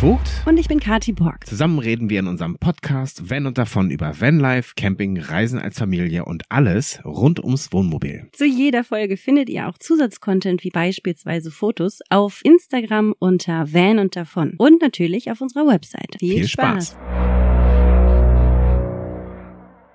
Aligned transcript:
Vogt. 0.00 0.30
Und 0.46 0.56
ich 0.56 0.66
bin 0.66 0.80
Kati 0.80 1.12
Borg. 1.12 1.46
Zusammen 1.46 1.78
reden 1.78 2.08
wir 2.08 2.20
in 2.20 2.26
unserem 2.26 2.56
Podcast 2.56 3.28
Van 3.28 3.44
und 3.44 3.58
davon 3.58 3.90
über 3.90 4.18
Vanlife, 4.18 4.72
Camping, 4.74 5.18
Reisen 5.18 5.58
als 5.58 5.78
Familie 5.78 6.24
und 6.24 6.44
alles 6.48 7.04
rund 7.04 7.38
ums 7.44 7.70
Wohnmobil. 7.70 8.26
Zu 8.32 8.46
jeder 8.46 8.82
Folge 8.82 9.18
findet 9.18 9.50
ihr 9.50 9.68
auch 9.68 9.76
Zusatzcontent 9.76 10.64
wie 10.64 10.70
beispielsweise 10.70 11.50
Fotos 11.50 11.98
auf 12.08 12.40
Instagram 12.44 13.14
unter 13.18 13.70
Van 13.74 13.98
und 13.98 14.16
davon 14.16 14.54
und 14.56 14.80
natürlich 14.80 15.30
auf 15.30 15.42
unserer 15.42 15.66
Website. 15.66 16.16
Viel, 16.18 16.32
Viel 16.32 16.48
Spaß. 16.48 16.96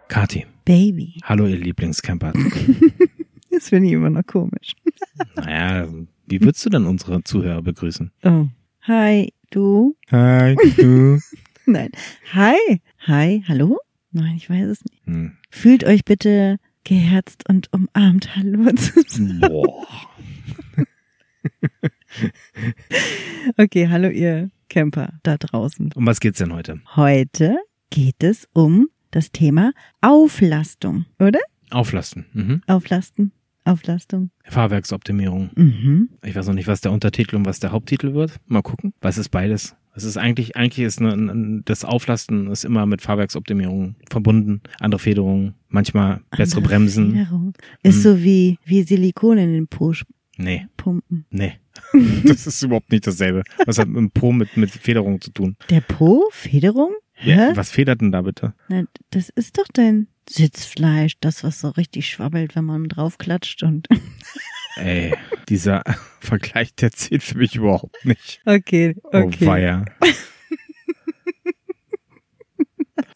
Kati. 0.08 0.46
Baby. 0.66 1.16
Hallo, 1.24 1.48
ihr 1.48 1.58
Lieblingscamper. 1.58 2.32
Das 3.50 3.70
finde 3.70 3.88
ich 3.88 3.94
immer 3.94 4.10
noch 4.10 4.28
komisch. 4.28 4.74
naja, 5.36 5.88
wie 6.28 6.42
würdest 6.42 6.64
du 6.66 6.70
denn 6.70 6.86
unsere 6.86 7.24
Zuhörer 7.24 7.62
begrüßen? 7.62 8.12
Oh. 8.24 8.48
Hi, 8.82 9.32
du? 9.55 9.95
Hi, 10.12 10.55
du. 10.77 11.20
Nein. 11.66 11.90
Hi. 12.34 12.82
Hi, 13.08 13.44
hallo? 13.48 13.80
Nein, 14.12 14.36
ich 14.36 14.50
weiß 14.50 14.68
es 14.68 14.86
nicht. 14.86 15.05
Hm. 15.05 15.38
Fühlt 15.50 15.84
euch 15.84 16.05
bitte 16.05 16.58
geherzt 16.84 17.44
und 17.50 17.72
umarmt. 17.73 18.36
Hallo. 18.36 18.70
Boah. 19.40 19.88
okay, 23.58 23.88
hallo 23.90 24.10
ihr 24.10 24.52
Camper 24.70 25.13
da 25.23 25.38
draußen. 25.38 25.91
Um 25.96 26.05
was 26.05 26.20
geht's 26.20 26.40
denn 26.40 26.54
heute? 26.54 26.82
Heute 26.96 27.58
geht 27.90 28.24
es 28.24 28.48
um 28.54 28.90
das 29.12 29.32
Thema 29.32 29.72
Auflastung, 30.02 31.05
oder? 31.20 31.40
Auflasten. 31.71 32.26
Mhm. 32.34 32.62
Auflasten. 32.68 33.32
Auflastung. 33.66 34.30
Fahrwerksoptimierung. 34.44 35.49
Mhm. 35.55 36.10
Ich 36.24 36.35
weiß 36.35 36.48
noch 36.48 36.54
nicht, 36.54 36.68
was 36.68 36.82
der 36.82 36.91
Untertitel 36.91 37.35
und 37.35 37.46
was 37.46 37.60
der 37.60 37.71
Haupttitel 37.71 38.13
wird. 38.13 38.38
Mal 38.48 38.62
gucken. 38.62 38.94
Was 39.02 39.18
ist 39.18 39.30
beides? 39.30 39.76
Es 39.96 40.04
ist 40.04 40.18
eigentlich, 40.18 40.55
eigentlich 40.58 40.85
ist 40.85 40.99
eine, 40.99 41.13
ein- 41.13 41.62
das 41.66 41.86
Auflasten 41.86 42.48
ist 42.48 42.66
immer 42.66 42.86
mit 42.86 43.02
Fahrwerksoptimierung 43.02 43.96
verbunden. 44.10 44.62
Andere 44.80 44.99
Federungen, 44.99 45.54
manchmal 45.70 46.21
bessere 46.36 46.58
Andere 46.58 46.62
Bremsen. 46.76 47.12
Federung. 47.13 47.54
Ist 47.82 47.98
Mhm. 47.98 48.02
so 48.02 48.24
wie, 48.24 48.60
wie 48.66 48.84
Silikon 48.84 49.38
in 49.38 49.54
den 49.54 49.68
Po 49.68 49.93
Nee, 50.38 50.68
pumpen. 50.76 51.26
nee. 51.30 51.54
das 52.26 52.46
ist 52.46 52.62
überhaupt 52.62 52.91
nicht 52.91 53.08
dasselbe. 53.08 53.43
Was 53.66 53.77
hat 53.77 53.88
mit 53.88 53.98
dem 53.98 54.12
Po 54.12 54.32
mit, 54.34 54.58
mit 54.58 54.70
Federung 54.70 55.21
zu 55.21 55.32
tun? 55.32 55.55
Der 55.70 55.82
Po? 55.82 56.26
Federung? 56.32 56.91
Ja, 57.24 57.55
was 57.55 57.71
federt 57.71 58.02
denn 58.02 58.12
da 58.12 58.21
bitte? 58.21 58.54
Na, 58.68 58.84
das 59.12 59.30
ist 59.30 59.58
doch 59.58 59.68
dein 59.71 60.08
Sitzfleisch, 60.29 61.13
das, 61.20 61.43
was 61.43 61.59
so 61.59 61.70
richtig 61.70 62.09
schwabbelt, 62.09 62.55
wenn 62.55 62.65
man 62.65 62.87
drauf 62.90 63.18
klatscht 63.18 63.63
und. 63.63 63.87
Ey, 64.75 65.13
dieser 65.47 65.84
Vergleich, 66.19 66.73
der 66.75 66.91
zählt 66.91 67.23
für 67.23 67.38
mich 67.38 67.56
überhaupt 67.56 68.03
nicht. 68.06 68.41
Okay, 68.46 68.96
Oh 69.13 69.31
weia. 69.40 69.85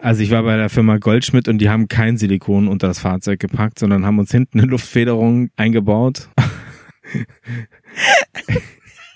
Also 0.01 0.23
ich 0.23 0.31
war 0.31 0.43
bei 0.43 0.55
der 0.55 0.69
Firma 0.69 0.97
Goldschmidt 0.97 1.49
und 1.49 1.57
die 1.57 1.69
haben 1.69 1.89
kein 1.89 2.17
Silikon 2.17 2.69
unter 2.69 2.87
das 2.87 2.99
Fahrzeug 2.99 3.39
gepackt, 3.39 3.79
sondern 3.79 4.05
haben 4.05 4.19
uns 4.19 4.31
hinten 4.31 4.59
eine 4.59 4.69
Luftfederung 4.69 5.49
eingebaut. 5.55 6.29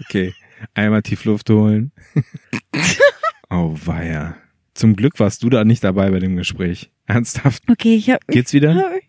Okay, 0.06 0.34
einmal 0.74 1.02
tief 1.02 1.24
Luft 1.26 1.50
holen. 1.50 1.92
Oh 3.50 3.74
weia. 3.86 4.36
Zum 4.74 4.96
Glück 4.96 5.20
warst 5.20 5.44
du 5.44 5.50
da 5.50 5.64
nicht 5.64 5.84
dabei 5.84 6.10
bei 6.10 6.20
dem 6.20 6.36
Gespräch. 6.36 6.92
Ernsthaft? 7.06 7.64
Okay, 7.70 7.96
ich 7.96 8.10
hab. 8.10 8.26
Geht's 8.28 8.54
wieder? 8.54 8.92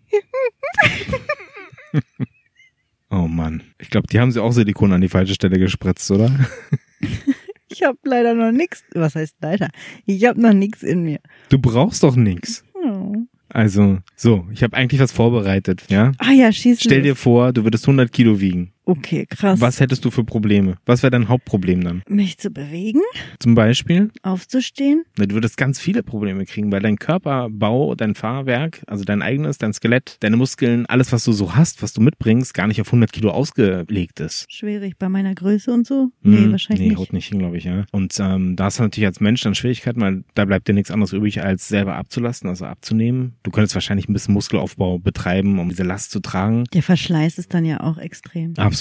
Oh 3.11 3.29
Mann. 3.29 3.63
Ich 3.81 3.91
glaube, 3.91 4.09
die 4.09 4.19
haben 4.19 4.33
sie 4.33 4.43
auch 4.43 4.51
Silikon 4.51 4.93
an 4.93 5.01
die 5.01 5.09
falsche 5.09 5.35
Stelle 5.35 5.59
gespritzt, 5.59 6.11
oder? 6.11 6.31
Ich 7.71 7.83
hab 7.83 7.97
leider 8.05 8.35
noch 8.35 8.53
nix. 8.53 8.85
Was 8.95 9.17
heißt 9.17 9.37
leider? 9.41 9.69
Ich 10.07 10.25
hab 10.25 10.37
noch 10.37 10.53
nix 10.53 10.85
in 10.85 11.03
mir. 11.03 11.19
Du 11.49 11.59
brauchst 11.59 12.05
doch 12.05 12.15
nix. 12.15 12.65
Oh. 12.73 13.15
Also, 13.49 13.99
so, 14.15 14.47
ich 14.53 14.63
habe 14.63 14.77
eigentlich 14.77 15.01
was 15.01 15.11
vorbereitet, 15.11 15.83
ja? 15.89 16.13
Ah 16.19 16.31
ja, 16.31 16.53
schieß 16.53 16.81
Stell 16.81 17.03
dir 17.03 17.17
vor, 17.17 17.53
du 17.53 17.65
würdest 17.65 17.85
100 17.87 18.13
Kilo 18.13 18.39
wiegen. 18.41 18.74
Okay, 18.87 19.27
krass. 19.29 19.61
Was 19.61 19.81
hättest 19.81 20.05
du 20.05 20.11
für 20.11 20.25
Probleme? 20.25 20.77
Was 20.85 21.03
wäre 21.03 21.11
dein 21.11 21.29
Hauptproblem 21.29 21.83
dann? 21.83 22.03
Mich 22.09 22.39
zu 22.39 22.51
bewegen, 22.51 23.01
Zum 23.39 23.55
Beispiel, 23.55 24.11
aufzustehen. 24.23 25.05
du 25.17 25.31
würdest 25.31 25.57
ganz 25.57 25.79
viele 25.81 26.03
Probleme 26.03 26.45
kriegen, 26.45 26.71
weil 26.71 26.81
dein 26.83 26.97
Körperbau, 26.97 27.95
dein 27.95 28.15
Fahrwerk, 28.15 28.83
also 28.87 29.05
dein 29.05 29.23
eigenes, 29.23 29.59
dein 29.59 29.73
Skelett, 29.73 30.17
deine 30.21 30.37
Muskeln, 30.37 30.87
alles, 30.87 31.13
was 31.13 31.25
du 31.25 31.33
so 31.33 31.55
hast, 31.57 31.83
was 31.83 31.93
du 31.95 32.01
mitbringst, 32.03 32.53
gar 32.55 32.67
nicht 32.67 32.81
auf 32.81 32.89
100 32.89 33.13
Kilo 33.13 33.31
ausgelegt 33.31 34.21
ist. 34.21 34.45
Schwierig 34.49 34.99
bei 34.99 35.09
meiner 35.09 35.35
Größe 35.35 35.73
und 35.73 35.87
so. 35.87 36.11
Nee, 36.23 36.37
Hm, 36.45 36.53
wahrscheinlich 36.53 36.83
nee, 36.83 36.89
nicht. 36.91 36.99
haut 36.99 37.13
nicht 37.13 37.27
hin, 37.29 37.39
glaube 37.39 37.57
ich, 37.57 37.65
ja. 37.65 37.85
Und 37.93 38.15
ähm, 38.21 38.57
da 38.57 38.65
hast 38.65 38.79
du 38.79 38.83
natürlich 38.83 39.07
als 39.07 39.21
Mensch 39.21 39.41
dann 39.43 39.55
Schwierigkeiten, 39.55 40.01
weil 40.01 40.25
da 40.35 40.45
bleibt 40.45 40.69
dir 40.69 40.75
nichts 40.75 40.91
anderes 40.91 41.13
übrig, 41.13 41.43
als 41.43 41.69
selber 41.69 41.95
abzulassen, 41.97 42.49
also 42.51 42.67
abzunehmen. 42.67 43.35
Du 43.45 43.51
könntest 43.51 43.75
wahrscheinlich 43.75 44.09
ein 44.09 44.13
bisschen 44.13 44.35
Muskelaufbau 44.35 44.99
betreiben, 44.99 45.59
um 45.59 45.69
diese 45.71 45.85
Last 45.85 46.11
zu 46.11 46.21
tragen. 46.21 46.65
Der 46.75 46.83
Verschleiß 46.83 47.39
ist 47.39 47.55
dann 47.55 47.65
ja 47.65 47.81
auch 47.81 47.99
extrem. 47.99 48.53
Absolut. 48.57 48.74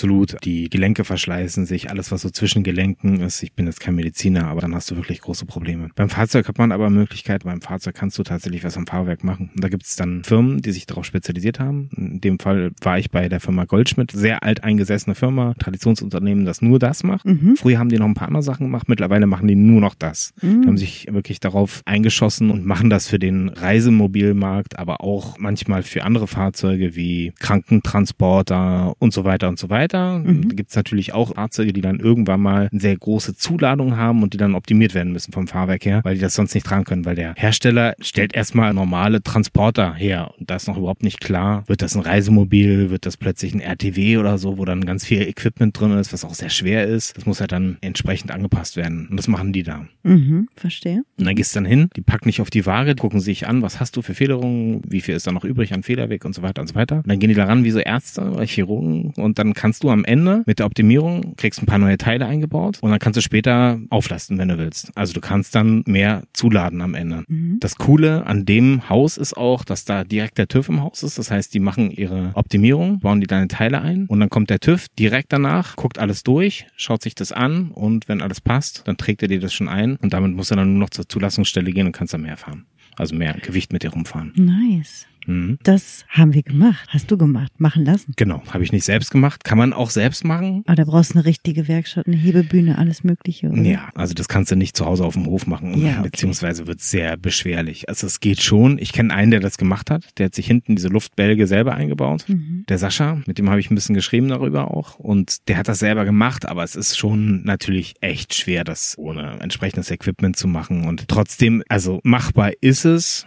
Die 0.43 0.69
Gelenke 0.69 1.03
verschleißen 1.03 1.65
sich, 1.65 1.89
alles 1.89 2.11
was 2.11 2.21
so 2.21 2.29
zwischen 2.29 2.63
Gelenken 2.63 3.19
ist. 3.21 3.43
Ich 3.43 3.53
bin 3.53 3.65
jetzt 3.65 3.79
kein 3.79 3.95
Mediziner, 3.95 4.47
aber 4.47 4.61
dann 4.61 4.73
hast 4.75 4.89
du 4.91 4.95
wirklich 4.95 5.21
große 5.21 5.45
Probleme. 5.45 5.89
Beim 5.95 6.09
Fahrzeug 6.09 6.47
hat 6.47 6.57
man 6.57 6.71
aber 6.71 6.89
Möglichkeit, 6.89 7.43
beim 7.43 7.61
Fahrzeug 7.61 7.95
kannst 7.95 8.17
du 8.17 8.23
tatsächlich 8.23 8.63
was 8.63 8.77
am 8.77 8.87
Fahrwerk 8.87 9.23
machen. 9.23 9.51
Und 9.55 9.63
da 9.63 9.69
gibt 9.69 9.83
es 9.83 9.95
dann 9.95 10.23
Firmen, 10.23 10.61
die 10.61 10.71
sich 10.71 10.85
darauf 10.85 11.05
spezialisiert 11.05 11.59
haben. 11.59 11.89
In 11.95 12.21
dem 12.21 12.39
Fall 12.39 12.71
war 12.81 12.97
ich 12.99 13.11
bei 13.11 13.29
der 13.29 13.39
Firma 13.39 13.65
Goldschmidt, 13.65 14.11
sehr 14.11 14.43
alt 14.43 14.63
eingesessene 14.63 15.15
Firma, 15.15 15.53
Traditionsunternehmen, 15.59 16.45
das 16.45 16.61
nur 16.61 16.79
das 16.79 17.03
macht. 17.03 17.25
Mhm. 17.25 17.55
Früher 17.55 17.79
haben 17.79 17.89
die 17.89 17.97
noch 17.97 18.05
ein 18.07 18.13
paar 18.13 18.27
andere 18.27 18.43
Sachen 18.43 18.65
gemacht, 18.67 18.89
mittlerweile 18.89 19.27
machen 19.27 19.47
die 19.47 19.55
nur 19.55 19.81
noch 19.81 19.95
das. 19.95 20.33
Die 20.41 20.47
haben 20.47 20.61
Mhm. 20.61 20.77
sich 20.77 21.07
wirklich 21.11 21.39
darauf 21.39 21.81
eingeschossen 21.85 22.49
und 22.49 22.65
machen 22.65 22.89
das 22.89 23.07
für 23.07 23.19
den 23.19 23.49
Reisemobilmarkt, 23.49 24.79
aber 24.79 25.01
auch 25.01 25.37
manchmal 25.39 25.83
für 25.83 26.03
andere 26.03 26.27
Fahrzeuge 26.27 26.95
wie 26.95 27.33
Krankentransporter 27.39 28.93
und 28.99 29.13
so 29.13 29.23
weiter 29.23 29.49
und 29.49 29.59
so 29.59 29.69
weiter. 29.69 29.82
Mhm. 29.91 30.49
Da 30.49 30.55
gibt 30.55 30.69
es 30.69 30.75
natürlich 30.75 31.13
auch 31.13 31.33
Fahrzeuge, 31.35 31.73
die 31.73 31.81
dann 31.81 31.99
irgendwann 31.99 32.41
mal 32.41 32.69
eine 32.71 32.79
sehr 32.79 32.95
große 32.95 33.35
Zuladung 33.35 33.97
haben 33.97 34.23
und 34.23 34.33
die 34.33 34.37
dann 34.37 34.55
optimiert 34.55 34.93
werden 34.93 35.11
müssen 35.11 35.31
vom 35.31 35.47
Fahrwerk 35.47 35.85
her, 35.85 36.01
weil 36.03 36.15
die 36.15 36.21
das 36.21 36.35
sonst 36.35 36.53
nicht 36.53 36.65
tragen 36.65 36.85
können, 36.85 37.05
weil 37.05 37.15
der 37.15 37.33
Hersteller 37.35 37.95
stellt 37.99 38.35
erstmal 38.35 38.73
normale 38.73 39.21
Transporter 39.21 39.93
her 39.93 40.31
und 40.39 40.49
da 40.49 40.55
ist 40.55 40.67
noch 40.67 40.77
überhaupt 40.77 41.03
nicht 41.03 41.21
klar, 41.21 41.63
wird 41.67 41.81
das 41.81 41.95
ein 41.95 42.01
Reisemobil, 42.01 42.89
wird 42.89 43.05
das 43.05 43.17
plötzlich 43.17 43.53
ein 43.53 43.59
RTW 43.59 44.17
oder 44.17 44.37
so, 44.37 44.57
wo 44.57 44.65
dann 44.65 44.85
ganz 44.85 45.05
viel 45.05 45.21
Equipment 45.21 45.79
drin 45.79 45.97
ist, 45.97 46.13
was 46.13 46.25
auch 46.25 46.33
sehr 46.33 46.49
schwer 46.49 46.85
ist. 46.85 47.17
Das 47.17 47.25
muss 47.25 47.39
halt 47.39 47.51
dann 47.51 47.77
entsprechend 47.81 48.31
angepasst 48.31 48.77
werden 48.77 49.07
und 49.09 49.17
das 49.17 49.27
machen 49.27 49.53
die 49.53 49.63
da. 49.63 49.85
Mhm, 50.03 50.47
verstehe. 50.55 51.03
Und 51.17 51.25
dann 51.25 51.35
gehst 51.35 51.55
du 51.55 51.57
dann 51.57 51.65
hin, 51.65 51.89
die 51.95 52.01
packen 52.01 52.29
dich 52.29 52.41
auf 52.41 52.49
die 52.49 52.65
Waage, 52.65 52.95
gucken 52.95 53.19
sich 53.19 53.47
an, 53.47 53.61
was 53.61 53.79
hast 53.79 53.95
du 53.95 54.01
für 54.01 54.13
Federungen, 54.13 54.81
wie 54.87 55.01
viel 55.01 55.15
ist 55.15 55.27
da 55.27 55.31
noch 55.31 55.43
übrig 55.43 55.73
an 55.73 55.83
Federweg 55.83 56.25
und 56.25 56.33
so 56.33 56.41
weiter 56.41 56.61
und 56.61 56.67
so 56.67 56.75
weiter. 56.75 56.97
Und 56.97 57.07
dann 57.07 57.19
gehen 57.19 57.29
die 57.29 57.35
da 57.35 57.45
ran 57.45 57.63
wie 57.63 57.71
so 57.71 57.79
Ärzte 57.79 58.21
oder 58.21 58.45
Chirurgen 58.45 59.13
und 59.17 59.39
dann 59.39 59.53
kannst 59.53 59.72
du 59.79 59.89
am 59.89 60.05
Ende 60.05 60.43
mit 60.45 60.59
der 60.59 60.65
Optimierung, 60.65 61.35
kriegst 61.37 61.61
ein 61.61 61.65
paar 61.65 61.77
neue 61.77 61.97
Teile 61.97 62.25
eingebaut 62.25 62.79
und 62.81 62.91
dann 62.91 62.99
kannst 62.99 63.17
du 63.17 63.21
später 63.21 63.79
auflasten, 63.89 64.37
wenn 64.37 64.49
du 64.49 64.57
willst. 64.57 64.91
Also 64.95 65.13
du 65.13 65.21
kannst 65.21 65.55
dann 65.55 65.83
mehr 65.87 66.23
zuladen 66.33 66.81
am 66.81 66.93
Ende. 66.93 67.23
Mhm. 67.27 67.57
Das 67.59 67.75
Coole 67.75 68.25
an 68.25 68.45
dem 68.45 68.89
Haus 68.89 69.17
ist 69.17 69.35
auch, 69.37 69.63
dass 69.63 69.85
da 69.85 70.03
direkt 70.03 70.37
der 70.37 70.47
TÜV 70.47 70.69
im 70.69 70.81
Haus 70.81 71.03
ist. 71.03 71.17
Das 71.17 71.31
heißt, 71.31 71.53
die 71.53 71.59
machen 71.59 71.91
ihre 71.91 72.31
Optimierung, 72.35 72.99
bauen 72.99 73.21
die 73.21 73.27
deine 73.27 73.47
Teile 73.47 73.81
ein 73.81 74.05
und 74.07 74.19
dann 74.19 74.29
kommt 74.29 74.49
der 74.49 74.59
TÜV 74.59 74.87
direkt 74.99 75.33
danach, 75.33 75.75
guckt 75.75 75.99
alles 75.99 76.23
durch, 76.23 76.67
schaut 76.75 77.01
sich 77.01 77.15
das 77.15 77.31
an 77.31 77.71
und 77.71 78.07
wenn 78.07 78.21
alles 78.21 78.41
passt, 78.41 78.83
dann 78.85 78.97
trägt 78.97 79.21
er 79.21 79.27
dir 79.27 79.39
das 79.39 79.53
schon 79.53 79.69
ein 79.69 79.95
und 79.97 80.13
damit 80.13 80.33
muss 80.35 80.51
er 80.51 80.57
dann 80.57 80.73
nur 80.73 80.79
noch 80.79 80.89
zur 80.89 81.07
Zulassungsstelle 81.07 81.71
gehen 81.71 81.85
und 81.85 81.93
kannst 81.93 82.13
dann 82.13 82.21
mehr 82.21 82.37
fahren. 82.37 82.65
Also 82.95 83.15
mehr 83.15 83.33
Gewicht 83.33 83.73
mit 83.73 83.83
dir 83.83 83.91
rumfahren. 83.91 84.33
Nice. 84.35 85.07
Mhm. 85.27 85.57
Das 85.63 86.05
haben 86.09 86.33
wir 86.33 86.43
gemacht. 86.43 86.87
Hast 86.89 87.09
du 87.11 87.17
gemacht. 87.17 87.51
Machen 87.59 87.85
lassen. 87.85 88.13
Genau, 88.15 88.41
habe 88.49 88.63
ich 88.63 88.71
nicht 88.71 88.83
selbst 88.85 89.11
gemacht. 89.11 89.43
Kann 89.43 89.57
man 89.57 89.73
auch 89.73 89.89
selbst 89.89 90.23
machen. 90.25 90.63
Aber 90.65 90.75
da 90.75 90.83
brauchst 90.85 91.11
du 91.13 91.19
eine 91.19 91.25
richtige 91.25 91.67
Werkstatt, 91.67 92.07
eine 92.07 92.15
Hebebühne, 92.15 92.77
alles 92.77 93.03
Mögliche. 93.03 93.49
Oder? 93.49 93.61
Ja, 93.61 93.89
also 93.95 94.13
das 94.13 94.27
kannst 94.27 94.51
du 94.51 94.55
nicht 94.55 94.75
zu 94.75 94.85
Hause 94.85 95.05
auf 95.05 95.13
dem 95.13 95.25
Hof 95.25 95.47
machen, 95.47 95.73
Ja, 95.79 95.93
okay. 95.99 96.09
beziehungsweise 96.09 96.67
wird 96.67 96.81
sehr 96.81 97.17
beschwerlich. 97.17 97.89
Also 97.89 98.07
es 98.07 98.19
geht 98.19 98.41
schon. 98.41 98.77
Ich 98.79 98.93
kenne 98.93 99.13
einen, 99.13 99.31
der 99.31 99.39
das 99.39 99.57
gemacht 99.57 99.89
hat. 99.89 100.03
Der 100.17 100.27
hat 100.27 100.35
sich 100.35 100.47
hinten 100.47 100.75
diese 100.75 100.87
Luftbälge 100.89 101.47
selber 101.47 101.73
eingebaut. 101.75 102.25
Mhm. 102.27 102.65
Der 102.69 102.77
Sascha, 102.77 103.21
mit 103.25 103.37
dem 103.37 103.49
habe 103.49 103.59
ich 103.59 103.69
ein 103.71 103.75
bisschen 103.75 103.95
geschrieben 103.95 104.27
darüber 104.27 104.71
auch. 104.71 104.95
Und 104.99 105.47
der 105.47 105.57
hat 105.57 105.67
das 105.67 105.79
selber 105.79 106.05
gemacht, 106.05 106.45
aber 106.45 106.63
es 106.63 106.75
ist 106.75 106.97
schon 106.97 107.43
natürlich 107.43 107.95
echt 108.01 108.33
schwer, 108.33 108.63
das 108.63 108.95
ohne 108.97 109.39
entsprechendes 109.39 109.91
Equipment 109.91 110.35
zu 110.35 110.47
machen. 110.47 110.85
Und 110.85 111.07
trotzdem, 111.07 111.63
also 111.69 111.99
machbar 112.03 112.51
ist 112.61 112.85
es. 112.85 113.25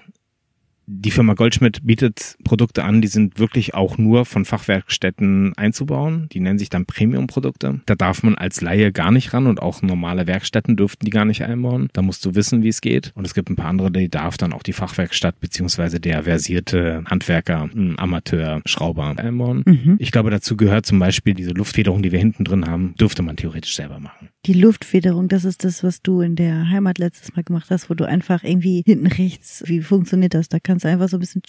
Die 0.88 1.10
Firma 1.10 1.34
Goldschmidt 1.34 1.84
bietet 1.84 2.36
Produkte 2.44 2.84
an, 2.84 3.02
die 3.02 3.08
sind 3.08 3.40
wirklich 3.40 3.74
auch 3.74 3.98
nur 3.98 4.24
von 4.24 4.44
Fachwerkstätten 4.44 5.52
einzubauen. 5.56 6.28
Die 6.30 6.38
nennen 6.38 6.60
sich 6.60 6.70
dann 6.70 6.86
Premium-Produkte. 6.86 7.80
Da 7.86 7.94
darf 7.96 8.22
man 8.22 8.36
als 8.36 8.60
Laie 8.60 8.92
gar 8.92 9.10
nicht 9.10 9.32
ran 9.34 9.48
und 9.48 9.60
auch 9.60 9.82
normale 9.82 10.28
Werkstätten 10.28 10.76
dürften 10.76 11.04
die 11.04 11.10
gar 11.10 11.24
nicht 11.24 11.42
einbauen. 11.42 11.88
Da 11.92 12.02
musst 12.02 12.24
du 12.24 12.36
wissen, 12.36 12.62
wie 12.62 12.68
es 12.68 12.80
geht. 12.80 13.10
Und 13.16 13.26
es 13.26 13.34
gibt 13.34 13.50
ein 13.50 13.56
paar 13.56 13.66
andere, 13.66 13.90
die 13.90 14.08
darf 14.08 14.36
dann 14.36 14.52
auch 14.52 14.62
die 14.62 14.72
Fachwerkstatt 14.72 15.40
beziehungsweise 15.40 15.98
der 15.98 16.22
versierte 16.22 17.02
Handwerker, 17.06 17.68
Amateur, 17.96 18.62
Schrauber 18.64 19.14
einbauen. 19.16 19.64
Mhm. 19.66 19.96
Ich 19.98 20.12
glaube, 20.12 20.30
dazu 20.30 20.56
gehört 20.56 20.86
zum 20.86 21.00
Beispiel 21.00 21.34
diese 21.34 21.50
Luftfederung, 21.50 22.02
die 22.02 22.12
wir 22.12 22.20
hinten 22.20 22.44
drin 22.44 22.66
haben, 22.66 22.94
dürfte 22.94 23.22
man 23.22 23.36
theoretisch 23.36 23.74
selber 23.74 23.98
machen. 23.98 24.28
Die 24.46 24.52
Luftfederung, 24.52 25.26
das 25.26 25.44
ist 25.44 25.64
das, 25.64 25.82
was 25.82 26.02
du 26.02 26.20
in 26.20 26.36
der 26.36 26.70
Heimat 26.70 26.98
letztes 26.98 27.34
Mal 27.34 27.42
gemacht 27.42 27.66
hast, 27.68 27.90
wo 27.90 27.94
du 27.94 28.04
einfach 28.04 28.44
irgendwie 28.44 28.84
hinten 28.86 29.08
rechts, 29.08 29.64
wie 29.66 29.80
funktioniert 29.80 30.34
das? 30.34 30.48
Da 30.48 30.60
kannst 30.60 30.84
du 30.84 30.88
einfach 30.88 31.08
so 31.08 31.16
ein 31.16 31.20
bisschen 31.20 31.42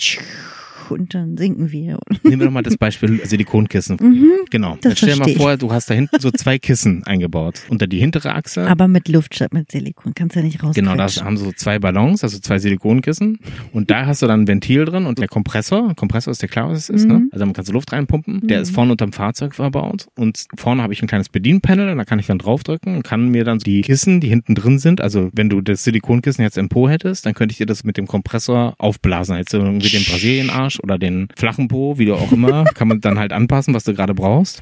und 0.92 1.14
dann 1.14 1.38
sinken 1.38 1.72
wir. 1.72 2.00
Nehmen 2.24 2.40
wir 2.40 2.48
doch 2.48 2.54
mal 2.54 2.64
das 2.64 2.78
Beispiel 2.78 3.22
Silikonkissen. 3.26 3.98
Mhm, 4.02 4.32
Genau. 4.50 4.78
das 4.82 4.92
Jetzt 4.92 4.98
stell 5.00 5.14
dir 5.14 5.20
mal 5.20 5.30
vor, 5.36 5.58
du 5.58 5.72
hast 5.72 5.90
da 5.90 5.94
hinten 5.94 6.20
so 6.20 6.32
zwei 6.32 6.58
Kissen 6.58 7.04
eingebaut. 7.06 7.62
Unter 7.70 7.88
die 7.88 8.00
hintere 8.00 8.34
Achse. 8.34 8.68
Aber 8.68 8.88
mit 8.88 9.08
Luft 9.10 9.36
statt 9.36 9.54
mit 9.54 9.72
Silikon. 9.72 10.14
Kannst 10.16 10.36
ja 10.36 10.42
nicht 10.42 10.64
raus. 10.64 10.76
Genau, 10.76 10.96
da 10.96 11.08
haben 11.08 11.38
so 11.38 11.52
zwei 11.52 11.80
Ballons, 11.80 12.24
also 12.24 12.40
zwei 12.40 12.60
Silikonkissen. 12.60 13.40
Und 13.74 13.92
da 13.92 14.06
hast 14.06 14.22
du 14.22 14.28
dann 14.28 14.42
ein 14.44 14.48
Ventil 14.48 14.86
drin 14.86 15.06
und 15.06 15.20
der 15.20 15.28
Kompressor. 15.28 15.94
Kompressor 15.96 16.32
ist 16.32 16.42
der 16.42 16.50
klar, 16.50 16.70
was 16.70 16.78
es 16.80 16.90
ist, 16.90 17.06
Mhm. 17.08 17.12
ne? 17.14 17.28
Also 17.32 17.46
dann 17.46 17.54
kannst 17.54 17.70
du 17.70 17.74
Luft 17.74 17.92
reinpumpen. 17.92 18.48
Der 18.48 18.62
ist 18.62 18.72
vorne 18.72 18.92
unterm 18.92 19.12
Fahrzeug 19.14 19.56
verbaut. 19.56 20.08
Und 20.16 20.46
vorne 20.56 20.82
habe 20.82 20.94
ich 20.94 21.02
ein 21.02 21.08
kleines 21.08 21.30
Bedienpanel, 21.30 21.96
da 21.96 22.06
kann 22.06 22.20
ich 22.20 22.28
dann 22.28 22.38
draufdrücken 22.40 22.96
und 22.96 23.04
kann 23.04 23.30
mir 23.30 23.44
dann 23.44 23.60
die 23.60 23.82
Kissen, 23.82 24.20
die 24.22 24.28
hinten 24.30 24.56
drin 24.56 24.80
sind, 24.80 25.02
also 25.02 25.30
wenn 25.34 25.50
du 25.50 25.62
das 25.62 25.84
Silikonkissen 25.84 26.44
jetzt 26.44 26.58
im 26.58 26.70
Po 26.70 26.88
hättest, 26.90 27.26
dann 27.26 27.34
könnte 27.34 27.52
ich 27.54 27.58
dir 27.58 27.66
das 27.66 27.84
mit 27.84 27.98
dem 27.98 28.08
Kompressor 28.08 28.76
aufblasen. 28.78 29.36
Jetzt 29.38 29.54
irgendwie 29.54 29.90
den 29.90 30.04
Brasilienarsch 30.04 30.77
oder 30.84 30.98
den 30.98 31.28
flachen 31.36 31.68
Po, 31.68 31.98
wie 31.98 32.06
du 32.06 32.16
auch 32.16 32.32
immer, 32.32 32.66
kann 32.76 32.88
man 32.88 33.02
dann 33.02 33.20
halt 33.20 33.34
anpassen, 33.34 33.74
was 33.74 33.84
du 33.84 33.94
gerade 33.94 34.14
brauchst. 34.14 34.62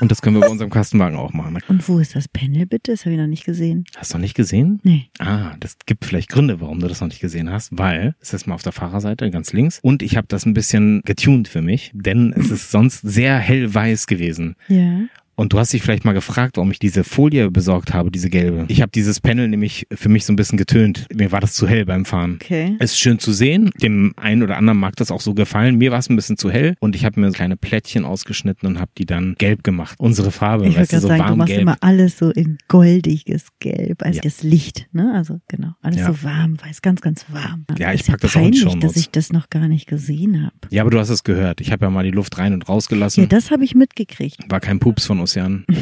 Und 0.00 0.10
das 0.10 0.22
können 0.22 0.36
wir 0.36 0.40
bei 0.40 0.48
unserem 0.48 0.70
Kastenwagen 0.70 1.18
auch 1.18 1.32
machen. 1.32 1.58
Und 1.68 1.88
wo 1.88 1.98
ist 1.98 2.16
das 2.16 2.28
Panel 2.28 2.66
bitte? 2.66 2.92
Das 2.92 3.04
habe 3.04 3.14
ich 3.14 3.20
noch 3.20 3.26
nicht 3.26 3.44
gesehen. 3.44 3.84
Hast 3.96 4.12
du 4.12 4.18
noch 4.18 4.22
nicht 4.22 4.34
gesehen? 4.34 4.80
Nee. 4.82 5.08
Ah, 5.18 5.54
das 5.60 5.76
gibt 5.86 6.04
vielleicht 6.04 6.28
Gründe, 6.28 6.60
warum 6.60 6.80
du 6.80 6.88
das 6.88 7.00
noch 7.00 7.08
nicht 7.08 7.20
gesehen 7.20 7.50
hast, 7.50 7.76
weil 7.76 8.14
es 8.20 8.32
ist 8.34 8.46
mal 8.46 8.54
auf 8.54 8.62
der 8.62 8.72
Fahrerseite 8.72 9.30
ganz 9.30 9.52
links 9.52 9.78
und 9.82 10.02
ich 10.02 10.16
habe 10.16 10.26
das 10.28 10.46
ein 10.46 10.54
bisschen 10.54 11.02
getuned 11.04 11.48
für 11.48 11.62
mich, 11.62 11.90
denn 11.94 12.32
es 12.36 12.50
ist 12.50 12.70
sonst 12.70 13.00
sehr 13.00 13.38
hellweiß 13.38 14.06
gewesen. 14.06 14.56
Ja. 14.68 15.00
Und 15.36 15.52
du 15.52 15.58
hast 15.58 15.72
dich 15.72 15.82
vielleicht 15.82 16.04
mal 16.04 16.12
gefragt, 16.12 16.56
warum 16.56 16.70
ich 16.70 16.78
diese 16.78 17.04
Folie 17.04 17.50
besorgt 17.50 17.92
habe, 17.92 18.10
diese 18.10 18.30
gelbe. 18.30 18.64
Ich 18.68 18.80
habe 18.82 18.92
dieses 18.92 19.20
Panel 19.20 19.48
nämlich 19.48 19.86
für 19.92 20.08
mich 20.08 20.24
so 20.24 20.32
ein 20.32 20.36
bisschen 20.36 20.58
getönt. 20.58 21.06
Mir 21.14 21.32
war 21.32 21.40
das 21.40 21.54
zu 21.54 21.66
hell 21.66 21.84
beim 21.84 22.04
Fahren. 22.04 22.38
Okay. 22.40 22.76
Es 22.78 22.92
ist 22.92 23.00
schön 23.00 23.18
zu 23.18 23.32
sehen. 23.32 23.70
Dem 23.82 24.12
einen 24.16 24.42
oder 24.42 24.56
anderen 24.56 24.78
mag 24.78 24.96
das 24.96 25.10
auch 25.10 25.20
so 25.20 25.34
gefallen. 25.34 25.76
Mir 25.76 25.90
war 25.90 25.98
es 25.98 26.08
ein 26.08 26.16
bisschen 26.16 26.36
zu 26.36 26.50
hell 26.50 26.74
und 26.80 26.94
ich 26.94 27.04
habe 27.04 27.20
mir 27.20 27.30
kleine 27.32 27.56
Plättchen 27.56 28.04
ausgeschnitten 28.04 28.68
und 28.68 28.78
habe 28.80 28.90
die 28.96 29.06
dann 29.06 29.34
gelb 29.38 29.64
gemacht. 29.64 29.96
Unsere 29.98 30.30
Farbe, 30.30 30.66
Ich 30.68 30.76
weißt 30.76 30.92
du, 30.92 31.00
so 31.00 31.08
sagen, 31.08 31.22
du 31.22 31.28
warm 31.28 31.38
machst 31.38 31.48
gelb. 31.50 31.62
immer 31.62 31.76
alles 31.80 32.18
so 32.18 32.30
in 32.30 32.58
goldiges 32.68 33.46
Gelb, 33.60 34.02
als 34.02 34.16
Ja. 34.16 34.22
das 34.22 34.42
Licht, 34.42 34.86
ne? 34.92 35.12
Also 35.14 35.40
genau, 35.48 35.72
alles 35.82 36.00
Ja. 36.00 36.12
so 36.12 36.22
warm, 36.22 36.56
weiß 36.64 36.82
ganz, 36.82 37.00
ganz 37.00 37.26
warm. 37.30 37.64
Ja, 37.78 37.92
ich 37.92 38.00
ist 38.02 38.08
ja 38.08 38.12
pack 38.14 38.20
das 38.20 38.30
auch 38.32 38.36
in 38.36 38.42
peinlich, 38.44 38.60
Shownotes. 38.62 38.92
dass 38.92 38.96
ich 38.96 39.10
das 39.10 39.32
noch 39.32 39.50
gar 39.50 39.66
nicht 39.68 39.86
gesehen 39.86 40.42
habe. 40.44 40.54
Ja, 40.70 40.82
aber 40.82 40.90
du 40.90 40.98
hast 40.98 41.08
es 41.10 41.24
gehört. 41.24 41.60
Ich 41.60 41.72
habe 41.72 41.84
ja 41.86 41.90
mal 41.90 42.04
die 42.04 42.10
Luft 42.10 42.38
rein 42.38 42.52
und 42.52 42.68
rausgelassen. 42.68 43.22
Ja, 43.24 43.28
das 43.28 43.50
habe 43.50 43.64
ich 43.64 43.74
mitgekriegt. 43.74 44.38
War 44.48 44.60
kein 44.60 44.78
Pups 44.78 45.06
von 45.06 45.20
Ozean. 45.24 45.64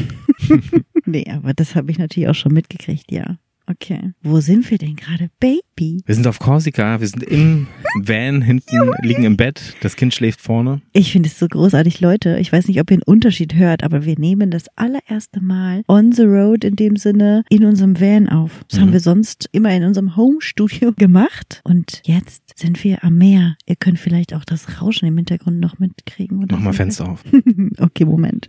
Nee, 1.04 1.26
aber 1.30 1.52
das 1.52 1.74
habe 1.74 1.90
ich 1.90 1.98
natürlich 1.98 2.28
auch 2.28 2.34
schon 2.34 2.52
mitgekriegt, 2.52 3.10
ja. 3.10 3.36
Okay. 3.68 4.12
Wo 4.22 4.40
sind 4.40 4.68
wir 4.72 4.78
denn 4.78 4.96
gerade? 4.96 5.30
Baby. 5.38 6.02
Wir 6.04 6.14
sind 6.16 6.26
auf 6.26 6.40
Korsika, 6.40 7.00
wir 7.00 7.06
sind 7.06 7.22
im 7.22 7.68
Van 7.94 8.42
hinten, 8.42 8.90
liegen 9.02 9.22
im 9.22 9.36
Bett, 9.36 9.76
das 9.82 9.94
Kind 9.94 10.12
schläft 10.12 10.40
vorne. 10.40 10.82
Ich 10.92 11.12
finde 11.12 11.28
es 11.28 11.38
so 11.38 11.46
großartig, 11.46 12.00
Leute. 12.00 12.38
Ich 12.40 12.52
weiß 12.52 12.66
nicht, 12.66 12.80
ob 12.80 12.90
ihr 12.90 12.96
einen 12.96 13.02
Unterschied 13.04 13.54
hört, 13.54 13.84
aber 13.84 14.04
wir 14.04 14.18
nehmen 14.18 14.50
das 14.50 14.64
allererste 14.76 15.40
Mal 15.40 15.84
on 15.86 16.10
the 16.12 16.22
road 16.24 16.64
in 16.64 16.74
dem 16.74 16.96
Sinne 16.96 17.44
in 17.50 17.64
unserem 17.64 18.00
Van 18.00 18.28
auf. 18.28 18.64
Das 18.68 18.78
Mhm. 18.78 18.82
haben 18.82 18.92
wir 18.94 19.00
sonst 19.00 19.48
immer 19.52 19.74
in 19.74 19.84
unserem 19.84 20.16
Home-Studio 20.16 20.92
gemacht. 20.96 21.60
Und 21.64 22.02
jetzt 22.04 22.58
sind 22.58 22.82
wir 22.82 23.04
am 23.04 23.16
Meer. 23.16 23.56
Ihr 23.66 23.76
könnt 23.76 24.00
vielleicht 24.00 24.34
auch 24.34 24.44
das 24.44 24.82
Rauschen 24.82 25.06
im 25.06 25.16
Hintergrund 25.16 25.60
noch 25.60 25.78
mitkriegen. 25.78 26.42
Oder 26.42 26.56
Mach 26.56 26.64
mal. 26.64 26.72
Fenster 26.72 27.08
auf. 27.08 27.22
okay, 27.78 28.04
Moment. 28.04 28.48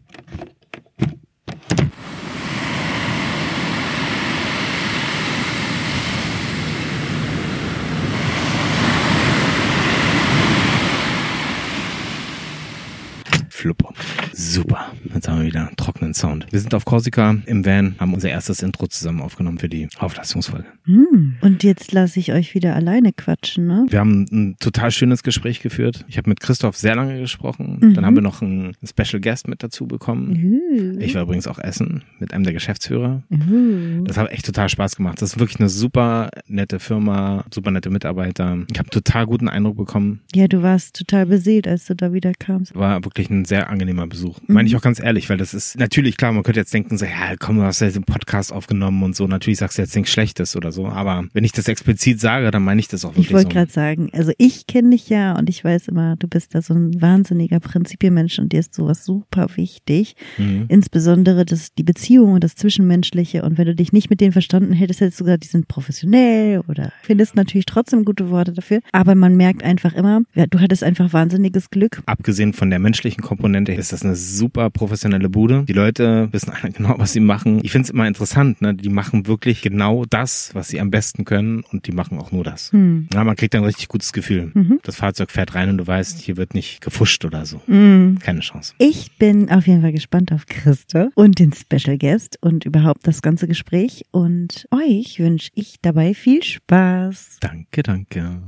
Flupper. 13.61 13.93
Super. 14.33 14.91
Jetzt 15.13 15.27
haben 15.27 15.41
wir 15.41 15.45
wieder 15.45 15.67
einen 15.67 15.75
trockenen 15.75 16.15
Sound. 16.15 16.47
Wir 16.49 16.59
sind 16.59 16.73
auf 16.73 16.83
Korsika 16.83 17.35
im 17.45 17.63
Van, 17.63 17.93
haben 17.99 18.11
unser 18.11 18.31
erstes 18.31 18.63
Intro 18.63 18.87
zusammen 18.87 19.21
aufgenommen 19.21 19.59
für 19.59 19.69
die 19.69 19.87
Auflastungsfolge. 19.99 20.65
Hm. 20.85 21.35
Und 21.41 21.63
jetzt 21.63 21.91
lasse 21.91 22.19
ich 22.19 22.33
euch 22.33 22.55
wieder 22.55 22.75
alleine 22.75 23.13
quatschen, 23.13 23.67
ne? 23.67 23.85
Wir 23.87 23.99
haben 23.99 24.25
ein 24.31 24.55
total 24.59 24.89
schönes 24.89 25.21
Gespräch 25.21 25.59
geführt. 25.59 26.05
Ich 26.07 26.17
habe 26.17 26.27
mit 26.27 26.39
Christoph 26.39 26.75
sehr 26.75 26.95
lange 26.95 27.19
gesprochen. 27.19 27.77
Mhm. 27.81 27.93
Dann 27.93 28.03
haben 28.03 28.15
wir 28.15 28.23
noch 28.23 28.41
einen 28.41 28.75
Special 28.83 29.21
Guest 29.21 29.47
mit 29.47 29.61
dazu 29.61 29.85
bekommen. 29.85 30.31
Uh. 30.43 30.99
Ich 30.99 31.13
war 31.13 31.21
übrigens 31.21 31.45
auch 31.45 31.59
essen 31.59 32.03
mit 32.17 32.33
einem 32.33 32.43
der 32.43 32.53
Geschäftsführer. 32.53 33.21
Uh. 33.29 34.03
Das 34.05 34.17
hat 34.17 34.31
echt 34.31 34.47
total 34.47 34.69
Spaß 34.69 34.95
gemacht. 34.95 35.21
Das 35.21 35.33
ist 35.33 35.39
wirklich 35.39 35.59
eine 35.59 35.69
super 35.69 36.31
nette 36.47 36.79
Firma, 36.79 37.45
super 37.53 37.69
nette 37.69 37.91
Mitarbeiter. 37.91 38.57
Ich 38.71 38.79
habe 38.79 38.89
total 38.89 39.27
guten 39.27 39.49
Eindruck 39.49 39.77
bekommen. 39.77 40.21
Ja, 40.33 40.47
du 40.47 40.63
warst 40.63 40.95
total 40.95 41.27
beseelt, 41.27 41.67
als 41.67 41.85
du 41.85 41.95
da 41.95 42.11
wieder 42.11 42.31
kamst. 42.33 42.73
War 42.73 43.03
wirklich 43.03 43.29
ein 43.29 43.45
sehr 43.51 43.69
angenehmer 43.69 44.07
Besuch. 44.07 44.39
Mhm. 44.47 44.53
Meine 44.53 44.69
ich 44.69 44.77
auch 44.77 44.81
ganz 44.81 45.01
ehrlich, 45.01 45.29
weil 45.29 45.35
das 45.35 45.53
ist 45.53 45.77
natürlich 45.77 46.15
klar, 46.15 46.31
man 46.31 46.43
könnte 46.43 46.61
jetzt 46.61 46.73
denken, 46.73 46.97
so, 46.97 47.03
ja, 47.03 47.35
komm, 47.37 47.57
du 47.57 47.63
hast 47.63 47.81
ja 47.81 47.89
den 47.89 48.03
Podcast 48.03 48.53
aufgenommen 48.53 49.03
und 49.03 49.13
so. 49.13 49.27
Natürlich 49.27 49.59
sagst 49.59 49.77
du 49.77 49.81
jetzt 49.81 49.93
nichts 49.93 50.09
Schlechtes 50.09 50.55
oder 50.55 50.71
so. 50.71 50.87
Aber 50.87 51.25
wenn 51.33 51.43
ich 51.43 51.51
das 51.51 51.67
explizit 51.67 52.21
sage, 52.21 52.49
dann 52.49 52.63
meine 52.63 52.79
ich 52.79 52.87
das 52.87 53.03
auch 53.03 53.09
wirklich 53.09 53.27
Ich 53.27 53.33
wollte 53.33 53.49
so. 53.49 53.49
gerade 53.49 53.69
sagen, 53.71 54.09
also 54.13 54.31
ich 54.37 54.67
kenne 54.67 54.91
dich 54.91 55.09
ja 55.09 55.37
und 55.37 55.49
ich 55.49 55.65
weiß 55.65 55.89
immer, 55.89 56.15
du 56.15 56.29
bist 56.29 56.55
da 56.55 56.61
so 56.61 56.73
ein 56.73 57.01
wahnsinniger 57.01 57.59
Prinzipienmensch 57.59 58.39
und 58.39 58.53
dir 58.53 58.61
ist 58.61 58.73
sowas 58.73 59.03
super 59.03 59.49
wichtig. 59.57 60.15
Mhm. 60.37 60.67
Insbesondere 60.69 61.43
das, 61.43 61.73
die 61.73 61.83
Beziehung 61.83 62.31
und 62.31 62.45
das 62.45 62.55
Zwischenmenschliche. 62.55 63.43
Und 63.43 63.57
wenn 63.57 63.65
du 63.65 63.75
dich 63.75 63.91
nicht 63.91 64.09
mit 64.09 64.21
denen 64.21 64.31
verstanden 64.31 64.71
hättest, 64.71 65.01
hättest 65.01 65.19
du 65.19 65.25
gesagt, 65.25 65.43
die 65.43 65.49
sind 65.49 65.67
professionell 65.67 66.61
oder 66.69 66.93
findest 67.03 67.35
natürlich 67.35 67.65
trotzdem 67.65 68.05
gute 68.05 68.29
Worte 68.29 68.53
dafür. 68.53 68.79
Aber 68.93 69.13
man 69.13 69.35
merkt 69.35 69.61
einfach 69.61 69.93
immer, 69.93 70.21
ja, 70.35 70.45
du 70.45 70.61
hattest 70.61 70.85
einfach 70.85 71.11
wahnsinniges 71.11 71.69
Glück. 71.69 72.01
Abgesehen 72.05 72.53
von 72.53 72.69
der 72.69 72.79
menschlichen 72.79 73.21
Komponente 73.21 73.40
ist 73.77 73.93
das 73.93 74.03
eine 74.03 74.15
super 74.15 74.69
professionelle 74.69 75.29
Bude. 75.29 75.63
Die 75.67 75.73
Leute 75.73 76.29
wissen 76.31 76.51
alle 76.51 76.71
genau, 76.73 76.95
was 76.97 77.13
sie 77.13 77.19
machen. 77.19 77.59
Ich 77.63 77.71
finde 77.71 77.85
es 77.85 77.89
immer 77.89 78.07
interessant, 78.07 78.61
ne? 78.61 78.73
Die 78.73 78.89
machen 78.89 79.27
wirklich 79.27 79.61
genau 79.61 80.05
das, 80.09 80.51
was 80.53 80.69
sie 80.69 80.79
am 80.79 80.91
besten 80.91 81.25
können 81.25 81.63
und 81.71 81.87
die 81.87 81.91
machen 81.91 82.19
auch 82.19 82.31
nur 82.31 82.43
das. 82.43 82.71
Hm. 82.71 83.07
Ja, 83.13 83.23
man 83.23 83.35
kriegt 83.35 83.53
dann 83.53 83.61
ein 83.61 83.65
richtig 83.65 83.87
gutes 83.87 84.13
Gefühl. 84.13 84.51
Mhm. 84.53 84.79
Das 84.83 84.95
Fahrzeug 84.95 85.31
fährt 85.31 85.55
rein 85.55 85.69
und 85.69 85.77
du 85.77 85.87
weißt, 85.87 86.19
hier 86.19 86.37
wird 86.37 86.53
nicht 86.53 86.81
gefuscht 86.81 87.25
oder 87.25 87.45
so. 87.45 87.61
Mm. 87.67 88.17
Keine 88.19 88.41
Chance. 88.41 88.73
Ich 88.77 89.17
bin 89.17 89.49
auf 89.49 89.67
jeden 89.67 89.81
Fall 89.81 89.91
gespannt 89.91 90.31
auf 90.31 90.45
Christa 90.45 91.09
und 91.15 91.39
den 91.39 91.53
Special 91.53 91.97
Guest 91.97 92.37
und 92.41 92.65
überhaupt 92.65 93.07
das 93.07 93.21
ganze 93.21 93.47
Gespräch. 93.47 94.05
Und 94.11 94.67
euch 94.71 95.19
wünsche 95.19 95.51
ich 95.55 95.75
dabei 95.81 96.13
viel 96.13 96.43
Spaß. 96.43 97.37
Danke, 97.39 97.83
danke. 97.83 98.41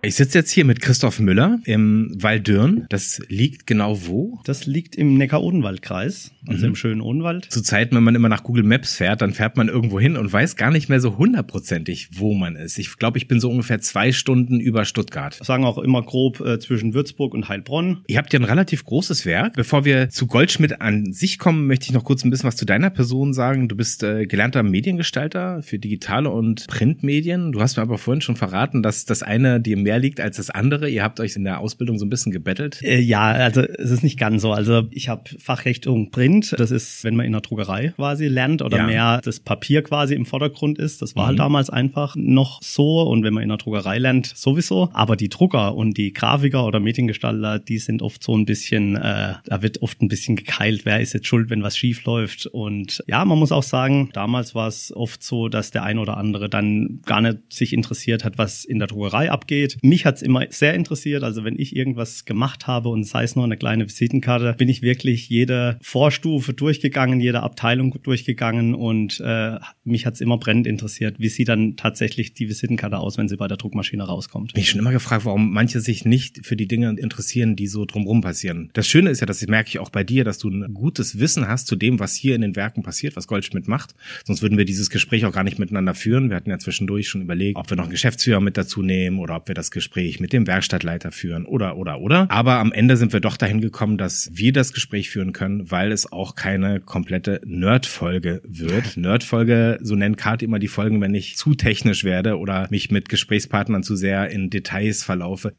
Ich 0.00 0.14
sitze 0.14 0.38
jetzt 0.38 0.52
hier 0.52 0.64
mit 0.64 0.80
Christoph 0.80 1.18
Müller 1.18 1.58
im 1.64 2.12
Waldürn. 2.14 2.86
Das 2.88 3.20
liegt 3.28 3.66
genau 3.66 4.06
wo? 4.06 4.38
Das 4.44 4.64
liegt 4.64 4.94
im 4.94 5.14
Neckar-Odenwald-Kreis, 5.18 6.30
also 6.46 6.60
Mhm. 6.66 6.68
im 6.68 6.76
schönen 6.76 7.00
Odenwald. 7.00 7.46
Zu 7.50 7.62
Zeiten, 7.62 7.96
wenn 7.96 8.04
man 8.04 8.14
immer 8.14 8.28
nach 8.28 8.44
Google 8.44 8.62
Maps 8.62 8.94
fährt, 8.94 9.22
dann 9.22 9.32
fährt 9.34 9.56
man 9.56 9.66
irgendwo 9.66 9.98
hin 9.98 10.16
und 10.16 10.32
weiß 10.32 10.54
gar 10.54 10.70
nicht 10.70 10.88
mehr 10.88 11.00
so 11.00 11.18
hundertprozentig, 11.18 12.10
wo 12.12 12.32
man 12.34 12.54
ist. 12.54 12.78
Ich 12.78 12.96
glaube, 12.96 13.18
ich 13.18 13.26
bin 13.26 13.40
so 13.40 13.50
ungefähr 13.50 13.80
zwei 13.80 14.12
Stunden 14.12 14.60
über 14.60 14.84
Stuttgart. 14.84 15.34
Sagen 15.42 15.64
auch 15.64 15.78
immer 15.78 16.00
grob 16.02 16.38
äh, 16.40 16.60
zwischen 16.60 16.94
Würzburg 16.94 17.34
und 17.34 17.48
Heilbronn. 17.48 17.98
Ihr 18.06 18.18
habt 18.18 18.32
ja 18.32 18.38
ein 18.38 18.44
relativ 18.44 18.84
großes 18.84 19.26
Werk. 19.26 19.54
Bevor 19.54 19.84
wir 19.84 20.10
zu 20.10 20.28
Goldschmidt 20.28 20.80
an 20.80 21.12
sich 21.12 21.40
kommen, 21.40 21.66
möchte 21.66 21.86
ich 21.86 21.92
noch 21.92 22.04
kurz 22.04 22.24
ein 22.24 22.30
bisschen 22.30 22.46
was 22.46 22.56
zu 22.56 22.66
deiner 22.66 22.90
Person 22.90 23.34
sagen. 23.34 23.68
Du 23.68 23.74
bist 23.74 24.04
äh, 24.04 24.26
gelernter 24.26 24.62
Mediengestalter 24.62 25.60
für 25.62 25.80
digitale 25.80 26.30
und 26.30 26.68
Printmedien. 26.68 27.50
Du 27.50 27.60
hast 27.60 27.76
mir 27.76 27.82
aber 27.82 27.98
vorhin 27.98 28.20
schon 28.20 28.36
verraten, 28.36 28.84
dass 28.84 29.04
das 29.04 29.24
eine 29.24 29.60
dir 29.60 29.76
mehr 29.88 29.98
liegt 29.98 30.20
als 30.20 30.36
das 30.36 30.50
andere. 30.50 30.88
Ihr 30.90 31.02
habt 31.02 31.18
euch 31.18 31.34
in 31.34 31.44
der 31.44 31.60
Ausbildung 31.60 31.98
so 31.98 32.04
ein 32.04 32.10
bisschen 32.10 32.30
gebettelt. 32.30 32.80
Äh, 32.82 33.00
ja, 33.00 33.22
also 33.22 33.62
es 33.62 33.90
ist 33.90 34.02
nicht 34.02 34.18
ganz 34.18 34.42
so. 34.42 34.52
Also 34.52 34.82
ich 34.90 35.08
habe 35.08 35.22
Fachrichtung 35.38 36.10
Print. 36.10 36.54
Das 36.58 36.70
ist, 36.70 37.04
wenn 37.04 37.16
man 37.16 37.24
in 37.24 37.32
der 37.32 37.40
Druckerei 37.40 37.88
quasi 37.96 38.26
lernt 38.28 38.60
oder 38.60 38.76
Ja. 38.78 38.86
mehr 38.86 39.20
das 39.24 39.40
Papier 39.40 39.82
quasi 39.82 40.14
im 40.14 40.26
Vordergrund 40.26 40.78
ist. 40.78 41.00
Das 41.00 41.16
war 41.16 41.22
Mhm. 41.24 41.26
halt 41.28 41.38
damals 41.38 41.70
einfach 41.70 42.14
noch 42.16 42.60
so. 42.62 43.00
Und 43.02 43.24
wenn 43.24 43.32
man 43.32 43.42
in 43.42 43.48
der 43.48 43.58
Druckerei 43.58 43.98
lernt, 43.98 44.26
sowieso. 44.26 44.90
Aber 44.92 45.16
die 45.16 45.30
Drucker 45.30 45.74
und 45.74 45.96
die 45.96 46.12
Grafiker 46.12 46.66
oder 46.66 46.80
Mediengestalter, 46.80 47.58
die 47.58 47.78
sind 47.78 48.02
oft 48.02 48.22
so 48.22 48.36
ein 48.36 48.44
bisschen, 48.44 48.96
äh, 48.96 49.34
da 49.44 49.62
wird 49.62 49.80
oft 49.82 50.02
ein 50.02 50.08
bisschen 50.08 50.36
gekeilt, 50.36 50.84
wer 50.84 51.00
ist 51.00 51.14
jetzt 51.14 51.26
schuld, 51.26 51.48
wenn 51.48 51.62
was 51.62 51.76
schief 51.78 52.04
läuft. 52.04 52.46
Und 52.46 53.02
ja, 53.06 53.24
man 53.24 53.38
muss 53.38 53.52
auch 53.52 53.62
sagen, 53.62 54.10
damals 54.12 54.54
war 54.54 54.68
es 54.68 54.92
oft 54.94 55.22
so, 55.22 55.48
dass 55.48 55.70
der 55.70 55.82
ein 55.84 55.98
oder 55.98 56.16
andere 56.18 56.48
dann 56.50 57.00
gar 57.06 57.20
nicht 57.22 57.38
sich 57.48 57.72
interessiert 57.72 58.24
hat, 58.24 58.36
was 58.38 58.64
in 58.64 58.78
der 58.78 58.88
Druckerei 58.88 59.30
abgeht. 59.30 59.77
Mich 59.82 60.06
hat's 60.06 60.22
immer 60.22 60.46
sehr 60.50 60.74
interessiert. 60.74 61.22
Also 61.22 61.44
wenn 61.44 61.58
ich 61.58 61.74
irgendwas 61.74 62.24
gemacht 62.24 62.66
habe 62.66 62.88
und 62.88 63.04
sei 63.04 63.24
es 63.24 63.36
nur 63.36 63.44
eine 63.44 63.56
kleine 63.56 63.86
Visitenkarte, 63.86 64.54
bin 64.56 64.68
ich 64.68 64.82
wirklich 64.82 65.28
jede 65.28 65.78
Vorstufe 65.82 66.52
durchgegangen, 66.52 67.20
jede 67.20 67.42
Abteilung 67.42 67.96
durchgegangen 68.02 68.74
und 68.74 69.20
äh, 69.20 69.58
mich 69.84 70.06
hat's 70.06 70.20
immer 70.20 70.38
brennend 70.38 70.66
interessiert, 70.66 71.16
wie 71.18 71.28
sieht 71.28 71.48
dann 71.48 71.76
tatsächlich 71.76 72.34
die 72.34 72.48
Visitenkarte 72.48 72.98
aus, 72.98 73.18
wenn 73.18 73.28
sie 73.28 73.36
bei 73.36 73.48
der 73.48 73.56
Druckmaschine 73.56 74.02
rauskommt. 74.02 74.54
Mich 74.54 74.70
schon 74.70 74.80
immer 74.80 74.92
gefragt, 74.92 75.24
warum 75.24 75.52
manche 75.52 75.80
sich 75.80 76.04
nicht 76.04 76.46
für 76.46 76.56
die 76.56 76.68
Dinge 76.68 76.94
interessieren, 76.98 77.56
die 77.56 77.66
so 77.66 77.84
drumherum 77.84 78.20
passieren. 78.20 78.70
Das 78.72 78.86
Schöne 78.86 79.10
ist 79.10 79.20
ja, 79.20 79.26
das 79.26 79.46
merke 79.46 79.68
ich 79.68 79.78
auch 79.78 79.90
bei 79.90 80.04
dir, 80.04 80.24
dass 80.24 80.38
du 80.38 80.48
ein 80.48 80.74
gutes 80.74 81.18
Wissen 81.18 81.48
hast 81.48 81.66
zu 81.66 81.76
dem, 81.76 81.98
was 81.98 82.14
hier 82.14 82.34
in 82.34 82.40
den 82.40 82.56
Werken 82.56 82.82
passiert, 82.82 83.16
was 83.16 83.26
Goldschmidt 83.26 83.68
macht. 83.68 83.94
Sonst 84.24 84.42
würden 84.42 84.58
wir 84.58 84.64
dieses 84.64 84.90
Gespräch 84.90 85.24
auch 85.24 85.32
gar 85.32 85.44
nicht 85.44 85.58
miteinander 85.58 85.94
führen. 85.94 86.30
Wir 86.30 86.36
hatten 86.36 86.50
ja 86.50 86.58
zwischendurch 86.58 87.08
schon 87.08 87.22
überlegt, 87.22 87.56
ob 87.56 87.70
wir 87.70 87.76
noch 87.76 87.84
einen 87.84 87.92
Geschäftsführer 87.92 88.40
mit 88.40 88.56
dazu 88.56 88.82
nehmen 88.82 89.18
oder 89.18 89.36
ob 89.36 89.48
wir 89.48 89.54
das 89.54 89.67
Gespräch 89.70 90.20
mit 90.20 90.32
dem 90.32 90.46
Werkstattleiter 90.46 91.12
führen 91.12 91.46
oder, 91.46 91.76
oder, 91.76 92.00
oder. 92.00 92.30
Aber 92.30 92.58
am 92.58 92.72
Ende 92.72 92.96
sind 92.96 93.12
wir 93.12 93.20
doch 93.20 93.36
dahin 93.36 93.60
gekommen, 93.60 93.98
dass 93.98 94.30
wir 94.32 94.52
das 94.52 94.72
Gespräch 94.72 95.10
führen 95.10 95.32
können, 95.32 95.70
weil 95.70 95.92
es 95.92 96.10
auch 96.10 96.34
keine 96.34 96.80
komplette 96.80 97.40
Nerd-Folge 97.44 98.42
wird. 98.46 98.96
Nerd-Folge, 98.96 99.78
so 99.80 99.94
nennt 99.94 100.16
Kart 100.16 100.42
immer 100.42 100.58
die 100.58 100.68
Folgen, 100.68 101.00
wenn 101.00 101.14
ich 101.14 101.36
zu 101.36 101.54
technisch 101.54 102.04
werde 102.04 102.38
oder 102.38 102.66
mich 102.70 102.90
mit 102.90 103.08
Gesprächspartnern 103.08 103.82
zu 103.82 103.96
sehr 103.96 104.30
in 104.30 104.50
Details 104.50 105.04
verlaufe. 105.04 105.52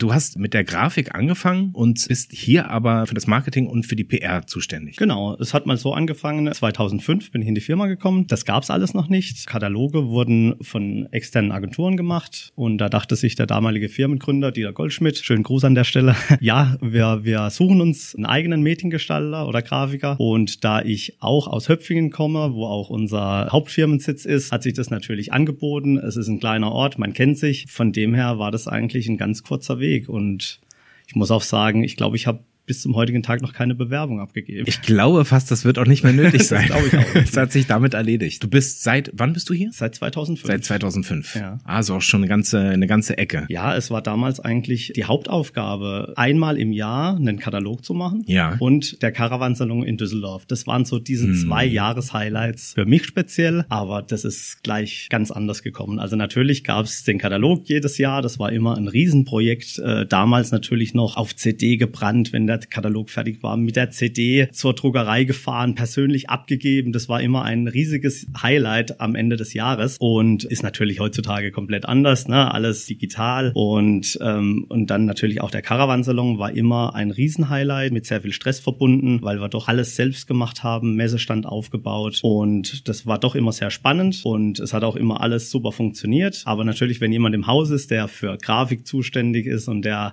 Du 0.00 0.14
hast 0.14 0.38
mit 0.38 0.54
der 0.54 0.64
Grafik 0.64 1.14
angefangen 1.14 1.72
und 1.74 2.08
bist 2.08 2.32
hier 2.32 2.70
aber 2.70 3.06
für 3.06 3.12
das 3.12 3.26
Marketing 3.26 3.66
und 3.66 3.84
für 3.84 3.96
die 3.96 4.04
PR 4.04 4.46
zuständig. 4.46 4.96
Genau, 4.96 5.36
es 5.38 5.52
hat 5.52 5.66
mal 5.66 5.76
so 5.76 5.92
angefangen. 5.92 6.50
2005 6.50 7.30
bin 7.30 7.42
ich 7.42 7.48
in 7.48 7.54
die 7.54 7.60
Firma 7.60 7.86
gekommen. 7.86 8.26
Das 8.26 8.46
gab's 8.46 8.70
alles 8.70 8.94
noch 8.94 9.10
nicht. 9.10 9.46
Kataloge 9.46 10.06
wurden 10.06 10.54
von 10.62 11.06
externen 11.10 11.52
Agenturen 11.52 11.98
gemacht 11.98 12.50
und 12.54 12.78
da 12.78 12.88
dachte 12.88 13.14
sich 13.14 13.34
der 13.34 13.44
damalige 13.44 13.90
Firmengründer 13.90 14.52
Dieter 14.52 14.72
Goldschmidt, 14.72 15.18
schönen 15.18 15.42
Gruß 15.42 15.64
an 15.64 15.74
der 15.74 15.84
Stelle, 15.84 16.16
ja, 16.40 16.78
wir, 16.80 17.20
wir 17.24 17.50
suchen 17.50 17.82
uns 17.82 18.14
einen 18.14 18.24
eigenen 18.24 18.62
Mediengestalter 18.62 19.46
oder 19.46 19.60
Grafiker 19.60 20.18
und 20.18 20.64
da 20.64 20.80
ich 20.80 21.18
auch 21.20 21.46
aus 21.46 21.68
Höpfingen 21.68 22.10
komme, 22.10 22.54
wo 22.54 22.64
auch 22.64 22.88
unser 22.88 23.48
Hauptfirmensitz 23.50 24.24
ist, 24.24 24.50
hat 24.50 24.62
sich 24.62 24.72
das 24.72 24.88
natürlich 24.88 25.34
angeboten. 25.34 25.98
Es 25.98 26.16
ist 26.16 26.28
ein 26.28 26.40
kleiner 26.40 26.72
Ort, 26.72 26.98
man 26.98 27.12
kennt 27.12 27.36
sich. 27.36 27.66
Von 27.68 27.92
dem 27.92 28.14
her 28.14 28.38
war 28.38 28.50
das 28.50 28.66
eigentlich 28.66 29.06
ein 29.06 29.18
ganz 29.18 29.42
kurzer 29.42 29.78
Weg. 29.78 29.89
Weg. 29.90 30.08
Und 30.08 30.60
ich 31.06 31.14
muss 31.16 31.30
auch 31.30 31.42
sagen, 31.42 31.82
ich 31.82 31.96
glaube, 31.96 32.16
ich 32.16 32.26
habe 32.26 32.44
bis 32.70 32.82
zum 32.82 32.94
heutigen 32.94 33.24
Tag 33.24 33.42
noch 33.42 33.52
keine 33.52 33.74
Bewerbung 33.74 34.20
abgegeben. 34.20 34.62
Ich 34.68 34.80
glaube 34.80 35.24
fast, 35.24 35.50
das 35.50 35.64
wird 35.64 35.76
auch 35.80 35.86
nicht 35.86 36.04
mehr 36.04 36.12
nötig 36.12 36.42
sein. 36.46 36.70
das. 36.70 37.30
Es 37.30 37.36
hat 37.36 37.50
sich 37.50 37.66
damit 37.66 37.94
erledigt. 37.94 38.44
Du 38.44 38.48
bist 38.48 38.84
seit, 38.84 39.10
wann 39.12 39.32
bist 39.32 39.50
du 39.50 39.54
hier? 39.54 39.70
Seit 39.72 39.96
2005. 39.96 40.46
Seit 40.46 40.64
2005. 40.64 41.34
Ja. 41.34 41.58
Also 41.64 41.96
auch 41.96 42.00
schon 42.00 42.20
eine 42.20 42.28
ganze, 42.28 42.60
eine 42.60 42.86
ganze 42.86 43.18
Ecke. 43.18 43.44
Ja, 43.48 43.74
es 43.74 43.90
war 43.90 44.02
damals 44.02 44.38
eigentlich 44.38 44.92
die 44.94 45.02
Hauptaufgabe, 45.02 46.14
einmal 46.14 46.58
im 46.58 46.70
Jahr 46.70 47.16
einen 47.16 47.40
Katalog 47.40 47.84
zu 47.84 47.92
machen. 47.92 48.22
Ja. 48.28 48.54
Und 48.60 49.02
der 49.02 49.10
Caravansalon 49.10 49.82
in 49.82 49.96
Düsseldorf. 49.96 50.46
Das 50.46 50.68
waren 50.68 50.84
so 50.84 51.00
diese 51.00 51.24
hm. 51.24 51.34
zwei 51.34 51.64
Jahres-Highlights 51.64 52.74
für 52.74 52.86
mich 52.86 53.04
speziell, 53.04 53.64
aber 53.68 54.02
das 54.02 54.24
ist 54.24 54.62
gleich 54.62 55.08
ganz 55.10 55.32
anders 55.32 55.64
gekommen. 55.64 55.98
Also 55.98 56.14
natürlich 56.14 56.62
gab 56.62 56.84
es 56.84 57.02
den 57.02 57.18
Katalog 57.18 57.62
jedes 57.64 57.98
Jahr. 57.98 58.22
Das 58.22 58.38
war 58.38 58.52
immer 58.52 58.76
ein 58.76 58.86
Riesenprojekt. 58.86 59.80
Äh, 59.80 60.06
damals 60.06 60.52
natürlich 60.52 60.94
noch 60.94 61.16
auf 61.16 61.34
CD 61.34 61.76
gebrannt, 61.76 62.32
wenn 62.32 62.46
der 62.46 62.59
Katalog 62.68 63.10
fertig 63.10 63.42
war, 63.42 63.56
mit 63.56 63.76
der 63.76 63.90
CD 63.90 64.48
zur 64.52 64.74
Druckerei 64.74 65.24
gefahren, 65.24 65.74
persönlich 65.74 66.28
abgegeben. 66.28 66.92
Das 66.92 67.08
war 67.08 67.20
immer 67.20 67.42
ein 67.42 67.68
riesiges 67.68 68.26
Highlight 68.42 69.00
am 69.00 69.14
Ende 69.14 69.36
des 69.36 69.54
Jahres 69.54 69.96
und 69.98 70.44
ist 70.44 70.62
natürlich 70.62 71.00
heutzutage 71.00 71.50
komplett 71.50 71.86
anders, 71.86 72.28
ne? 72.28 72.52
Alles 72.52 72.86
digital 72.86 73.52
und 73.54 74.18
ähm, 74.20 74.66
und 74.68 74.90
dann 74.90 75.04
natürlich 75.04 75.40
auch 75.40 75.50
der 75.50 75.62
Caravansalon 75.62 76.38
war 76.38 76.52
immer 76.52 76.94
ein 76.94 77.10
Riesenhighlight 77.10 77.92
mit 77.92 78.06
sehr 78.06 78.20
viel 78.20 78.32
Stress 78.32 78.60
verbunden, 78.60 79.20
weil 79.22 79.40
wir 79.40 79.48
doch 79.48 79.68
alles 79.68 79.96
selbst 79.96 80.26
gemacht 80.26 80.62
haben, 80.62 80.96
Messestand 80.96 81.46
aufgebaut 81.46 82.20
und 82.22 82.88
das 82.88 83.06
war 83.06 83.18
doch 83.18 83.34
immer 83.34 83.52
sehr 83.52 83.70
spannend 83.70 84.20
und 84.24 84.60
es 84.60 84.72
hat 84.72 84.84
auch 84.84 84.96
immer 84.96 85.20
alles 85.20 85.50
super 85.50 85.72
funktioniert. 85.72 86.42
Aber 86.44 86.64
natürlich, 86.64 87.00
wenn 87.00 87.12
jemand 87.12 87.34
im 87.34 87.46
Haus 87.46 87.70
ist, 87.70 87.90
der 87.90 88.08
für 88.08 88.36
Grafik 88.36 88.86
zuständig 88.86 89.46
ist 89.46 89.68
und 89.68 89.84
der 89.84 90.12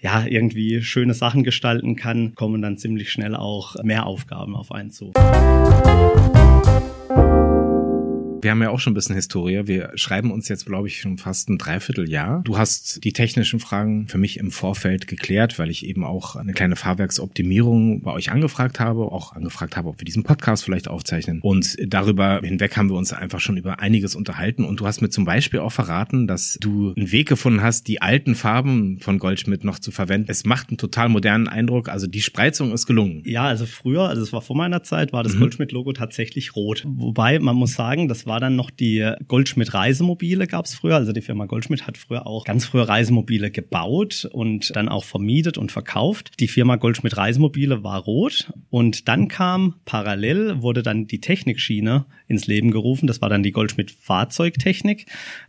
ja 0.00 0.24
irgendwie 0.26 0.82
schöne 0.82 1.14
Sachen 1.14 1.44
gestalten 1.44 1.96
kann, 1.96 2.34
kommen 2.34 2.62
dann 2.62 2.78
ziemlich 2.78 3.10
schnell 3.10 3.34
auch 3.34 3.76
mehr 3.82 4.06
Aufgaben 4.06 4.54
auf 4.54 4.72
einen 4.72 4.90
zu. 4.90 5.12
Wir 8.40 8.52
haben 8.52 8.62
ja 8.62 8.70
auch 8.70 8.78
schon 8.78 8.92
ein 8.92 8.94
bisschen 8.94 9.16
Historie. 9.16 9.66
Wir 9.66 9.90
schreiben 9.96 10.30
uns 10.30 10.48
jetzt, 10.48 10.66
glaube 10.66 10.86
ich, 10.86 11.00
schon 11.00 11.18
fast 11.18 11.48
ein 11.48 11.58
Dreivierteljahr. 11.58 12.42
Du 12.44 12.56
hast 12.56 13.02
die 13.02 13.12
technischen 13.12 13.58
Fragen 13.58 14.06
für 14.06 14.18
mich 14.18 14.38
im 14.38 14.52
Vorfeld 14.52 15.08
geklärt, 15.08 15.58
weil 15.58 15.70
ich 15.70 15.84
eben 15.84 16.04
auch 16.04 16.36
eine 16.36 16.52
kleine 16.52 16.76
Fahrwerksoptimierung 16.76 18.02
bei 18.02 18.12
euch 18.12 18.30
angefragt 18.30 18.78
habe, 18.78 19.10
auch 19.10 19.32
angefragt 19.32 19.76
habe, 19.76 19.88
ob 19.88 20.00
wir 20.00 20.04
diesen 20.04 20.22
Podcast 20.22 20.64
vielleicht 20.64 20.86
aufzeichnen. 20.86 21.40
Und 21.42 21.76
darüber 21.86 22.40
hinweg 22.42 22.76
haben 22.76 22.90
wir 22.90 22.96
uns 22.96 23.12
einfach 23.12 23.40
schon 23.40 23.56
über 23.56 23.80
einiges 23.80 24.14
unterhalten. 24.14 24.64
Und 24.64 24.78
du 24.78 24.86
hast 24.86 25.00
mir 25.00 25.10
zum 25.10 25.24
Beispiel 25.24 25.58
auch 25.58 25.72
verraten, 25.72 26.28
dass 26.28 26.58
du 26.60 26.94
einen 26.96 27.10
Weg 27.10 27.28
gefunden 27.28 27.62
hast, 27.62 27.88
die 27.88 28.00
alten 28.00 28.36
Farben 28.36 29.00
von 29.00 29.18
Goldschmidt 29.18 29.64
noch 29.64 29.80
zu 29.80 29.90
verwenden. 29.90 30.30
Es 30.30 30.44
macht 30.44 30.68
einen 30.68 30.78
total 30.78 31.08
modernen 31.08 31.48
Eindruck. 31.48 31.88
Also 31.88 32.06
die 32.06 32.22
Spreizung 32.22 32.72
ist 32.72 32.86
gelungen. 32.86 33.22
Ja, 33.24 33.44
also 33.44 33.66
früher, 33.66 34.08
also 34.08 34.22
es 34.22 34.32
war 34.32 34.42
vor 34.42 34.56
meiner 34.56 34.84
Zeit, 34.84 35.12
war 35.12 35.24
das 35.24 35.34
mhm. 35.34 35.40
Goldschmidt-Logo 35.40 35.92
tatsächlich 35.92 36.54
rot. 36.54 36.84
Wobei 36.86 37.40
man 37.40 37.56
muss 37.56 37.74
sagen, 37.74 38.06
das 38.06 38.27
war 38.28 38.40
dann 38.40 38.54
noch 38.54 38.70
die 38.70 39.12
Goldschmidt 39.26 39.74
Reisemobile 39.74 40.46
gab 40.46 40.66
es 40.66 40.74
früher. 40.74 40.96
Also 40.96 41.12
die 41.12 41.22
Firma 41.22 41.46
Goldschmidt 41.46 41.86
hat 41.86 41.98
früher 41.98 42.26
auch 42.26 42.44
ganz 42.44 42.66
früher 42.66 42.88
Reisemobile 42.88 43.50
gebaut 43.50 44.28
und 44.30 44.74
dann 44.76 44.88
auch 44.88 45.04
vermietet 45.04 45.58
und 45.58 45.72
verkauft. 45.72 46.38
Die 46.38 46.48
Firma 46.48 46.76
Goldschmidt 46.76 47.16
Reisemobile 47.16 47.82
war 47.82 48.00
rot 48.00 48.52
und 48.70 49.08
dann 49.08 49.28
kam 49.28 49.74
parallel 49.84 50.62
wurde 50.62 50.82
dann 50.82 51.06
die 51.06 51.20
Technikschiene 51.20 52.06
ins 52.28 52.46
Leben 52.46 52.70
gerufen. 52.70 53.06
Das 53.06 53.20
war 53.20 53.28
dann 53.28 53.42
die 53.42 53.52
Goldschmidt 53.52 53.90
Fahrzeugtechnik 53.90 55.06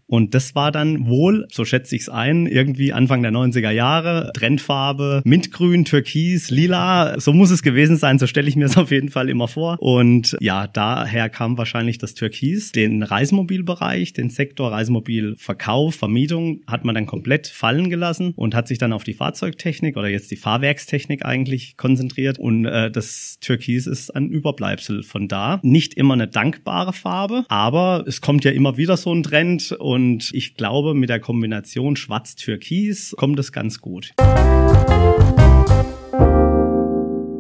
und 0.10 0.34
das 0.34 0.56
war 0.56 0.72
dann 0.72 1.06
wohl, 1.06 1.46
so 1.52 1.66
schätze 1.66 1.96
ich 1.96 2.04
es 2.04 2.10
ein, 2.10 2.48
irgendwie 2.48 2.94
Anfang 2.94 3.22
der 3.22 3.32
90er 3.32 3.70
Jahre, 3.70 4.32
Trendfarbe, 4.34 5.22
Mintgrün, 5.24 5.86
Türkis, 5.86 6.50
Lila, 6.50 7.20
so 7.20 7.32
muss 7.32 7.52
es 7.52 7.62
gewesen 7.62 7.96
sein, 7.96 8.18
so 8.18 8.26
stelle 8.26 8.50
ich 8.50 8.56
mir 8.56 8.66
es 8.66 8.78
auf 8.78 8.90
jeden 8.90 9.10
Fall 9.10 9.30
immer 9.30 9.48
vor. 9.48 9.78
Und 9.80 10.36
ja, 10.42 10.66
daher 10.66 11.30
kam 11.30 11.60
wahrscheinlich 11.60 12.00
das 12.00 12.16
Türkis. 12.16 12.72
Den 12.72 13.04
Reisemobilbereich, 13.04 14.14
den 14.14 14.32
Sektor 14.32 14.72
Reisemobilverkauf, 14.72 15.94
Vermietung 15.94 16.62
hat 16.66 16.86
man 16.86 16.96
dann 16.96 17.06
komplett 17.06 17.46
fallen 17.48 17.92
gelassen 17.92 18.34
und 18.36 18.56
hat 18.56 18.68
sich 18.68 18.80
dann 18.80 18.94
auf 18.94 19.04
die 19.04 19.14
Fahrzeugtechnik 19.14 19.96
oder 19.96 20.08
jetzt 20.08 20.32
die 20.32 20.38
Fahrwerkstechnik 20.38 21.24
eigentlich 21.24 21.78
konzentriert. 21.78 22.40
Und 22.40 22.66
äh, 22.66 22.90
das 22.90 23.38
Türkis 23.42 23.86
ist 23.86 24.16
ein 24.16 24.30
Überbleibsel 24.30 25.04
von 25.04 25.28
da. 25.28 25.60
Nicht 25.62 25.94
immer 25.94 26.16
eine 26.16 26.28
dankbare 26.28 26.94
Farbe, 26.94 27.46
aber 27.48 28.06
es 28.08 28.22
kommt 28.22 28.44
ja 28.44 28.52
immer 28.52 28.78
wieder 28.78 28.98
so 28.98 29.14
ein 29.14 29.22
Trend 29.22 29.72
und 29.74 29.99
und 30.00 30.32
ich 30.34 30.56
glaube, 30.56 30.94
mit 30.94 31.10
der 31.10 31.20
Kombination 31.20 31.98
Schwarz-Türkis 31.98 33.14
kommt 33.18 33.38
es 33.38 33.52
ganz 33.52 33.82
gut. 33.82 34.14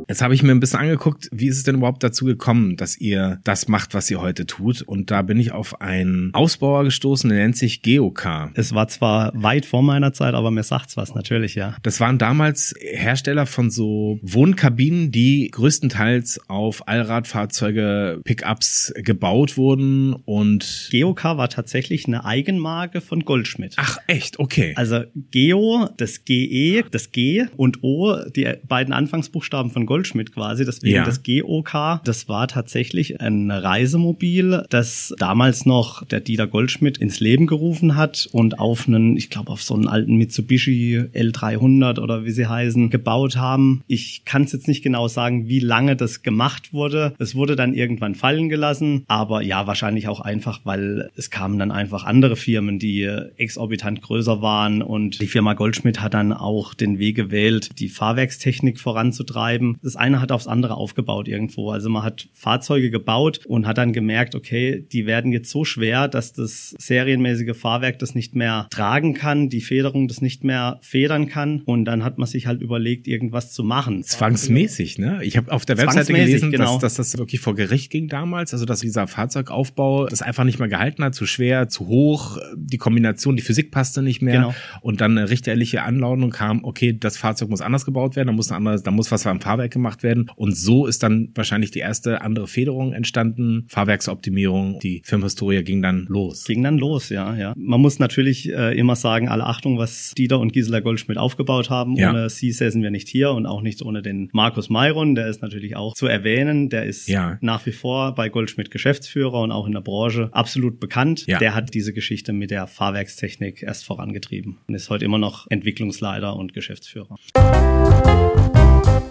Jetzt 0.09 0.23
habe 0.23 0.33
ich 0.33 0.41
mir 0.41 0.51
ein 0.51 0.59
bisschen 0.59 0.79
angeguckt, 0.79 1.29
wie 1.31 1.47
ist 1.47 1.57
es 1.57 1.63
denn 1.63 1.75
überhaupt 1.75 2.03
dazu 2.03 2.25
gekommen, 2.25 2.77
dass 2.77 2.97
ihr 2.97 3.39
das 3.43 3.67
macht, 3.67 3.93
was 3.93 4.09
ihr 4.09 4.19
heute 4.19 4.47
tut? 4.47 4.81
Und 4.81 5.11
da 5.11 5.21
bin 5.21 5.39
ich 5.39 5.51
auf 5.51 5.81
einen 5.81 6.33
Ausbauer 6.33 6.83
gestoßen, 6.83 7.29
der 7.29 7.37
nennt 7.37 7.55
sich 7.55 7.83
Geocar. 7.83 8.49
Es 8.55 8.73
war 8.73 8.87
zwar 8.87 9.31
weit 9.35 9.67
vor 9.67 9.83
meiner 9.83 10.11
Zeit, 10.11 10.33
aber 10.33 10.49
mir 10.49 10.63
sagt's 10.63 10.97
was, 10.97 11.13
natürlich, 11.13 11.53
ja. 11.53 11.75
Das 11.83 11.99
waren 11.99 12.17
damals 12.17 12.73
Hersteller 12.81 13.45
von 13.45 13.69
so 13.69 14.17
Wohnkabinen, 14.23 15.11
die 15.11 15.47
größtenteils 15.51 16.41
auf 16.47 16.87
Allradfahrzeuge, 16.87 18.21
Pickups 18.23 18.91
gebaut 18.95 19.57
wurden 19.57 20.13
und 20.13 20.87
Geocar 20.89 21.37
war 21.37 21.49
tatsächlich 21.49 22.07
eine 22.07 22.25
Eigenmarke 22.25 23.01
von 23.01 23.25
Goldschmidt. 23.25 23.75
Ach, 23.77 23.99
echt? 24.07 24.39
Okay. 24.39 24.73
Also 24.75 25.03
Geo, 25.29 25.87
das 25.97 26.25
GE, 26.25 26.83
das 26.89 27.11
G 27.11 27.45
und 27.57 27.83
O, 27.83 28.15
die 28.35 28.51
beiden 28.67 28.91
Anfangsbuchstaben 28.91 29.69
von 29.69 29.85
Goldschmidt 29.85 29.98
Goldschmidt 29.99 30.33
quasi, 30.33 30.63
deswegen 30.63 30.95
ja. 30.95 31.03
das 31.03 31.23
GOK. 31.23 31.99
Das 32.05 32.29
war 32.29 32.47
tatsächlich 32.47 33.19
ein 33.19 33.51
Reisemobil, 33.51 34.63
das 34.69 35.13
damals 35.17 35.65
noch 35.65 36.05
der 36.05 36.21
Dieter 36.21 36.47
Goldschmidt 36.47 36.97
ins 36.97 37.19
Leben 37.19 37.47
gerufen 37.47 37.97
hat 37.97 38.29
und 38.31 38.59
auf 38.59 38.87
einen, 38.87 39.17
ich 39.17 39.29
glaube, 39.29 39.51
auf 39.51 39.61
so 39.61 39.73
einen 39.73 39.89
alten 39.89 40.15
Mitsubishi 40.15 41.03
L300 41.13 41.99
oder 41.99 42.23
wie 42.23 42.31
sie 42.31 42.47
heißen, 42.47 42.89
gebaut 42.89 43.35
haben. 43.35 43.83
Ich 43.87 44.23
kann 44.23 44.43
es 44.43 44.53
jetzt 44.53 44.69
nicht 44.69 44.83
genau 44.83 45.09
sagen, 45.09 45.49
wie 45.49 45.59
lange 45.59 45.97
das 45.97 46.21
gemacht 46.21 46.71
wurde. 46.71 47.13
Es 47.19 47.35
wurde 47.35 47.57
dann 47.57 47.73
irgendwann 47.73 48.15
fallen 48.15 48.47
gelassen, 48.47 49.03
aber 49.07 49.41
ja, 49.41 49.67
wahrscheinlich 49.67 50.07
auch 50.07 50.21
einfach, 50.21 50.61
weil 50.63 51.09
es 51.17 51.29
kamen 51.29 51.59
dann 51.59 51.71
einfach 51.71 52.05
andere 52.05 52.37
Firmen, 52.37 52.79
die 52.79 53.03
exorbitant 53.35 54.01
größer 54.01 54.41
waren 54.41 54.81
und 54.81 55.19
die 55.19 55.27
Firma 55.27 55.55
Goldschmidt 55.55 55.99
hat 55.99 56.13
dann 56.13 56.31
auch 56.31 56.73
den 56.73 56.99
Weg 56.99 57.17
gewählt, 57.17 57.71
die 57.79 57.89
Fahrwerkstechnik 57.89 58.79
voranzutreiben 58.79 59.77
das 59.89 59.95
eine 59.95 60.21
hat 60.21 60.31
aufs 60.31 60.47
andere 60.47 60.75
aufgebaut 60.75 61.27
irgendwo. 61.27 61.71
Also 61.71 61.89
man 61.89 62.03
hat 62.03 62.29
Fahrzeuge 62.33 62.91
gebaut 62.91 63.45
und 63.47 63.65
hat 63.65 63.77
dann 63.79 63.91
gemerkt, 63.91 64.35
okay, 64.35 64.85
die 64.91 65.05
werden 65.05 65.31
jetzt 65.31 65.49
so 65.49 65.65
schwer, 65.65 66.07
dass 66.07 66.33
das 66.33 66.75
serienmäßige 66.77 67.57
Fahrwerk 67.57 67.99
das 67.99 68.13
nicht 68.13 68.35
mehr 68.35 68.67
tragen 68.69 69.13
kann, 69.13 69.49
die 69.49 69.61
Federung 69.61 70.07
das 70.07 70.21
nicht 70.21 70.43
mehr 70.43 70.79
federn 70.81 71.27
kann. 71.27 71.61
Und 71.65 71.85
dann 71.85 72.03
hat 72.03 72.17
man 72.17 72.27
sich 72.27 72.45
halt 72.47 72.61
überlegt, 72.61 73.07
irgendwas 73.07 73.51
zu 73.51 73.63
machen. 73.63 74.03
Zwangsmäßig, 74.03 74.99
ne? 74.99 75.23
Ich 75.23 75.37
habe 75.37 75.51
auf 75.51 75.65
der 75.65 75.77
Webseite 75.77 76.13
gelesen, 76.13 76.51
genau. 76.51 76.73
dass, 76.73 76.95
dass 76.95 77.11
das 77.11 77.17
wirklich 77.17 77.41
vor 77.41 77.55
Gericht 77.55 77.91
ging 77.91 78.07
damals, 78.07 78.53
also 78.53 78.65
dass 78.65 78.81
dieser 78.81 79.07
Fahrzeugaufbau 79.07 80.05
das 80.07 80.21
einfach 80.21 80.43
nicht 80.43 80.59
mehr 80.59 80.67
gehalten 80.67 81.03
hat, 81.03 81.15
zu 81.15 81.25
schwer, 81.25 81.67
zu 81.67 81.87
hoch, 81.87 82.37
die 82.55 82.77
Kombination, 82.77 83.35
die 83.35 83.41
Physik 83.41 83.71
passte 83.71 84.01
nicht 84.01 84.21
mehr 84.21 84.41
Genau. 84.41 84.55
und 84.81 85.01
dann 85.01 85.17
eine 85.17 85.29
richterliche 85.29 85.83
Anlaunung 85.83 86.29
kam, 86.29 86.63
okay, 86.63 86.95
das 86.97 87.17
Fahrzeug 87.17 87.49
muss 87.49 87.61
anders 87.61 87.85
gebaut 87.85 88.15
werden, 88.15 88.27
da 88.27 88.33
muss 88.33 88.51
ein 88.51 88.55
anderes, 88.55 88.83
da 88.83 88.91
muss 88.91 89.11
was 89.11 89.25
am 89.25 89.41
Fahrwerk 89.41 89.71
gemacht 89.79 90.03
werden 90.03 90.29
und 90.35 90.55
so 90.55 90.85
ist 90.85 91.03
dann 91.03 91.29
wahrscheinlich 91.35 91.71
die 91.71 91.79
erste 91.79 92.21
andere 92.21 92.47
Federung 92.47 92.93
entstanden, 92.93 93.65
Fahrwerksoptimierung, 93.69 94.79
die 94.79 95.01
Firmenhistorie 95.05 95.63
ging 95.63 95.81
dann 95.81 96.05
los. 96.09 96.43
Ging 96.45 96.63
dann 96.63 96.77
los, 96.77 97.09
ja, 97.09 97.35
ja. 97.35 97.53
Man 97.57 97.81
muss 97.81 97.99
natürlich 97.99 98.49
äh, 98.51 98.77
immer 98.77 98.95
sagen, 98.95 99.29
alle 99.29 99.45
Achtung, 99.45 99.77
was 99.77 100.13
Dieter 100.17 100.39
und 100.39 100.53
Gisela 100.53 100.79
Goldschmidt 100.79 101.17
aufgebaut 101.17 101.69
haben. 101.69 101.95
Ja. 101.95 102.09
Ohne 102.11 102.29
sie 102.29 102.51
säßen 102.51 102.81
wir 102.83 102.91
nicht 102.91 103.07
hier 103.07 103.31
und 103.31 103.45
auch 103.45 103.61
nicht 103.61 103.81
ohne 103.81 104.01
den 104.01 104.29
Markus 104.33 104.69
Mayron, 104.69 105.15
der 105.15 105.27
ist 105.27 105.41
natürlich 105.41 105.75
auch 105.75 105.93
zu 105.95 106.07
erwähnen. 106.07 106.69
Der 106.69 106.85
ist 106.85 107.07
Ja. 107.07 107.37
nach 107.41 107.65
wie 107.65 107.71
vor 107.71 108.15
bei 108.15 108.29
Goldschmidt 108.29 108.71
Geschäftsführer 108.71 109.41
und 109.41 109.51
auch 109.51 109.65
in 109.65 109.73
der 109.73 109.81
Branche 109.81 110.29
absolut 110.31 110.79
bekannt. 110.79 111.25
Ja. 111.27 111.39
Der 111.39 111.55
hat 111.55 111.73
diese 111.73 111.93
Geschichte 111.93 112.33
mit 112.33 112.51
der 112.51 112.67
Fahrwerkstechnik 112.67 113.63
erst 113.63 113.85
vorangetrieben 113.85 114.57
und 114.67 114.75
ist 114.75 114.89
heute 114.89 115.05
immer 115.05 115.17
noch 115.17 115.47
Entwicklungsleiter 115.49 116.35
und 116.35 116.53
Geschäftsführer. 116.53 117.15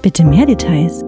Bitte 0.02 0.24
mehr 0.24 0.46
Details. 0.46 1.04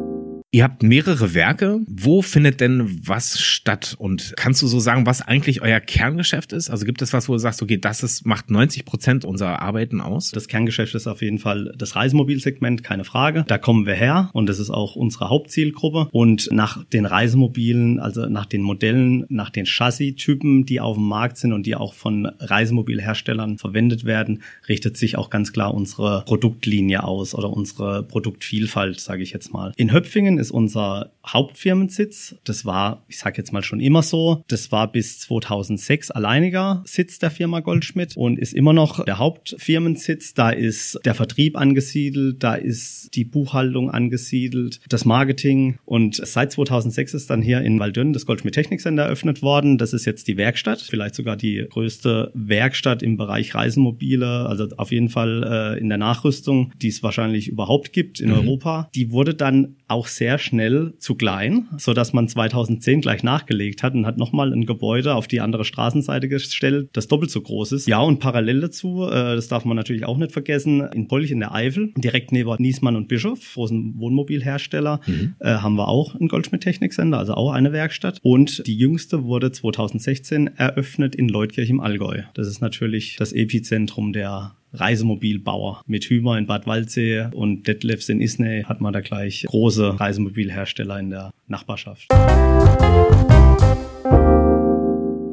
Ihr 0.53 0.65
habt 0.65 0.83
mehrere 0.83 1.33
Werke. 1.33 1.79
Wo 1.87 2.23
findet 2.23 2.61
denn 2.61 2.99
was 3.07 3.39
statt? 3.39 3.95
Und 3.97 4.35
kannst 4.37 4.61
du 4.61 4.67
so 4.67 4.81
sagen, 4.81 5.07
was 5.07 5.23
eigentlich 5.23 5.63
euer 5.63 5.79
Kerngeschäft 5.79 6.53
ist? 6.53 6.71
Also 6.71 6.85
gibt 6.85 7.03
es 7.03 7.13
was, 7.13 7.29
wo 7.29 7.35
du 7.35 7.39
sagst, 7.39 7.63
okay, 7.63 7.79
das 7.79 8.03
ist, 8.03 8.27
macht 8.27 8.51
90 8.51 8.85
Prozent 8.85 9.25
unserer 9.25 9.63
Arbeiten 9.63 10.01
aus? 10.01 10.33
Das 10.33 10.49
Kerngeschäft 10.49 10.97
ist 10.97 11.07
auf 11.07 11.23
jeden 11.23 11.39
Fall 11.39 11.73
das 11.79 11.95
Reisemobilsegment, 11.95 12.83
keine 12.83 13.05
Frage. 13.05 13.45
Da 13.47 13.59
kommen 13.59 13.87
wir 13.87 13.95
her 13.95 14.29
und 14.33 14.49
das 14.49 14.59
ist 14.59 14.71
auch 14.71 14.97
unsere 14.97 15.29
Hauptzielgruppe. 15.29 16.09
Und 16.11 16.49
nach 16.51 16.83
den 16.85 17.07
Reisemobilen, 17.07 18.01
also 18.01 18.27
nach 18.27 18.47
den 18.47 18.63
Modellen, 18.63 19.27
nach 19.29 19.51
den 19.51 19.67
Chassis-Typen, 19.67 20.67
die 20.67 20.81
auf 20.81 20.97
dem 20.97 21.07
Markt 21.07 21.37
sind 21.37 21.53
und 21.53 21.65
die 21.65 21.77
auch 21.77 21.95
von 21.95 22.27
Reisemobilherstellern 22.27 23.57
verwendet 23.59 24.05
werden, 24.05 24.43
richtet 24.69 24.97
sich 24.97 25.17
auch 25.17 25.31
ganz 25.31 25.53
klar 25.53 25.73
unsere 25.73 26.25
Produktlinie 26.27 27.05
aus 27.05 27.37
oder 27.37 27.51
unsere 27.51 28.03
Produktvielfalt, 28.03 28.99
sage 28.99 29.23
ich 29.23 29.31
jetzt 29.31 29.53
mal. 29.53 29.73
In 29.77 29.93
Höpfingen 29.93 30.40
ist 30.41 30.51
unser 30.51 31.13
Hauptfirmensitz. 31.27 32.37
Das 32.45 32.65
war, 32.65 33.05
ich 33.09 33.19
sage 33.19 33.39
jetzt 33.39 33.53
mal 33.53 33.63
schon 33.63 33.81
immer 33.81 34.03
so, 34.03 34.43
das 34.49 34.73
war 34.73 34.91
bis 34.91 35.21
2006 35.21 36.11
alleiniger 36.11 36.83
Sitz 36.87 37.19
der 37.19 37.31
Firma 37.31 37.61
Goldschmidt 37.61 38.17
und 38.17 38.39
ist 38.39 38.55
immer 38.55 38.73
noch 38.73 39.05
der 39.05 39.19
Hauptfirmensitz. 39.19 40.35
Da 40.35 40.51
ist 40.51 40.99
der 41.05 41.15
Vertrieb 41.15 41.57
angesiedelt, 41.57 42.43
da 42.43 42.55
ist 42.55 43.15
die 43.15 43.25
Buchhaltung 43.25 43.91
angesiedelt, 43.91 44.81
das 44.89 45.05
Marketing 45.05 45.79
und 45.85 46.17
seit 46.17 46.53
2006 46.53 47.15
ist 47.15 47.31
dann 47.31 47.43
hier 47.43 47.61
in 47.61 47.79
Waldönn 47.79 48.13
das 48.13 48.27
Goldschmidt 48.27 48.55
Technik 48.55 48.81
Center 48.81 49.05
eröffnet 49.05 49.43
worden. 49.43 49.79
Das 49.79 49.93
ist 49.93 50.07
jetzt 50.07 50.29
die 50.29 50.37
Werkstatt, 50.37 50.81
vielleicht 50.81 51.15
sogar 51.15 51.37
die 51.37 51.67
größte 51.69 52.31
Werkstatt 52.35 53.03
im 53.03 53.17
Bereich 53.17 53.55
Reisemobile, 53.55 54.47
also 54.47 54.69
auf 54.77 54.91
jeden 54.91 55.09
Fall 55.09 55.77
äh, 55.77 55.81
in 55.81 55.89
der 55.89 55.99
Nachrüstung, 55.99 56.73
die 56.81 56.89
es 56.89 57.03
wahrscheinlich 57.03 57.49
überhaupt 57.49 57.93
gibt 57.93 58.21
in 58.21 58.33
Europa. 58.33 58.89
Die 58.95 59.11
wurde 59.11 59.35
dann 59.35 59.77
auch 59.89 60.07
sehr 60.07 60.30
schnell 60.39 60.95
zu 60.99 61.15
klein, 61.15 61.69
so 61.79 61.95
dass 61.95 62.13
man 62.13 62.29
2010 62.29 63.01
gleich 63.01 63.23
nachgelegt 63.23 63.83
hat 63.83 63.95
und 63.95 64.07
hat 64.07 64.19
nochmal 64.19 64.53
ein 64.53 64.67
Gebäude 64.67 65.15
auf 65.15 65.27
die 65.27 65.41
andere 65.41 65.65
Straßenseite 65.65 66.29
gestellt, 66.29 66.91
das 66.93 67.09
doppelt 67.09 67.31
so 67.31 67.41
groß 67.41 67.73
ist. 67.73 67.87
Ja, 67.87 68.01
und 68.01 68.19
parallel 68.19 68.61
dazu, 68.61 69.07
äh, 69.07 69.35
das 69.35 69.49
darf 69.49 69.65
man 69.65 69.77
natürlich 69.77 70.05
auch 70.05 70.17
nicht 70.17 70.33
vergessen, 70.33 70.81
in 70.95 71.09
Polch 71.09 71.31
in 71.31 71.41
der 71.41 71.55
Eifel, 71.55 71.93
direkt 71.97 72.33
neben 72.33 72.51
Niesmann 72.59 72.97
und 72.97 73.09
Bischof, 73.09 73.55
großen 73.55 73.99
Wohnmobilhersteller, 73.99 75.01
äh, 75.41 75.55
haben 75.55 75.77
wir 75.77 75.89
auch 75.89 76.15
ein 76.15 76.29
Goldschmidt 76.29 76.63
Technik 76.63 76.93
Center, 76.93 77.19
also 77.19 77.35
auch 77.35 77.53
eine 77.53 77.73
Werkstatt. 77.73 78.19
Und 78.23 78.67
die 78.67 78.77
jüngste 78.77 79.25
wurde 79.25 79.53
2016 79.53 80.49
eröffnet 80.57 81.15
in 81.15 81.29
Leutkirch 81.29 81.71
im 81.71 81.81
Allgäu. 81.81 82.23
Das 82.35 82.47
ist 82.49 82.61
natürlich 82.61 83.17
das 83.17 83.33
Epizentrum 83.33 84.13
der 84.13 84.55
Reisemobilbauer. 84.73 85.83
Mit 85.87 86.05
Hümer 86.05 86.39
in 86.39 86.47
Bad 86.47 86.67
Waldsee 86.67 87.29
und 87.33 87.67
Detlefs 87.67 88.09
in 88.09 88.21
Isnay 88.21 88.65
hat 88.65 88.81
man 88.81 88.93
da 88.93 89.01
gleich 89.01 89.45
große 89.49 89.99
Reisemobilhersteller 89.99 90.99
in 90.99 91.11
der 91.11 91.33
Nachbarschaft. 91.49 92.09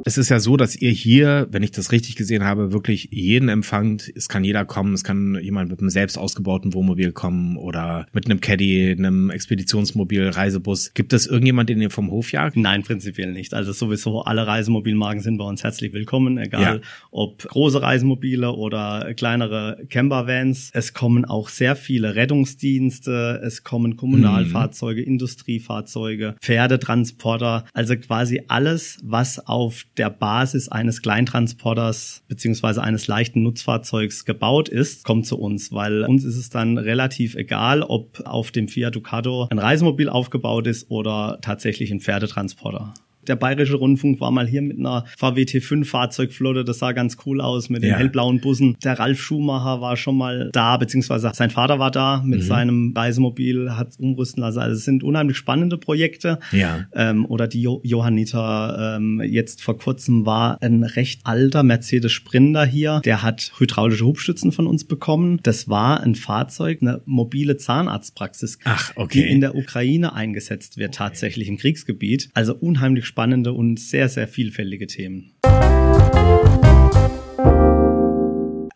Es 0.08 0.18
ist 0.18 0.30
ja 0.30 0.40
so, 0.40 0.56
dass 0.56 0.74
ihr 0.78 0.92
hier, 0.92 1.50
wenn 1.52 1.64
ich 1.64 1.72
das 1.72 1.92
richtig 1.92 2.16
gesehen 2.16 2.46
habe, 2.46 2.72
wirklich 2.72 3.10
jeden 3.12 3.50
empfangt. 3.50 4.10
Es 4.16 4.30
kann 4.30 4.46
jeder 4.46 4.64
kommen. 4.64 4.94
Es 4.94 5.04
kann 5.04 5.38
jemand 5.42 5.70
mit 5.70 5.82
einem 5.82 5.90
selbst 5.90 6.18
ausgebauten 6.18 6.74
Wohnmobil 6.74 7.12
kommen 7.12 7.58
oder 7.58 8.08
mit 8.14 8.24
einem 8.26 8.40
Caddy, 8.40 8.96
einem 8.98 9.30
Expeditionsmobil, 9.30 10.30
Reisebus. 10.30 10.94
Gibt 10.94 11.12
es 11.12 11.28
irgendjemand, 11.28 11.68
den 11.68 11.82
ihr 11.82 11.90
vom 11.90 12.10
Hof 12.10 12.32
jagt? 12.32 12.56
Nein, 12.56 12.84
prinzipiell 12.84 13.34
nicht. 13.34 13.54
Also 13.54 13.74
sowieso 13.74 14.22
alle 14.22 14.48
Reisemobilmarken 14.48 15.22
sind 15.22 15.40
bei 15.40 15.44
uns 15.44 15.66
herzlich 15.66 15.92
willkommen, 15.92 16.38
egal 16.38 16.62
Ja. 16.62 16.80
ob 17.12 17.44
große 17.44 17.82
Reisemobile 17.82 18.54
oder 18.54 19.14
kleinere 19.14 19.84
Campervans. 19.90 20.70
Es 20.74 20.94
kommen 20.94 21.26
auch 21.26 21.50
sehr 21.50 21.76
viele 21.76 22.16
Rettungsdienste, 22.16 23.42
es 23.44 23.66
kommen 23.66 23.98
Kommunalfahrzeuge, 23.98 25.02
Industriefahrzeuge, 25.02 26.38
Pferdetransporter, 26.40 27.66
also 27.74 27.98
quasi 27.98 28.44
alles, 28.48 29.00
was 29.04 29.46
auf 29.46 29.84
der 29.98 30.10
Basis 30.10 30.70
eines 30.70 31.02
Kleintransporters 31.02 32.24
beziehungsweise 32.28 32.82
eines 32.82 33.08
leichten 33.08 33.44
Nutzfahrzeugs 33.44 34.26
gebaut 34.26 34.70
ist, 34.70 35.04
kommt 35.04 35.26
zu 35.26 35.38
uns, 35.40 35.72
weil 35.72 36.04
uns 36.04 36.24
ist 36.24 36.38
es 36.38 36.50
dann 36.50 36.78
relativ 36.78 37.36
egal, 37.36 37.82
ob 37.82 38.22
auf 38.26 38.52
dem 38.52 38.68
Fiat 38.68 38.96
Ducato 38.96 39.48
ein 39.50 39.60
Reisemobil 39.60 40.10
aufgebaut 40.10 40.68
ist 40.68 40.90
oder 40.90 41.40
tatsächlich 41.42 41.92
ein 41.92 42.02
Pferdetransporter. 42.02 42.94
Der 43.28 43.36
Bayerische 43.36 43.76
Rundfunk 43.76 44.20
war 44.22 44.32
mal 44.32 44.48
hier 44.48 44.62
mit 44.62 44.78
einer 44.80 45.06
VW 45.18 45.44
T5 45.44 45.86
Fahrzeugflotte, 45.86 46.64
das 46.64 46.80
sah 46.80 46.92
ganz 46.92 47.18
cool 47.26 47.42
aus 47.42 47.70
mit 47.70 47.84
den 47.84 47.92
Ja. 47.92 47.98
hellblauen 47.98 48.40
Bussen. 48.40 48.78
Der 48.84 49.00
Ralf 49.00 49.22
Schumacher 49.22 49.82
war 49.82 49.98
schon 49.98 50.18
mal 50.18 50.50
da, 50.54 50.78
beziehungsweise 50.78 51.32
sein 51.34 51.50
Vater 51.50 51.80
war 51.80 51.92
da 51.92 52.22
mit 52.26 52.44
seinem 52.44 52.94
Reisemobil, 52.96 53.72
hat 53.76 53.94
umrüsten 54.00 54.42
lassen. 54.42 54.60
Also 54.60 54.76
es 54.78 54.86
sind 54.86 55.04
unheimlich 55.04 55.38
spannende 55.38 55.78
Projekte. 55.78 56.40
Ja. 56.52 56.86
Ähm, 56.94 57.26
oder 57.26 57.48
die 57.48 57.62
jo 57.62 57.82
Johanniter, 57.84 58.96
ähm, 58.98 59.22
jetzt 59.24 59.62
vor 59.62 59.78
kurzem 59.78 60.26
war 60.26 60.62
ein 60.62 60.84
recht 60.84 61.22
alter 61.24 61.64
Mercedes 61.64 62.12
Sprinter 62.12 62.66
hier, 62.66 63.02
der 63.06 63.22
hat 63.24 63.52
hydraulische 63.58 64.06
Hubstützen 64.06 64.52
von 64.52 64.68
uns 64.68 64.84
bekommen. 64.86 65.40
Das 65.44 65.68
war 65.70 66.02
ein 66.02 66.16
Fahrzeug, 66.16 66.80
eine 66.82 67.02
mobile 67.06 67.58
Zahnarztpraxis, 67.58 68.60
Ach, 68.66 68.92
okay. 68.96 69.22
die 69.24 69.30
in 69.32 69.42
der 69.42 69.56
Ukraine 69.56 70.14
eingesetzt 70.14 70.78
wird, 70.78 70.96
tatsächlich 70.96 71.48
im 71.48 71.58
Kriegsgebiet. 71.58 72.30
Also 72.34 72.56
unheimlich 72.56 73.06
spannende 73.18 73.52
und 73.52 73.80
sehr, 73.80 74.10
sehr 74.10 74.28
vielfältige 74.28 74.86
Themen. 74.86 75.34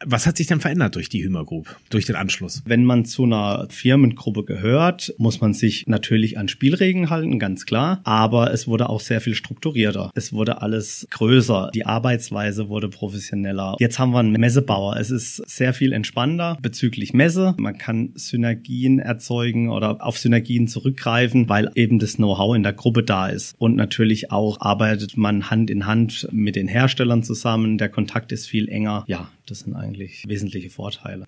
Was 0.06 0.26
hat 0.26 0.38
sich 0.38 0.48
denn 0.48 0.60
verändert 0.60 0.96
durch 0.96 1.10
die 1.10 1.24
Hümer 1.24 1.46
Group, 1.46 1.76
durch 1.90 2.06
den 2.06 2.16
Anschluss? 2.16 2.62
Wenn 2.66 2.86
man 2.86 3.06
zu 3.06 3.24
einer 3.24 3.68
Firmengruppe 3.70 4.44
gehört, 4.44 5.14
muss 5.18 5.42
man 5.42 5.54
sich 5.54 5.86
natürlich 5.88 6.38
an 6.38 6.48
Spielregeln 6.48 7.10
halten, 7.10 7.40
ganz 7.40 7.66
klar. 7.66 8.02
Aber 8.04 8.52
es 8.52 8.68
wurde 8.68 8.90
auch 8.90 9.00
sehr 9.00 9.22
viel 9.22 9.36
strukturierter. 9.36 10.12
Es 10.16 10.34
wurde 10.34 10.62
alles 10.62 11.08
größer. 11.12 11.72
Die 11.74 11.86
Arbeitsweise 11.86 12.70
wurde 12.70 12.90
professioneller. 12.90 13.76
Jetzt 13.80 14.00
haben 14.00 14.12
wir 14.12 14.20
einen 14.20 14.32
Messebauer. 14.34 14.98
Es 14.98 15.12
ist 15.12 15.38
sehr 15.50 15.74
viel 15.74 15.94
entspannter 15.94 16.58
bezüglich 16.62 17.14
Messe. 17.14 17.56
Man 17.58 17.78
kann 17.78 18.12
Synergien 18.16 19.00
erzeugen 19.00 19.70
oder 19.70 20.04
auf 20.06 20.18
Synergien 20.18 20.68
zurückgreifen, 20.68 21.50
weil 21.50 21.72
eben 21.76 22.00
das 22.00 22.16
Know-how 22.16 22.56
in 22.56 22.64
der 22.64 22.74
Gruppe 22.74 23.04
da 23.04 23.28
ist. 23.28 23.56
Und 23.58 23.76
natürlich 23.76 24.32
auch 24.32 24.60
arbeitet 24.62 25.18
man 25.18 25.50
Hand 25.50 25.70
in 25.70 25.86
Hand 25.86 26.28
mit 26.32 26.56
den 26.56 26.68
Herstellern 26.68 27.24
zusammen. 27.24 27.78
Der 27.78 27.90
Kontakt 27.90 28.32
ist 28.32 28.48
viel 28.48 28.68
enger. 28.70 29.04
Ja, 29.08 29.30
das 29.52 29.60
sind 29.60 29.76
eigentlich 29.76 30.24
wesentliche 30.28 30.70
Vorteile. 30.70 31.26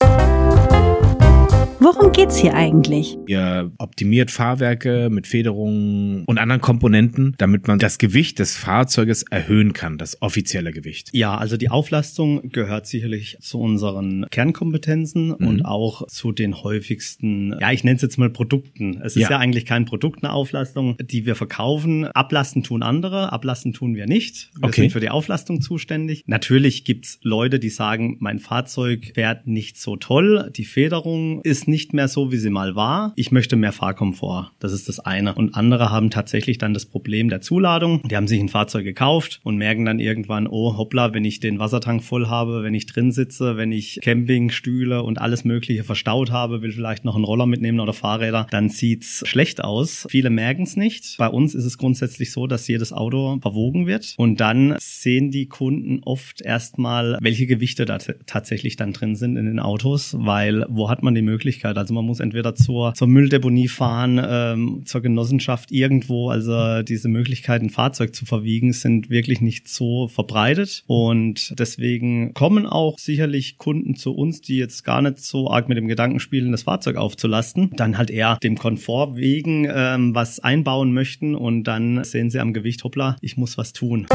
Worum 1.80 2.12
geht's 2.14 2.38
hier 2.38 2.54
eigentlich? 2.54 3.18
Ihr 3.28 3.72
optimiert 3.78 4.32
Fahrwerke 4.32 5.10
mit 5.12 5.28
Federungen 5.28 6.24
und 6.26 6.38
anderen 6.38 6.62
Komponenten, 6.62 7.36
damit 7.38 7.68
man 7.68 7.78
das 7.78 7.98
Gewicht 7.98 8.40
des 8.40 8.56
Fahrzeuges 8.56 9.24
erhöhen 9.24 9.74
kann, 9.74 9.98
das 9.98 10.22
offizielle 10.22 10.72
Gewicht. 10.72 11.10
Ja, 11.14 11.38
also 11.38 11.58
die 11.58 11.70
Auflastung 11.70 12.50
gehört 12.52 12.88
sicherlich 12.88 13.38
zu 13.42 13.60
unseren 13.60 14.26
Kernkompetenzen 14.32 15.28
Mhm. 15.38 15.48
und 15.48 15.66
auch 15.66 16.08
zu 16.08 16.32
den 16.32 16.64
häufigsten, 16.64 17.54
ja, 17.60 17.72
ich 17.72 17.84
nenne 17.84 17.98
es 17.98 18.02
jetzt 18.02 18.18
mal 18.18 18.30
Produkten. 18.30 19.02
Es 19.04 19.16
ist 19.18 19.24
Ja. 19.24 19.32
ja. 19.32 19.38
eigentlich 19.40 19.66
kein 19.66 19.84
Produkt, 19.86 20.24
eine 20.24 20.32
Auflastung, 20.32 20.96
die 21.02 21.26
wir 21.26 21.36
verkaufen. 21.36 22.06
Ablasten 22.06 22.64
tun 22.64 22.82
andere, 22.82 23.34
ablasten 23.34 23.74
tun 23.74 23.96
wir 23.96 24.06
nicht. 24.08 24.52
Wir 24.58 24.70
Okay. 24.70 24.82
sind 24.82 24.92
für 24.92 25.00
die 25.02 25.10
Auflastung 25.10 25.60
zuständig. 25.62 26.24
Natürlich 26.28 26.86
gibt's 26.86 27.20
Leute, 27.24 27.60
die 27.60 27.70
sagen, 27.70 28.16
mein 28.20 28.40
Fahrzeug 28.40 29.12
fährt 29.16 29.48
nicht 29.48 29.78
so 29.78 29.98
toll, 29.98 30.50
die 30.56 30.66
Federung 30.66 31.33
Ausstattung 31.34 31.42
ist 31.44 31.68
nicht 31.68 31.94
mehr 31.94 32.08
so, 32.08 32.32
wie 32.32 32.38
sie 32.38 32.50
mal 32.50 32.76
war. 32.76 33.14
Ich 33.16 33.32
möchte 33.32 33.56
mehr 33.56 33.72
Fahrkomfort. 33.72 34.52
Das 34.60 34.72
ist 34.74 34.90
das 34.90 35.00
eine. 35.00 35.36
Und 35.36 35.56
andere 35.56 35.90
haben 35.90 36.10
tatsächlich 36.10 36.58
dann 36.58 36.74
das 36.74 36.86
Problem 36.86 37.30
der 37.30 37.42
Zuladung. 37.42 38.02
Die 38.08 38.16
haben 38.16 38.28
sich 38.28 38.40
ein 38.40 38.50
Fahrzeug 38.50 38.84
gekauft 38.84 39.40
und 39.44 39.58
merken 39.58 39.86
dann 39.86 40.00
irgendwann, 40.00 40.48
oh 40.48 40.78
hoppla, 40.78 41.14
wenn 41.14 41.26
ich 41.26 41.40
den 41.40 41.60
Wassertank 41.60 42.04
voll 42.04 42.28
habe, 42.28 42.64
wenn 42.64 42.74
ich 42.74 42.86
drin 42.86 43.12
sitze, 43.12 43.58
wenn 43.58 43.72
ich 43.72 44.00
Campingstühle 44.02 45.04
und 45.04 45.20
alles 45.20 45.44
Mögliche 45.44 45.84
verstaut 45.84 46.32
habe, 46.32 46.62
will 46.62 46.72
vielleicht 46.72 47.06
noch 47.06 47.16
einen 47.16 47.26
Roller 47.26 47.46
mitnehmen 47.46 47.80
oder 47.80 47.94
Fahrräder, 47.94 48.48
dann 48.52 48.70
sieht's 48.70 49.24
schlecht 49.26 49.64
aus. 49.64 50.06
Viele 50.10 50.30
merken 50.30 50.64
es 50.64 50.76
nicht. 50.76 51.18
Bei 51.18 51.28
uns 51.28 51.56
ist 51.56 51.66
es 51.66 51.78
grundsätzlich 51.78 52.32
so, 52.32 52.48
dass 52.48 52.68
jedes 52.68 52.94
Auto 52.94 53.40
verwogen 53.42 53.88
wird 53.88 54.14
und 54.18 54.40
dann 54.40 54.76
sehen 54.80 55.32
die 55.32 55.48
Kunden 55.48 56.02
oft 56.04 56.42
erstmal, 56.42 57.18
welche 57.22 57.48
Gewichte 57.48 57.86
da 57.86 57.98
tatsächlich 57.98 58.76
dann 58.76 58.94
drin 58.94 59.16
sind 59.16 59.38
in 59.38 59.46
den 59.46 59.60
Autos, 59.60 60.16
weil 60.20 60.66
wo 60.70 60.90
hat 60.90 61.04
man 61.04 61.16
die 61.16 61.23
Möglichkeit? 61.24 61.78
Also 61.78 61.94
man 61.94 62.06
muss 62.06 62.20
entweder 62.20 62.56
zur, 62.56 62.94
zur 62.94 63.08
Mülldeponie 63.08 63.68
fahren, 63.68 64.22
ähm, 64.24 64.82
zur 64.86 65.02
Genossenschaft 65.02 65.72
irgendwo. 65.72 66.30
Also 66.30 66.84
diese 66.84 67.10
Möglichkeit, 67.10 67.62
ein 67.62 67.70
Fahrzeug 67.70 68.14
zu 68.14 68.26
verwiegen, 68.26 68.74
sind 68.74 69.10
wirklich 69.10 69.42
nicht 69.42 69.68
so 69.68 70.08
verbreitet 70.08 70.84
und 70.88 71.56
deswegen 71.58 72.34
kommen 72.34 72.66
auch 72.66 73.00
sicherlich 73.00 73.58
Kunden 73.58 73.96
zu 73.96 74.14
uns, 74.14 74.42
die 74.42 74.58
jetzt 74.58 74.84
gar 74.84 75.02
nicht 75.02 75.20
so 75.20 75.50
arg 75.50 75.70
mit 75.70 75.78
dem 75.78 75.88
Gedanken 75.88 76.20
spielen, 76.20 76.52
das 76.52 76.64
Fahrzeug 76.64 76.98
aufzulasten, 76.98 77.72
dann 77.76 77.98
halt 77.98 78.10
eher 78.12 78.38
dem 78.44 78.58
Komfort 78.58 79.16
wegen 79.16 79.68
ähm, 79.74 80.14
was 80.16 80.40
einbauen 80.40 80.94
möchten 80.94 81.36
und 81.36 81.64
dann 81.64 82.04
sehen 82.04 82.30
sie 82.30 82.40
am 82.40 82.54
Gewicht, 82.54 82.84
hoppla, 82.84 83.16
ich 83.22 83.38
muss 83.38 83.58
was 83.58 83.74
tun 83.74 84.06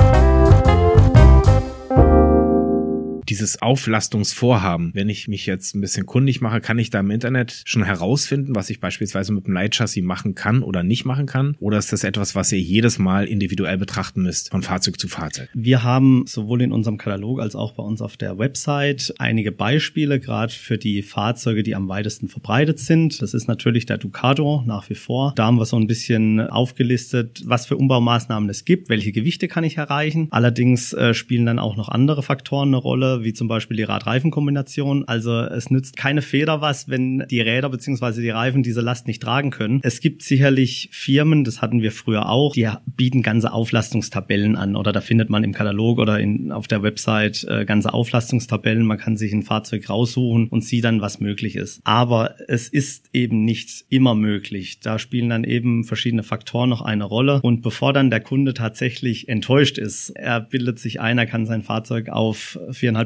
dieses 3.28 3.60
Auflastungsvorhaben, 3.60 4.92
wenn 4.94 5.08
ich 5.08 5.28
mich 5.28 5.46
jetzt 5.46 5.74
ein 5.74 5.80
bisschen 5.80 6.06
kundig 6.06 6.40
mache, 6.40 6.60
kann 6.60 6.78
ich 6.78 6.90
da 6.90 7.00
im 7.00 7.10
Internet 7.10 7.62
schon 7.64 7.84
herausfinden, 7.84 8.54
was 8.54 8.70
ich 8.70 8.80
beispielsweise 8.80 9.32
mit 9.32 9.46
dem 9.46 9.54
Leitchassis 9.54 10.02
machen 10.02 10.34
kann 10.34 10.62
oder 10.62 10.82
nicht 10.82 11.04
machen 11.04 11.26
kann? 11.26 11.56
Oder 11.60 11.78
ist 11.78 11.92
das 11.92 12.04
etwas, 12.04 12.34
was 12.34 12.52
ihr 12.52 12.60
jedes 12.60 12.98
Mal 12.98 13.26
individuell 13.26 13.78
betrachten 13.78 14.22
müsst, 14.22 14.50
von 14.50 14.62
Fahrzeug 14.62 14.98
zu 14.98 15.08
Fahrzeug? 15.08 15.48
Wir 15.54 15.82
haben 15.82 16.24
sowohl 16.26 16.62
in 16.62 16.72
unserem 16.72 16.98
Katalog 16.98 17.40
als 17.40 17.54
auch 17.54 17.72
bei 17.72 17.82
uns 17.82 18.00
auf 18.00 18.16
der 18.16 18.38
Website 18.38 19.14
einige 19.18 19.52
Beispiele, 19.52 20.20
gerade 20.20 20.52
für 20.52 20.78
die 20.78 21.02
Fahrzeuge, 21.02 21.62
die 21.62 21.74
am 21.74 21.88
weitesten 21.88 22.28
verbreitet 22.28 22.78
sind. 22.78 23.20
Das 23.20 23.34
ist 23.34 23.48
natürlich 23.48 23.86
der 23.86 23.98
Ducato 23.98 24.62
nach 24.66 24.88
wie 24.88 24.94
vor. 24.94 25.32
Da 25.36 25.46
haben 25.46 25.58
wir 25.58 25.66
so 25.66 25.76
ein 25.76 25.86
bisschen 25.86 26.40
aufgelistet, 26.40 27.42
was 27.44 27.66
für 27.66 27.76
Umbaumaßnahmen 27.76 28.48
es 28.48 28.64
gibt, 28.64 28.88
welche 28.88 29.12
Gewichte 29.12 29.48
kann 29.48 29.64
ich 29.64 29.76
erreichen. 29.76 30.28
Allerdings 30.30 30.92
äh, 30.92 31.14
spielen 31.14 31.46
dann 31.46 31.58
auch 31.58 31.76
noch 31.76 31.88
andere 31.88 32.22
Faktoren 32.22 32.68
eine 32.68 32.76
Rolle, 32.76 33.17
wie 33.24 33.32
zum 33.32 33.48
Beispiel 33.48 33.76
die 33.76 33.82
Rad-Reifen-Kombination. 33.82 35.06
Also 35.06 35.40
es 35.40 35.70
nützt 35.70 35.96
keine 35.96 36.22
Feder 36.22 36.60
was, 36.60 36.88
wenn 36.88 37.24
die 37.30 37.40
Räder 37.40 37.68
beziehungsweise 37.68 38.22
die 38.22 38.30
Reifen 38.30 38.62
diese 38.62 38.80
Last 38.80 39.06
nicht 39.06 39.22
tragen 39.22 39.50
können. 39.50 39.80
Es 39.82 40.00
gibt 40.00 40.22
sicherlich 40.22 40.88
Firmen, 40.92 41.44
das 41.44 41.62
hatten 41.62 41.82
wir 41.82 41.92
früher 41.92 42.28
auch, 42.28 42.52
die 42.54 42.68
bieten 42.86 43.22
ganze 43.22 43.52
Auflastungstabellen 43.52 44.56
an 44.56 44.76
oder 44.76 44.92
da 44.92 45.00
findet 45.00 45.30
man 45.30 45.44
im 45.44 45.52
Katalog 45.52 45.98
oder 45.98 46.18
in, 46.20 46.52
auf 46.52 46.68
der 46.68 46.82
Website 46.82 47.44
äh, 47.48 47.64
ganze 47.64 47.92
Auflastungstabellen. 47.94 48.84
Man 48.84 48.98
kann 48.98 49.16
sich 49.16 49.32
ein 49.32 49.42
Fahrzeug 49.42 49.88
raussuchen 49.88 50.48
und 50.48 50.64
sieht 50.64 50.84
dann, 50.84 51.00
was 51.00 51.20
möglich 51.20 51.56
ist. 51.56 51.80
Aber 51.84 52.34
es 52.48 52.68
ist 52.68 53.10
eben 53.12 53.44
nicht 53.44 53.84
immer 53.88 54.14
möglich. 54.14 54.80
Da 54.80 54.98
spielen 54.98 55.28
dann 55.28 55.44
eben 55.44 55.84
verschiedene 55.84 56.22
Faktoren 56.22 56.70
noch 56.70 56.82
eine 56.82 57.04
Rolle. 57.04 57.40
Und 57.42 57.62
bevor 57.62 57.92
dann 57.92 58.10
der 58.10 58.20
Kunde 58.20 58.54
tatsächlich 58.54 59.28
enttäuscht 59.28 59.78
ist, 59.78 60.10
er 60.10 60.40
bildet 60.40 60.78
sich 60.78 61.00
ein, 61.00 61.18
er 61.18 61.26
kann 61.26 61.46
sein 61.46 61.62
Fahrzeug 61.62 62.08
auf 62.08 62.58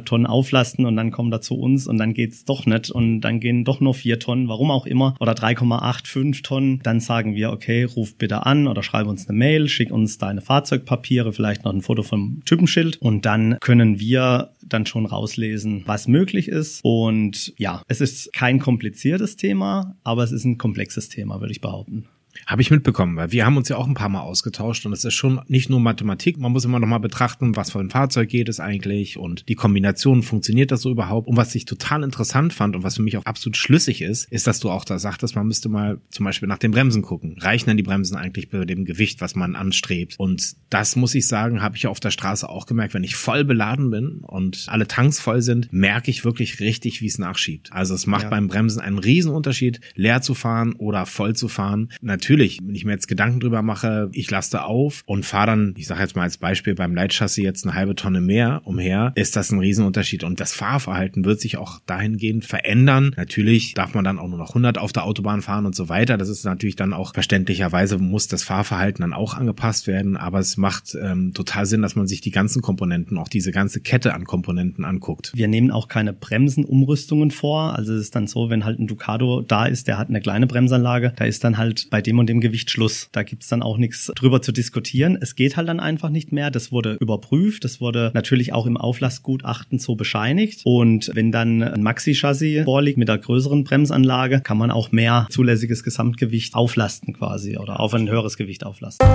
viereinhalb 0.03 0.07
Tonnen 0.07 0.27
auflasten 0.27 0.85
und 0.87 0.97
dann 0.97 1.11
kommen 1.11 1.31
da 1.31 1.41
zu 1.41 1.55
uns 1.55 1.87
und 1.87 1.99
dann 1.99 2.15
geht's 2.15 2.45
doch 2.45 2.67
nicht 2.67 2.91
und 2.91 3.21
dann 3.21 3.41
gehen 3.41 3.65
doch 3.65 3.81
nur 3.81 3.95
vier 3.95 4.19
Tonnen, 4.19 4.49
warum 4.49 4.71
auch 4.71 4.87
immer, 4.87 5.15
oder 5.21 5.33
3,85 5.33 6.43
Tonnen, 6.43 6.81
dann 6.83 7.01
sagen 7.01 7.35
wir, 7.35 7.51
okay, 7.51 7.85
ruf 7.85 8.17
bitte 8.17 8.47
an 8.47 8.67
oder 8.67 8.83
schreib 8.83 9.07
uns 9.07 9.29
eine 9.29 9.39
Mail, 9.39 9.69
schick 9.69 9.91
uns 9.91 10.19
deine 10.19 10.41
Fahrzeugpapiere, 10.41 11.33
vielleicht 11.33 11.65
noch 11.65 11.73
ein 11.73 11.83
Foto 11.83 12.03
vom 12.03 12.43
Typenschild 12.45 12.99
und 13.01 13.25
dann 13.25 13.57
können 13.61 13.99
wir 13.99 14.51
dann 14.63 14.87
schon 14.87 15.07
rauslesen, 15.07 15.83
was 15.87 16.09
möglich 16.09 16.49
ist. 16.49 16.81
Und 16.83 17.53
ja, 17.59 17.83
es 17.89 18.01
ist 18.01 18.33
kein 18.33 18.59
kompliziertes 18.59 19.37
Thema, 19.37 19.97
aber 20.05 20.23
es 20.25 20.33
ist 20.33 20.45
ein 20.45 20.59
komplexes 20.59 21.09
Thema, 21.09 21.41
würde 21.41 21.53
ich 21.53 21.61
behaupten. 21.61 22.07
Habe 22.47 22.63
ich 22.63 22.71
mitbekommen, 22.71 23.17
weil 23.17 23.33
wir 23.33 23.47
haben 23.47 23.57
uns 23.57 23.69
ja 23.69 23.77
auch 23.77 23.87
ein 23.87 23.95
paar 23.95 24.09
Mal 24.09 24.21
ausgetauscht 24.21 24.85
und 24.87 24.93
es 24.93 25.05
ist 25.05 25.15
schon 25.15 25.41
nicht 25.49 25.71
nur 25.71 25.81
Mathematik, 25.81 26.39
man 26.39 26.53
muss 26.53 26.65
immer 26.65 26.81
noch 26.81 26.89
mal 26.89 26.99
betrachten, 26.99 27.57
was 27.57 27.73
für 27.73 27.79
ein 27.79 27.91
Fahrzeug 27.91 28.29
geht 28.29 28.49
es 28.49 28.61
eigentlich 28.61 29.19
und 29.19 29.49
die 29.49 29.55
Kombination, 29.55 30.23
funktioniert 30.23 30.71
das 30.71 30.83
so 30.83 30.91
überhaupt? 30.91 31.29
Und 31.29 31.37
was 31.37 31.55
ich 31.55 31.65
total 31.65 32.03
interessant 32.03 32.53
fand 32.53 32.75
und 32.75 32.83
was 32.83 32.97
für 32.97 33.03
mich 33.03 33.17
auch 33.17 33.25
absolut 33.25 33.57
schlüssig 33.57 34.03
ist, 34.03 34.31
ist, 34.33 34.47
dass 34.47 34.61
du 34.61 34.71
auch 34.71 34.85
da 34.85 34.99
sagtest, 34.99 35.37
man 35.37 35.47
müsste 35.47 35.69
mal 35.69 36.01
zum 36.11 36.25
Beispiel 36.25 36.49
nach 36.49 36.59
den 36.59 36.73
Bremsen 36.73 37.03
gucken. 37.03 37.37
Reichen 37.39 37.69
denn 37.69 37.77
die 37.77 37.83
Bremsen 37.83 38.17
eigentlich 38.17 38.49
bei 38.49 38.65
dem 38.65 38.85
Gewicht, 38.85 39.21
was 39.21 39.35
man 39.35 39.55
anstrebt? 39.55 40.15
Und 40.19 40.55
das 40.71 40.97
muss 40.97 41.15
ich 41.15 41.29
sagen, 41.29 41.63
habe 41.63 41.77
ich 41.77 41.87
auf 41.87 42.01
der 42.01 42.11
Straße 42.11 42.49
auch 42.49 42.67
gemerkt, 42.67 42.95
wenn 42.95 43.05
ich 43.05 43.17
voll 43.17 43.45
beladen 43.45 43.91
bin 43.91 44.21
und 44.23 44.65
alle 44.69 44.89
Tanks 44.89 45.21
voll 45.21 45.43
sind, 45.43 45.73
merke 45.73 46.11
ich 46.11 46.25
wirklich 46.25 46.61
richtig, 46.61 47.01
wie 47.03 47.07
es 47.07 47.19
nachschiebt. 47.19 47.73
Also 47.73 47.95
es 47.95 48.07
macht 48.07 48.25
ja. 48.25 48.31
beim 48.31 48.49
Bremsen 48.49 48.81
einen 48.81 48.99
Riesenunterschied, 48.99 49.81
leer 49.95 50.23
zu 50.23 50.35
fahren 50.35 50.73
oder 50.75 51.07
voll 51.07 51.37
zu 51.37 51.49
fahren. 51.49 51.91
Natürlich 52.01 52.22
natürlich, 52.23 52.61
wenn 52.63 52.77
ich 52.77 52.85
mir 52.85 52.93
jetzt 52.93 53.09
Gedanken 53.09 53.41
drüber 53.41 53.63
mache, 53.63 54.09
ich 54.13 54.31
laste 54.31 54.65
auf 54.65 55.03
und 55.07 55.27
fahre 55.27 55.49
dann, 55.49 55.75
ich 55.77 55.89
sage 55.89 56.03
jetzt 56.03 56.15
mal 56.15 56.23
als 56.23 56.39
Beispiel 56.39 56.77
beim 56.77 56.95
Leitchassis 56.95 57.43
jetzt 57.43 57.67
eine 57.67 57.75
halbe 57.75 57.97
Tonne 57.97 58.21
mehr 58.21 58.63
umher, 58.65 59.11
ist 59.17 59.35
das 59.35 59.51
ein 59.51 59.59
Riesenunterschied. 59.59 60.23
Und 60.23 60.39
das 60.39 60.53
Fahrverhalten 60.53 61.25
wird 61.25 61.41
sich 61.41 61.57
auch 61.57 61.81
dahingehend 61.85 62.45
verändern. 62.45 63.13
Natürlich 63.17 63.75
darf 63.75 63.95
man 63.95 64.05
dann 64.05 64.21
auch 64.21 64.29
nur 64.29 64.39
noch 64.39 64.51
100 64.51 64.79
auf 64.79 64.93
der 64.93 65.05
Autobahn 65.05 65.43
fahren 65.43 65.67
und 65.67 65.75
so 65.75 65.89
weiter. 65.89 66.17
Das 66.17 66.29
ist 66.29 66.45
natürlich 66.45 66.77
dann 66.77 66.93
auch 66.93 67.13
verständlicherweise 67.13 67.99
muss 67.99 68.29
das 68.29 68.45
Fahrverhalten 68.45 69.03
dann 69.03 69.13
auch 69.13 69.35
angepasst 69.35 69.89
werden. 69.89 70.17
Aber 70.17 70.39
es 70.39 70.57
macht 70.57 70.95
ähm, 70.95 71.35
total 71.35 71.67
Sinn, 71.67 71.83
dass 71.83 71.97
man 71.97 72.07
sich 72.07 72.21
die 72.21 72.31
ganzen 72.31 72.63
Komponenten, 72.63 73.19
auch 73.19 73.29
diese 73.29 73.51
ganze 73.51 73.81
Kette 73.81 74.15
an 74.15 74.25
Komponenten 74.25 74.85
anguckt. 74.85 75.33
Wir 75.35 75.49
nehmen 75.49 75.73
auch 75.73 75.89
keine 75.89 76.13
Bremsenumrüstungen 76.13 77.33
vor. 77.33 77.77
Also 77.77 77.95
es 77.95 78.03
ist 78.03 78.15
dann 78.15 78.29
so, 78.29 78.49
wenn 78.49 78.65
halt 78.65 78.79
ein 78.79 78.87
Ducato 78.87 79.43
da 79.43 79.67
ist, 79.67 79.89
der 79.89 79.99
hat 79.99 80.09
eine 80.09 80.21
kleine 80.21 80.47
Bremsanlage, 80.47 81.15
da 81.17 81.25
ist 81.25 81.43
dann 81.43 81.59
halt 81.59 81.89
bei 81.91 82.01
dem 82.01 82.12
und 82.19 82.29
dem 82.29 82.41
Gewicht 82.41 82.71
Schluss. 82.71 83.09
Da 83.13 83.23
gibt's 83.23 83.49
dann 83.49 83.63
auch 83.63 83.79
nichts 83.79 84.11
drüber 84.15 84.43
zu 84.43 84.53
diskutieren. 84.53 85.19
Es 85.21 85.35
geht 85.35 85.57
halt 85.57 85.69
dann 85.69 85.81
einfach 85.81 86.11
nicht 86.11 86.33
mehr. 86.33 86.51
Das 86.51 86.73
wurde 86.73 86.95
überprüft. 86.95 87.65
Das 87.65 87.81
wurde 87.81 88.11
natürlich 88.15 88.53
auch 88.53 88.67
im 88.67 88.77
Auflastgutachten 88.77 89.79
so 89.79 89.95
bescheinigt. 89.95 90.63
Und 90.65 91.11
wenn 91.15 91.33
dann 91.33 91.63
ein 91.63 91.83
Maxi-Chassis 91.83 92.65
vorliegt 92.65 92.99
mit 92.99 93.09
einer 93.09 93.19
größeren 93.19 93.65
Bremsanlage, 93.65 94.41
kann 94.41 94.59
man 94.59 94.71
auch 94.71 94.93
mehr 94.93 95.27
zulässiges 95.31 95.85
Gesamtgewicht 95.85 96.55
auflasten 96.55 97.15
quasi 97.15 97.57
oder 97.59 97.81
auf 97.81 97.95
ein 97.95 98.09
höheres 98.09 98.37
Gewicht 98.37 98.65
auflasten. 98.65 99.07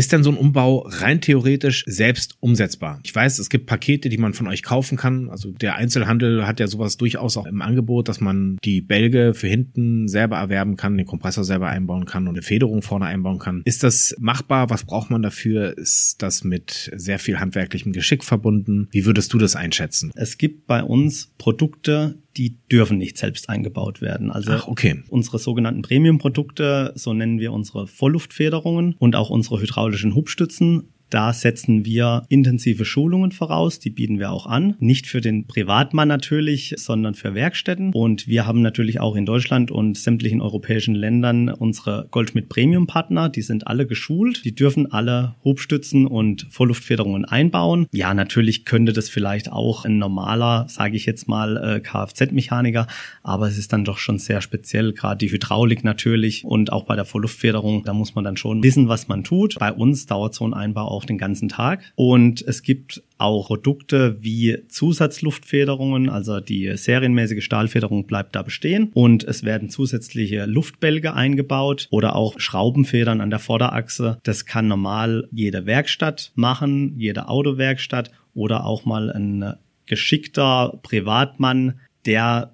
Ist 0.00 0.12
denn 0.12 0.22
so 0.22 0.30
ein 0.30 0.38
Umbau 0.38 0.86
rein 0.88 1.20
theoretisch 1.20 1.84
selbst 1.86 2.38
umsetzbar? 2.40 3.00
Ich 3.02 3.14
weiß, 3.14 3.38
es 3.38 3.50
gibt 3.50 3.66
Pakete, 3.66 4.08
die 4.08 4.16
man 4.16 4.32
von 4.32 4.46
euch 4.46 4.62
kaufen 4.62 4.96
kann. 4.96 5.28
Also 5.28 5.50
der 5.50 5.74
Einzelhandel 5.74 6.46
hat 6.46 6.58
ja 6.58 6.68
sowas 6.68 6.96
durchaus 6.96 7.36
auch 7.36 7.44
im 7.44 7.60
Angebot, 7.60 8.08
dass 8.08 8.18
man 8.18 8.56
die 8.64 8.80
Bälge 8.80 9.34
für 9.34 9.46
hinten 9.46 10.08
selber 10.08 10.38
erwerben 10.38 10.76
kann, 10.76 10.96
den 10.96 11.04
Kompressor 11.04 11.44
selber 11.44 11.68
einbauen 11.68 12.06
kann 12.06 12.28
und 12.28 12.36
eine 12.36 12.40
Federung 12.40 12.80
vorne 12.80 13.04
einbauen 13.04 13.38
kann. 13.38 13.60
Ist 13.66 13.82
das 13.82 14.16
machbar? 14.18 14.70
Was 14.70 14.84
braucht 14.84 15.10
man 15.10 15.20
dafür? 15.20 15.76
Ist 15.76 16.22
das 16.22 16.44
mit 16.44 16.90
sehr 16.96 17.18
viel 17.18 17.38
handwerklichem 17.38 17.92
Geschick 17.92 18.24
verbunden? 18.24 18.88
Wie 18.92 19.04
würdest 19.04 19.34
du 19.34 19.36
das 19.36 19.54
einschätzen? 19.54 20.12
Es 20.14 20.38
gibt 20.38 20.66
bei 20.66 20.82
uns 20.82 21.34
Produkte, 21.36 22.16
die 22.36 22.56
dürfen 22.70 22.98
nicht 22.98 23.18
selbst 23.18 23.48
eingebaut 23.48 24.00
werden. 24.00 24.30
Also 24.30 24.52
Ach, 24.52 24.68
okay. 24.68 25.02
unsere 25.08 25.38
sogenannten 25.38 25.82
Premium-Produkte, 25.82 26.92
so 26.94 27.12
nennen 27.12 27.38
wir 27.40 27.52
unsere 27.52 27.86
Vollluftfederungen 27.86 28.94
und 28.98 29.16
auch 29.16 29.30
unsere 29.30 29.60
hydraulischen 29.60 30.14
Hubstützen, 30.14 30.92
da 31.10 31.32
setzen 31.32 31.84
wir 31.84 32.24
intensive 32.28 32.84
Schulungen 32.84 33.32
voraus, 33.32 33.78
die 33.78 33.90
bieten 33.90 34.18
wir 34.18 34.30
auch 34.30 34.46
an. 34.46 34.76
Nicht 34.78 35.06
für 35.06 35.20
den 35.20 35.46
Privatmann 35.46 36.08
natürlich, 36.08 36.74
sondern 36.76 37.14
für 37.14 37.34
Werkstätten. 37.34 37.92
Und 37.92 38.28
wir 38.28 38.46
haben 38.46 38.62
natürlich 38.62 39.00
auch 39.00 39.16
in 39.16 39.26
Deutschland 39.26 39.70
und 39.70 39.98
sämtlichen 39.98 40.40
europäischen 40.40 40.94
Ländern 40.94 41.48
unsere 41.48 42.06
Goldschmidt 42.10 42.48
Premium 42.48 42.86
Partner. 42.86 43.28
Die 43.28 43.42
sind 43.42 43.66
alle 43.66 43.86
geschult. 43.86 44.44
Die 44.44 44.54
dürfen 44.54 44.90
alle 44.92 45.34
Hubstützen 45.44 46.06
und 46.06 46.46
Vorluftfederungen 46.50 47.24
einbauen. 47.24 47.86
Ja, 47.92 48.14
natürlich 48.14 48.64
könnte 48.64 48.92
das 48.92 49.08
vielleicht 49.08 49.50
auch 49.50 49.84
ein 49.84 49.98
normaler, 49.98 50.66
sage 50.68 50.96
ich 50.96 51.06
jetzt 51.06 51.28
mal, 51.28 51.56
äh, 51.56 51.80
Kfz-Mechaniker. 51.80 52.86
Aber 53.22 53.48
es 53.48 53.58
ist 53.58 53.72
dann 53.72 53.84
doch 53.84 53.98
schon 53.98 54.18
sehr 54.18 54.40
speziell, 54.40 54.92
gerade 54.92 55.18
die 55.18 55.32
Hydraulik 55.32 55.84
natürlich 55.84 56.44
und 56.44 56.72
auch 56.72 56.84
bei 56.84 56.96
der 56.96 57.04
Vorluftfederung. 57.04 57.84
Da 57.84 57.92
muss 57.92 58.14
man 58.14 58.24
dann 58.24 58.36
schon 58.36 58.62
wissen, 58.62 58.88
was 58.88 59.08
man 59.08 59.24
tut. 59.24 59.58
Bei 59.58 59.72
uns 59.72 60.06
dauert 60.06 60.34
so 60.34 60.46
ein 60.46 60.54
Einbau 60.54 60.86
auch 60.86 60.99
auch 61.00 61.06
den 61.06 61.18
ganzen 61.18 61.48
Tag. 61.48 61.92
Und 61.94 62.42
es 62.42 62.62
gibt 62.62 63.02
auch 63.16 63.46
Produkte 63.48 64.22
wie 64.22 64.58
Zusatzluftfederungen, 64.68 66.08
also 66.10 66.40
die 66.40 66.76
serienmäßige 66.76 67.42
Stahlfederung 67.42 68.06
bleibt 68.06 68.36
da 68.36 68.42
bestehen 68.42 68.90
und 68.94 69.24
es 69.24 69.44
werden 69.44 69.70
zusätzliche 69.70 70.44
Luftbälge 70.44 71.14
eingebaut 71.14 71.88
oder 71.90 72.16
auch 72.16 72.38
Schraubenfedern 72.38 73.20
an 73.20 73.30
der 73.30 73.38
Vorderachse. 73.38 74.18
Das 74.22 74.46
kann 74.46 74.68
normal 74.68 75.26
jede 75.32 75.66
Werkstatt 75.66 76.32
machen, 76.34 76.94
jede 76.98 77.28
Autowerkstatt 77.28 78.10
oder 78.34 78.64
auch 78.66 78.84
mal 78.84 79.10
ein 79.10 79.54
geschickter 79.86 80.78
Privatmann, 80.82 81.80
der 82.06 82.52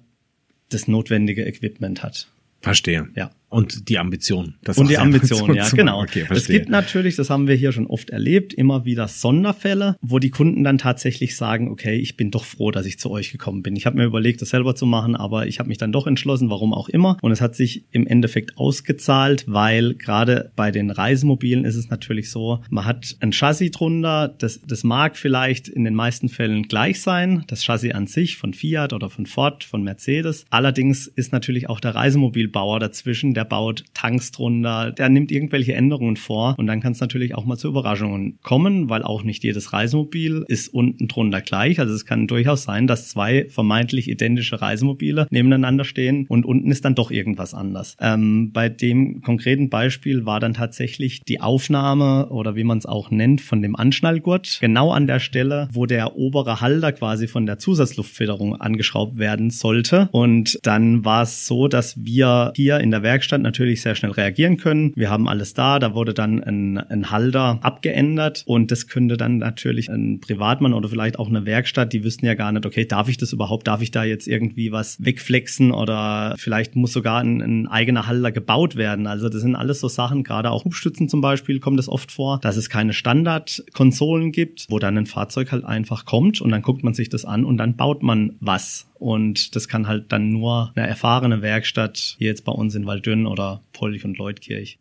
das 0.69 0.87
notwendige 0.87 1.45
Equipment 1.45 2.01
hat. 2.01 2.27
Verstehe. 2.61 3.07
Ja. 3.15 3.31
Und 3.49 3.87
die 3.87 3.97
Ambition. 3.97 4.55
Das 4.61 4.77
Und 4.77 4.89
die 4.89 4.97
Ambition, 4.97 5.55
ja, 5.55 5.69
genau. 5.69 6.01
Okay, 6.01 6.25
es 6.29 6.47
gibt 6.47 6.67
natürlich, 6.67 7.15
das 7.15 7.29
haben 7.29 7.47
wir 7.47 7.55
hier 7.55 7.71
schon 7.71 7.87
oft 7.87 8.09
erlebt, 8.09 8.53
immer 8.53 8.83
wieder 8.83 9.07
Sonderfälle, 9.07 9.95
wo 10.01 10.19
die 10.19 10.31
Kunden 10.31 10.65
dann 10.65 10.77
tatsächlich 10.77 11.37
sagen, 11.37 11.69
okay, 11.71 11.95
ich 11.95 12.17
bin 12.17 12.29
doch 12.29 12.43
froh, 12.43 12.71
dass 12.71 12.85
ich 12.85 12.99
zu 12.99 13.09
euch 13.09 13.31
gekommen 13.31 13.63
bin. 13.63 13.77
Ich 13.77 13.85
habe 13.85 13.95
mir 13.95 14.03
überlegt, 14.03 14.41
das 14.41 14.49
selber 14.49 14.75
zu 14.75 14.85
machen, 14.85 15.15
aber 15.15 15.47
ich 15.47 15.59
habe 15.59 15.69
mich 15.69 15.77
dann 15.77 15.93
doch 15.93 16.07
entschlossen, 16.07 16.49
warum 16.49 16.73
auch 16.73 16.89
immer. 16.89 17.17
Und 17.21 17.31
es 17.31 17.39
hat 17.39 17.55
sich 17.55 17.85
im 17.91 18.05
Endeffekt 18.05 18.57
ausgezahlt, 18.57 19.45
weil 19.47 19.95
gerade 19.95 20.51
bei 20.57 20.71
den 20.71 20.91
Reisemobilen 20.91 21.63
ist 21.63 21.77
es 21.77 21.89
natürlich 21.89 22.29
so, 22.31 22.59
man 22.69 22.83
hat 22.83 23.15
ein 23.21 23.31
Chassis 23.31 23.71
drunter, 23.71 24.27
das, 24.27 24.59
das 24.67 24.83
mag 24.83 25.15
vielleicht 25.15 25.69
in 25.69 25.85
den 25.85 25.95
meisten 25.95 26.27
Fällen 26.27 26.63
gleich 26.63 27.01
sein, 27.01 27.45
das 27.47 27.63
Chassis 27.63 27.93
an 27.93 28.07
sich 28.07 28.35
von 28.35 28.53
Fiat 28.53 28.91
oder 28.91 29.09
von 29.09 29.25
Ford, 29.25 29.63
von 29.63 29.83
Mercedes. 29.83 30.43
Allerdings 30.49 31.07
ist 31.07 31.31
natürlich 31.31 31.69
auch 31.69 31.79
der 31.79 31.95
Reisemobilbauer 31.95 32.81
dazwischen, 32.81 33.36
der 33.37 33.45
baut 33.45 33.83
Tanks 33.93 34.31
drunter, 34.31 34.91
der 34.91 35.09
nimmt 35.09 35.31
irgendwelche 35.31 35.75
Änderungen 35.75 36.17
vor 36.17 36.55
und 36.57 36.65
dann 36.65 36.81
kann 36.81 36.93
es 36.93 36.99
natürlich 36.99 37.35
auch 37.35 37.45
mal 37.45 37.55
zu 37.55 37.67
Überraschungen 37.67 38.39
kommen, 38.41 38.89
weil 38.89 39.03
auch 39.03 39.21
nicht 39.21 39.43
jedes 39.43 39.73
Reisemobil 39.73 40.43
ist 40.47 40.73
unten 40.73 41.07
drunter 41.07 41.41
gleich. 41.41 41.79
Also 41.79 41.93
es 41.93 42.03
kann 42.03 42.25
durchaus 42.25 42.63
sein, 42.63 42.87
dass 42.87 43.09
zwei 43.09 43.45
vermeintlich 43.47 44.09
identische 44.09 44.59
Reisemobile 44.59 45.27
nebeneinander 45.29 45.85
stehen 45.85 46.25
und 46.27 46.47
unten 46.47 46.71
ist 46.71 46.83
dann 46.83 46.95
doch 46.95 47.11
irgendwas 47.11 47.53
anders. 47.53 47.95
Ähm, 48.01 48.51
bei 48.53 48.69
dem 48.69 49.21
konkreten 49.21 49.69
Beispiel 49.69 50.25
war 50.25 50.39
dann 50.39 50.55
tatsächlich 50.55 51.21
die 51.21 51.39
Aufnahme 51.39 52.29
oder 52.29 52.55
wie 52.55 52.63
man 52.63 52.79
es 52.79 52.87
auch 52.87 53.11
nennt 53.11 53.41
von 53.41 53.61
dem 53.61 53.75
Anschnallgurt 53.75 54.57
genau 54.61 54.91
an 54.91 55.05
der 55.05 55.19
Stelle, 55.19 55.67
wo 55.71 55.85
der 55.85 56.15
obere 56.15 56.59
Halter 56.59 56.91
quasi 56.91 57.27
von 57.27 57.45
der 57.45 57.59
Zusatzluftfederung 57.59 58.55
angeschraubt 58.55 59.19
werden 59.19 59.51
sollte. 59.51 60.09
Und 60.11 60.57
dann 60.63 61.05
war 61.05 61.21
es 61.21 61.45
so, 61.45 61.67
dass 61.67 62.03
wir 62.03 62.51
hier 62.55 62.79
in 62.79 62.89
der 62.89 63.03
Werkstatt 63.03 63.26
natürlich 63.31 63.81
sehr 63.81 63.95
schnell 63.95 64.11
reagieren 64.11 64.57
können. 64.57 64.91
Wir 64.95 65.09
haben 65.09 65.27
alles 65.27 65.53
da, 65.53 65.79
da 65.79 65.93
wurde 65.93 66.13
dann 66.13 66.43
ein, 66.43 66.77
ein 66.77 67.11
Halter 67.11 67.59
abgeändert 67.61 68.43
und 68.45 68.71
das 68.71 68.87
könnte 68.87 69.17
dann 69.17 69.37
natürlich 69.37 69.89
ein 69.89 70.19
Privatmann 70.19 70.73
oder 70.73 70.89
vielleicht 70.89 71.19
auch 71.19 71.29
eine 71.29 71.45
Werkstatt, 71.45 71.93
die 71.93 72.03
wüssten 72.03 72.25
ja 72.25 72.33
gar 72.33 72.51
nicht, 72.51 72.65
okay, 72.65 72.85
darf 72.85 73.09
ich 73.09 73.17
das 73.17 73.33
überhaupt, 73.33 73.67
darf 73.67 73.81
ich 73.81 73.91
da 73.91 74.03
jetzt 74.03 74.27
irgendwie 74.27 74.71
was 74.71 75.03
wegflexen 75.03 75.71
oder 75.71 76.35
vielleicht 76.37 76.75
muss 76.75 76.93
sogar 76.93 77.21
ein, 77.21 77.41
ein 77.41 77.67
eigener 77.67 78.07
Halter 78.07 78.31
gebaut 78.31 78.75
werden. 78.75 79.07
Also 79.07 79.29
das 79.29 79.41
sind 79.41 79.55
alles 79.55 79.79
so 79.79 79.87
Sachen, 79.87 80.23
gerade 80.23 80.51
auch 80.51 80.65
Hubstützen 80.65 81.09
zum 81.09 81.21
Beispiel 81.21 81.59
kommt 81.59 81.79
es 81.79 81.89
oft 81.89 82.11
vor, 82.11 82.39
dass 82.41 82.57
es 82.57 82.69
keine 82.69 82.93
Standardkonsolen 82.93 84.31
gibt, 84.31 84.67
wo 84.69 84.79
dann 84.79 84.97
ein 84.97 85.05
Fahrzeug 85.05 85.51
halt 85.51 85.65
einfach 85.65 86.05
kommt 86.05 86.41
und 86.41 86.51
dann 86.51 86.61
guckt 86.61 86.83
man 86.83 86.93
sich 86.93 87.09
das 87.09 87.25
an 87.25 87.45
und 87.45 87.57
dann 87.57 87.75
baut 87.75 88.03
man 88.03 88.35
was. 88.39 88.86
Und 88.99 89.55
das 89.55 89.67
kann 89.67 89.87
halt 89.87 90.11
dann 90.11 90.31
nur 90.31 90.71
eine 90.75 90.87
erfahrene 90.87 91.41
Werkstatt, 91.41 92.15
hier 92.17 92.27
jetzt 92.27 92.45
bei 92.45 92.51
uns 92.51 92.75
in 92.75 92.85
Waldünn 92.85 93.25
oder 93.27 93.61
Polch 93.73 94.05
und 94.05 94.17
Leutkirch. 94.17 94.79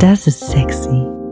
Das 0.00 0.26
ist 0.26 0.40
sexy. 0.40 1.29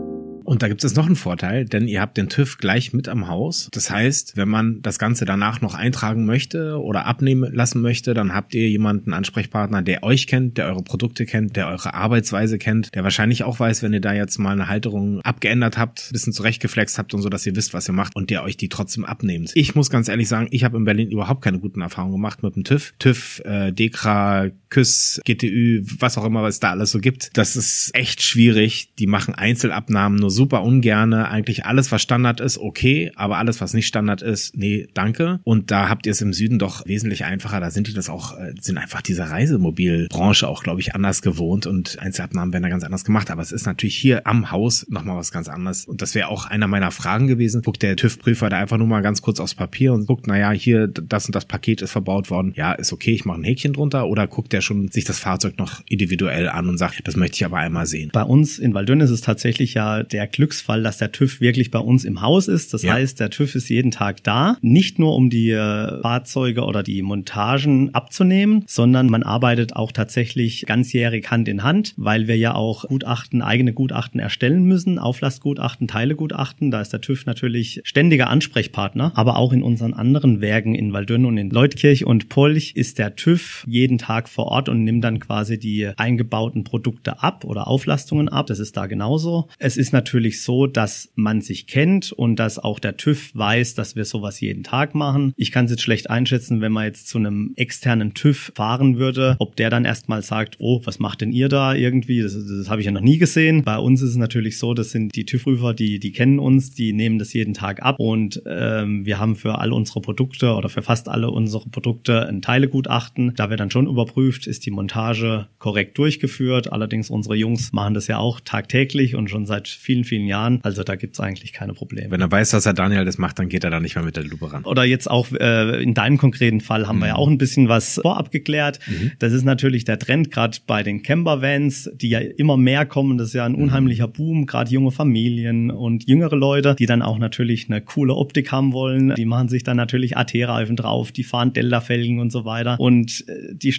Und 0.49 0.63
da 0.63 0.67
gibt 0.67 0.83
es 0.83 0.95
noch 0.95 1.05
einen 1.05 1.15
Vorteil, 1.15 1.65
denn 1.65 1.87
ihr 1.87 2.01
habt 2.01 2.17
den 2.17 2.27
TÜV 2.27 2.57
gleich 2.57 2.91
mit 2.91 3.07
am 3.07 3.27
Haus. 3.27 3.69
Das 3.71 3.91
heißt, 3.91 4.35
wenn 4.35 4.49
man 4.49 4.81
das 4.81 4.97
Ganze 4.97 5.23
danach 5.25 5.61
noch 5.61 5.75
eintragen 5.75 6.25
möchte 6.25 6.81
oder 6.81 7.05
abnehmen 7.05 7.53
lassen 7.53 7.83
möchte, 7.83 8.15
dann 8.15 8.33
habt 8.33 8.55
ihr 8.55 8.67
jemanden 8.67 9.13
Ansprechpartner, 9.13 9.83
der 9.83 10.01
euch 10.01 10.25
kennt, 10.25 10.57
der 10.57 10.65
eure 10.65 10.81
Produkte 10.81 11.27
kennt, 11.27 11.55
der 11.55 11.67
eure 11.67 11.93
Arbeitsweise 11.93 12.57
kennt, 12.57 12.95
der 12.95 13.03
wahrscheinlich 13.03 13.43
auch 13.43 13.59
weiß, 13.59 13.83
wenn 13.83 13.93
ihr 13.93 14.01
da 14.01 14.11
jetzt 14.11 14.39
mal 14.39 14.53
eine 14.53 14.67
Halterung 14.67 15.21
abgeändert 15.21 15.77
habt, 15.77 16.09
bisschen 16.11 16.33
zurechtgeflext 16.33 16.97
habt 16.97 17.13
und 17.13 17.21
so, 17.21 17.29
dass 17.29 17.45
ihr 17.45 17.55
wisst, 17.55 17.75
was 17.75 17.87
ihr 17.87 17.93
macht 17.93 18.15
und 18.15 18.31
der 18.31 18.41
euch 18.41 18.57
die 18.57 18.69
trotzdem 18.69 19.05
abnehmt. 19.05 19.51
Ich 19.53 19.75
muss 19.75 19.91
ganz 19.91 20.07
ehrlich 20.07 20.27
sagen, 20.27 20.47
ich 20.49 20.63
habe 20.63 20.77
in 20.77 20.83
Berlin 20.83 21.11
überhaupt 21.11 21.43
keine 21.43 21.59
guten 21.59 21.81
Erfahrungen 21.81 22.13
gemacht 22.13 22.41
mit 22.41 22.55
dem 22.55 22.63
TÜV. 22.63 22.95
TÜV, 22.97 23.43
äh, 23.45 23.71
Dekra, 23.71 24.47
KÜS, 24.69 25.21
GTÜ, 25.25 25.83
was 25.99 26.17
auch 26.17 26.25
immer 26.25 26.43
es 26.45 26.59
da 26.59 26.71
alles 26.71 26.91
so 26.91 26.99
gibt. 26.99 27.31
Das 27.33 27.55
ist 27.55 27.91
echt 27.93 28.21
schwierig. 28.21 28.89
Die 28.99 29.07
machen 29.07 29.33
Einzelabnahmen 29.33 30.19
nur 30.19 30.31
super 30.31 30.63
ungerne. 30.63 31.29
Eigentlich 31.29 31.65
alles, 31.65 31.91
was 31.91 32.01
Standard 32.01 32.39
ist, 32.39 32.57
okay, 32.57 33.11
aber 33.15 33.37
alles, 33.37 33.61
was 33.61 33.73
nicht 33.73 33.87
Standard 33.87 34.21
ist, 34.21 34.55
nee, 34.55 34.87
danke. 34.93 35.39
Und 35.43 35.71
da 35.71 35.89
habt 35.89 36.05
ihr 36.05 36.11
es 36.11 36.21
im 36.21 36.33
Süden 36.33 36.59
doch 36.59 36.85
wesentlich 36.85 37.25
einfacher. 37.25 37.59
Da 37.59 37.71
sind 37.71 37.87
die 37.87 37.93
das 37.93 38.09
auch, 38.09 38.37
äh, 38.37 38.53
sind 38.59 38.77
einfach 38.77 39.01
diese 39.01 39.29
Reisemobilbranche 39.29 40.47
auch, 40.47 40.63
glaube 40.63 40.81
ich, 40.81 40.93
anders 40.93 41.21
gewohnt 41.21 41.65
und 41.65 41.99
Einzelabnahmen 41.99 42.53
werden 42.53 42.63
da 42.63 42.69
ganz 42.69 42.83
anders 42.83 43.03
gemacht. 43.03 43.31
Aber 43.31 43.41
es 43.41 43.51
ist 43.51 43.65
natürlich 43.65 43.95
hier 43.95 44.27
am 44.27 44.51
Haus 44.51 44.85
nochmal 44.89 45.17
was 45.17 45.31
ganz 45.31 45.49
anderes. 45.49 45.85
Und 45.85 46.01
das 46.01 46.15
wäre 46.15 46.27
auch 46.27 46.45
einer 46.45 46.67
meiner 46.67 46.91
Fragen 46.91 47.27
gewesen. 47.27 47.63
Guckt 47.63 47.81
der 47.81 47.95
TÜV-Prüfer 47.95 48.49
da 48.49 48.57
einfach 48.57 48.77
nur 48.77 48.87
mal 48.87 49.01
ganz 49.01 49.21
kurz 49.21 49.39
aufs 49.39 49.55
Papier 49.55 49.93
und 49.93 50.05
guckt, 50.05 50.27
naja, 50.27 50.51
hier, 50.51 50.87
das 50.87 51.25
und 51.25 51.35
das 51.35 51.45
Paket 51.45 51.81
ist 51.81 51.91
verbaut 51.91 52.29
worden. 52.29 52.53
Ja, 52.55 52.73
ist 52.73 52.93
okay, 52.93 53.11
ich 53.11 53.25
mache 53.25 53.39
ein 53.39 53.43
Häkchen 53.43 53.73
drunter. 53.73 54.07
Oder 54.07 54.27
guckt 54.27 54.53
der 54.53 54.58
schon 54.61 54.89
sich 54.89 55.03
das 55.05 55.19
Fahrzeug 55.19 55.57
noch 55.57 55.81
individuell 55.87 56.49
an 56.49 56.67
und 56.69 56.77
sagt, 56.77 57.01
das 57.07 57.15
möchte 57.15 57.35
ich 57.35 57.45
aber 57.45 57.57
einmal 57.57 57.85
sehen. 57.85 58.09
Bei 58.13 58.23
uns 58.23 58.59
in 58.59 58.73
Waldünn 58.73 59.01
ist 59.01 59.09
es 59.09 59.21
tatsächlich 59.21 59.73
ja 59.73 60.03
der 60.03 60.27
Glücksfall, 60.27 60.83
dass 60.83 60.97
der 60.97 61.11
TÜV 61.11 61.41
wirklich 61.41 61.71
bei 61.71 61.79
uns 61.79 62.05
im 62.05 62.21
Haus 62.21 62.47
ist. 62.47 62.73
Das 62.73 62.83
Ja. 62.83 62.93
heißt, 62.93 63.19
der 63.19 63.29
TÜV 63.29 63.55
ist 63.55 63.69
jeden 63.69 63.91
Tag 63.91 64.23
da. 64.23 64.57
Nicht 64.61 64.99
nur 64.99 65.15
um 65.15 65.29
die 65.29 65.51
äh, 65.51 66.01
Fahrzeuge 66.01 66.61
oder 66.63 66.83
die 66.83 67.01
Montagen 67.01 67.93
abzunehmen, 67.93 68.63
sondern 68.67 69.07
man 69.07 69.23
arbeitet 69.23 69.75
auch 69.75 69.91
tatsächlich 69.91 70.65
ganzjährig 70.65 71.29
Hand 71.31 71.47
in 71.47 71.63
Hand, 71.63 71.93
weil 71.97 72.27
wir 72.27 72.37
ja 72.37 72.55
auch 72.55 72.85
Gutachten, 72.87 73.41
eigene 73.41 73.73
Gutachten 73.73 74.19
erstellen 74.19 74.63
müssen, 74.65 74.99
Auflastgutachten, 74.99 75.87
Teilegutachten. 75.87 76.71
Da 76.71 76.81
ist 76.81 76.91
der 76.93 77.01
TÜV 77.01 77.25
natürlich 77.25 77.81
ständiger 77.83 78.29
Ansprechpartner. 78.29 79.11
Aber 79.15 79.37
auch 79.37 79.53
in 79.53 79.63
unseren 79.63 79.93
anderen 79.93 80.41
Werken 80.41 80.75
in 80.75 80.93
Waldünn 80.93 81.25
und 81.25 81.37
in 81.37 81.49
Leutkirch 81.49 82.05
und 82.05 82.29
Polch 82.29 82.73
ist 82.75 82.97
der 82.99 83.15
TÜV 83.15 83.65
jeden 83.67 83.97
Tag 83.97 84.29
vor 84.29 84.48
Ort 84.49 84.69
und 84.69 84.83
nimmt 84.83 85.03
dann 85.03 85.19
quasi 85.19 85.57
die 85.57 85.89
eingebauten 85.97 86.63
Produkte 86.63 87.21
ab 87.23 87.45
oder 87.45 87.67
Auflastungen 87.67 88.29
ab. 88.29 88.47
Das 88.47 88.59
ist 88.59 88.75
da 88.75 88.87
genauso. 88.87 89.47
Es 89.57 89.77
ist 89.77 89.93
natürlich 89.93 90.41
so, 90.43 90.67
dass 90.67 91.11
man 91.15 91.41
sich 91.41 91.67
kennt 91.67 92.11
und 92.11 92.37
dass 92.37 92.59
auch 92.59 92.79
der 92.79 92.97
TÜV 92.97 93.31
weiß, 93.35 93.75
dass 93.75 93.95
wir 93.95 94.05
sowas 94.05 94.39
jeden 94.41 94.63
Tag 94.63 94.95
machen. 94.95 95.33
Ich 95.37 95.51
kann 95.51 95.65
es 95.65 95.71
jetzt 95.71 95.81
schlecht 95.81 96.09
einschätzen, 96.09 96.61
wenn 96.61 96.71
man 96.71 96.85
jetzt 96.85 97.07
zu 97.07 97.17
einem 97.17 97.53
externen 97.55 98.13
TÜV 98.13 98.51
fahren 98.55 98.97
würde, 98.97 99.35
ob 99.39 99.55
der 99.55 99.69
dann 99.69 99.85
erstmal 99.85 100.21
sagt, 100.21 100.57
oh, 100.59 100.81
was 100.83 100.99
macht 100.99 101.21
denn 101.21 101.31
ihr 101.31 101.49
da 101.49 101.73
irgendwie? 101.73 102.21
Das, 102.21 102.33
das 102.33 102.69
habe 102.69 102.81
ich 102.81 102.85
ja 102.85 102.91
noch 102.91 103.01
nie 103.01 103.17
gesehen. 103.17 103.63
Bei 103.63 103.77
uns 103.77 104.01
ist 104.01 104.11
es 104.11 104.17
natürlich 104.17 104.57
so, 104.57 104.73
das 104.73 104.91
sind 104.91 105.15
die 105.15 105.25
TÜV-Prüfer, 105.25 105.73
die, 105.73 105.99
die 105.99 106.11
kennen 106.11 106.39
uns, 106.39 106.71
die 106.71 106.93
nehmen 106.93 107.19
das 107.19 107.33
jeden 107.33 107.53
Tag 107.53 107.81
ab 107.83 107.99
und 107.99 108.41
ähm, 108.45 109.05
wir 109.05 109.19
haben 109.19 109.35
für 109.35 109.59
all 109.59 109.71
unsere 109.71 110.01
Produkte 110.01 110.53
oder 110.53 110.69
für 110.69 110.81
fast 110.81 111.07
alle 111.07 111.29
unsere 111.29 111.69
Produkte 111.69 112.27
ein 112.27 112.41
Teilegutachten. 112.41 113.33
Da 113.35 113.49
wird 113.49 113.59
dann 113.59 113.71
schon 113.71 113.87
überprüft, 113.87 114.38
ist 114.47 114.65
die 114.65 114.71
Montage 114.71 115.47
korrekt 115.57 115.97
durchgeführt. 115.97 116.71
Allerdings 116.71 117.09
unsere 117.09 117.35
Jungs 117.35 117.73
machen 117.73 117.93
das 117.93 118.07
ja 118.07 118.17
auch 118.17 118.39
tagtäglich 118.39 119.15
und 119.15 119.29
schon 119.29 119.45
seit 119.45 119.67
vielen, 119.67 120.03
vielen 120.03 120.27
Jahren. 120.27 120.59
Also 120.63 120.83
da 120.83 120.95
gibt's 120.95 121.19
eigentlich 121.19 121.53
keine 121.53 121.73
Probleme. 121.73 122.11
Wenn 122.11 122.21
er 122.21 122.31
weiß, 122.31 122.51
dass 122.51 122.65
er 122.65 122.73
Daniel 122.73 123.05
das 123.05 123.17
macht, 123.17 123.39
dann 123.39 123.49
geht 123.49 123.63
er 123.63 123.69
da 123.69 123.79
nicht 123.79 123.95
mehr 123.95 124.03
mit 124.03 124.15
der 124.15 124.23
Lupe 124.23 124.51
ran. 124.51 124.63
Oder 124.65 124.83
jetzt 124.83 125.09
auch 125.09 125.31
äh, 125.31 125.81
in 125.81 125.93
deinem 125.93 126.17
konkreten 126.17 126.61
Fall 126.61 126.87
haben 126.87 126.99
wir 126.99 127.07
ja 127.07 127.15
auch 127.15 127.27
ein 127.27 127.37
bisschen 127.37 127.69
was 127.69 127.99
vorab 128.01 128.31
geklärt. 128.31 128.79
Das 129.19 129.33
ist 129.33 129.43
natürlich 129.43 129.85
der 129.85 129.99
Trend, 129.99 130.31
gerade 130.31 130.57
bei 130.67 130.83
den 130.83 131.03
Camper-Vans, 131.03 131.91
die 131.95 132.09
ja 132.09 132.19
immer 132.19 132.57
mehr 132.57 132.85
kommen. 132.85 133.17
Das 133.17 133.29
ist 133.29 133.33
ja 133.33 133.45
ein 133.45 133.55
unheimlicher 133.55 134.07
Boom, 134.07 134.45
gerade 134.45 134.71
junge 134.71 134.91
Familien 134.91 135.71
und 135.71 136.07
jüngere 136.07 136.35
Leute, 136.35 136.75
die 136.77 136.85
dann 136.85 137.01
auch 137.01 137.17
natürlich 137.17 137.69
eine 137.69 137.81
coole 137.81 138.15
Optik 138.15 138.51
haben 138.51 138.73
wollen. 138.73 139.15
Die 139.15 139.25
machen 139.25 139.49
sich 139.49 139.63
dann 139.63 139.77
natürlich 139.77 140.17
AT-Reifen 140.17 140.75
drauf, 140.75 141.11
die 141.11 141.23
fahren 141.23 141.53
Delta-Felgen 141.53 142.19
und 142.19 142.31
so 142.31 142.45
weiter. 142.45 142.79
Und 142.79 143.25
äh, 143.27 143.53
die 143.53 143.71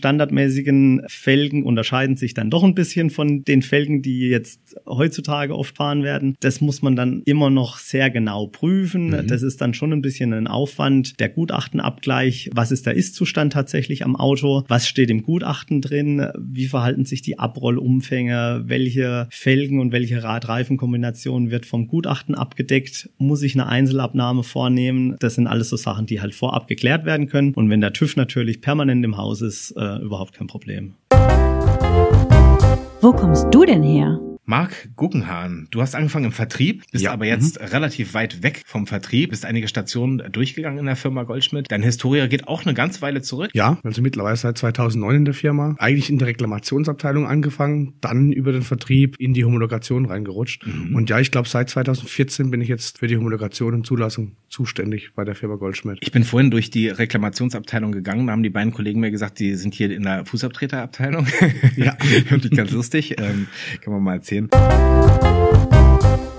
standardmäßigen 0.51 1.03
Felgen 1.07 1.65
unterscheiden 1.65 2.17
sich 2.17 2.35
dann 2.35 2.51
doch 2.51 2.65
ein 2.65 2.75
bisschen 2.75 3.11
von 3.11 3.45
den 3.45 3.63
Felgen, 3.63 4.03
die 4.03 4.29
jetzt 4.29 4.77
heutzutage 4.87 5.57
oft 5.57 5.77
fahren 5.77 6.03
werden. 6.03 6.37
Das 6.41 6.61
muss 6.61 6.83
man 6.83 6.97
dann 6.97 7.23
immer 7.25 7.51
noch 7.51 7.79
sehr 7.79 8.11
genau 8.11 8.47
prüfen. 8.47 9.27
Das 9.27 9.43
ist 9.43 9.61
dann 9.61 9.75
schon 9.75 9.93
ein 9.93 10.03
bisschen 10.03 10.33
ein 10.33 10.47
Aufwand. 10.47 11.21
Der 11.21 11.29
Gutachtenabgleich, 11.29 12.51
was 12.53 12.73
ist 12.73 12.87
der 12.87 12.95
Ist-Zustand 12.95 13.53
tatsächlich 13.53 14.05
am 14.05 14.17
Auto? 14.17 14.65
Was 14.69 14.89
steht 14.89 15.11
im 15.11 15.23
Gutachten 15.23 15.81
drin? 15.81 16.27
Wie 16.39 16.67
verhalten 16.67 17.05
sich 17.05 17.23
die 17.23 17.39
Abrollumfänge? 17.39 18.65
Welche 18.67 19.29
Felgen 19.31 19.81
und 19.81 19.93
welche 19.93 20.23
Radreifenkombination 20.23 21.51
wird 21.51 21.67
vom 21.67 21.87
Gutachten 21.87 22.35
abgedeckt? 22.35 23.11
Muss 23.19 23.43
ich 23.43 23.55
eine 23.55 23.67
Einzelabnahme 23.67 24.43
vornehmen? 24.43 25.17
Das 25.21 25.35
sind 25.35 25.47
alles 25.47 25.69
so 25.69 25.77
Sachen, 25.77 26.07
die 26.07 26.21
halt 26.21 26.35
vorab 26.35 26.69
geklärt 26.69 27.05
werden 27.05 27.29
können. 27.29 27.55
Und 27.55 27.71
wenn 27.71 27.81
der 27.81 27.93
TÜV 27.93 28.17
natürlich 28.17 28.61
permanent 28.61 29.05
im 29.05 29.17
Haus 29.17 29.43
ist, 29.43 29.73
äh, 29.77 30.01
überhaupt 30.01 30.35
kein 30.35 30.40
Problem. 30.47 30.95
Wo 33.01 33.13
kommst 33.13 33.47
du 33.51 33.65
denn 33.65 33.83
her? 33.83 34.21
Marc 34.51 34.89
Guggenhahn, 34.97 35.69
du 35.71 35.81
hast 35.81 35.95
angefangen 35.95 36.25
im 36.25 36.33
Vertrieb, 36.33 36.83
bist 36.91 37.05
Ja, 37.05 37.13
aber 37.13 37.25
jetzt 37.25 37.61
relativ 37.61 38.15
weit 38.15 38.43
weg 38.43 38.63
vom 38.67 38.89
Vertrieb, 38.89 39.31
bist 39.31 39.45
einige 39.45 39.69
Stationen 39.69 40.21
durchgegangen 40.33 40.81
in 40.81 40.87
der 40.87 40.97
Firma 40.97 41.23
Goldschmidt. 41.23 41.71
Deine 41.71 41.85
Historie 41.85 42.27
geht 42.27 42.49
auch 42.49 42.65
eine 42.65 42.75
ganze 42.75 43.01
Weile 43.01 43.23
zurück. 43.23 43.53
Ja, 43.55 43.79
also 43.85 44.03
mittlerweile 44.03 44.35
seit 44.35 44.59
2009 44.59 45.15
in 45.15 45.25
der 45.25 45.35
Firma. 45.35 45.77
Eigentlich 45.79 46.11
in 46.11 46.19
der 46.19 46.27
Reklamationsabteilung 46.27 47.29
angefangen, 47.29 47.95
dann 48.01 48.33
über 48.33 48.51
den 48.51 48.63
Vertrieb 48.63 49.21
in 49.21 49.35
die 49.35 49.45
Homologation 49.45 50.07
reingerutscht. 50.07 50.67
Und 50.67 51.09
ja, 51.09 51.21
ich 51.21 51.31
glaube, 51.31 51.49
seit 51.49 51.71
2014 51.71 52.51
bin 52.51 52.61
ich 52.61 52.67
jetzt 52.69 52.99
für 52.99 53.07
die 53.07 53.17
Homologation 53.17 53.73
und 53.75 53.87
Zulassung 53.87 54.33
zuständig 54.49 55.13
bei 55.15 55.25
der 55.25 55.37
Firma 55.37 55.55
Goldschmidt. 55.55 55.99
Ich 56.01 56.11
bin 56.11 56.25
vorhin 56.25 56.51
durch 56.51 56.71
die 56.71 56.89
Reklamationsabteilung 56.89 57.93
gegangen, 57.93 58.27
da 58.27 58.33
haben 58.33 58.43
die 58.43 58.51
beiden 58.51 58.73
Kollegen 58.73 58.99
mir 58.99 59.13
gesagt, 59.13 59.39
die 59.39 59.55
sind 59.55 59.75
hier 59.75 59.93
in 59.93 60.03
der 60.03 60.27
Fußabtreterabteilung. 60.27 61.29
Ja. 61.77 61.97
Wirklich 62.29 62.57
ganz 62.57 62.73
lustig. 62.73 63.15
Ähm, 63.21 63.47
kann 63.81 63.93
man 63.93 64.03
mal 64.03 64.15
erzählen. 64.15 64.40
Problem. 64.49 66.30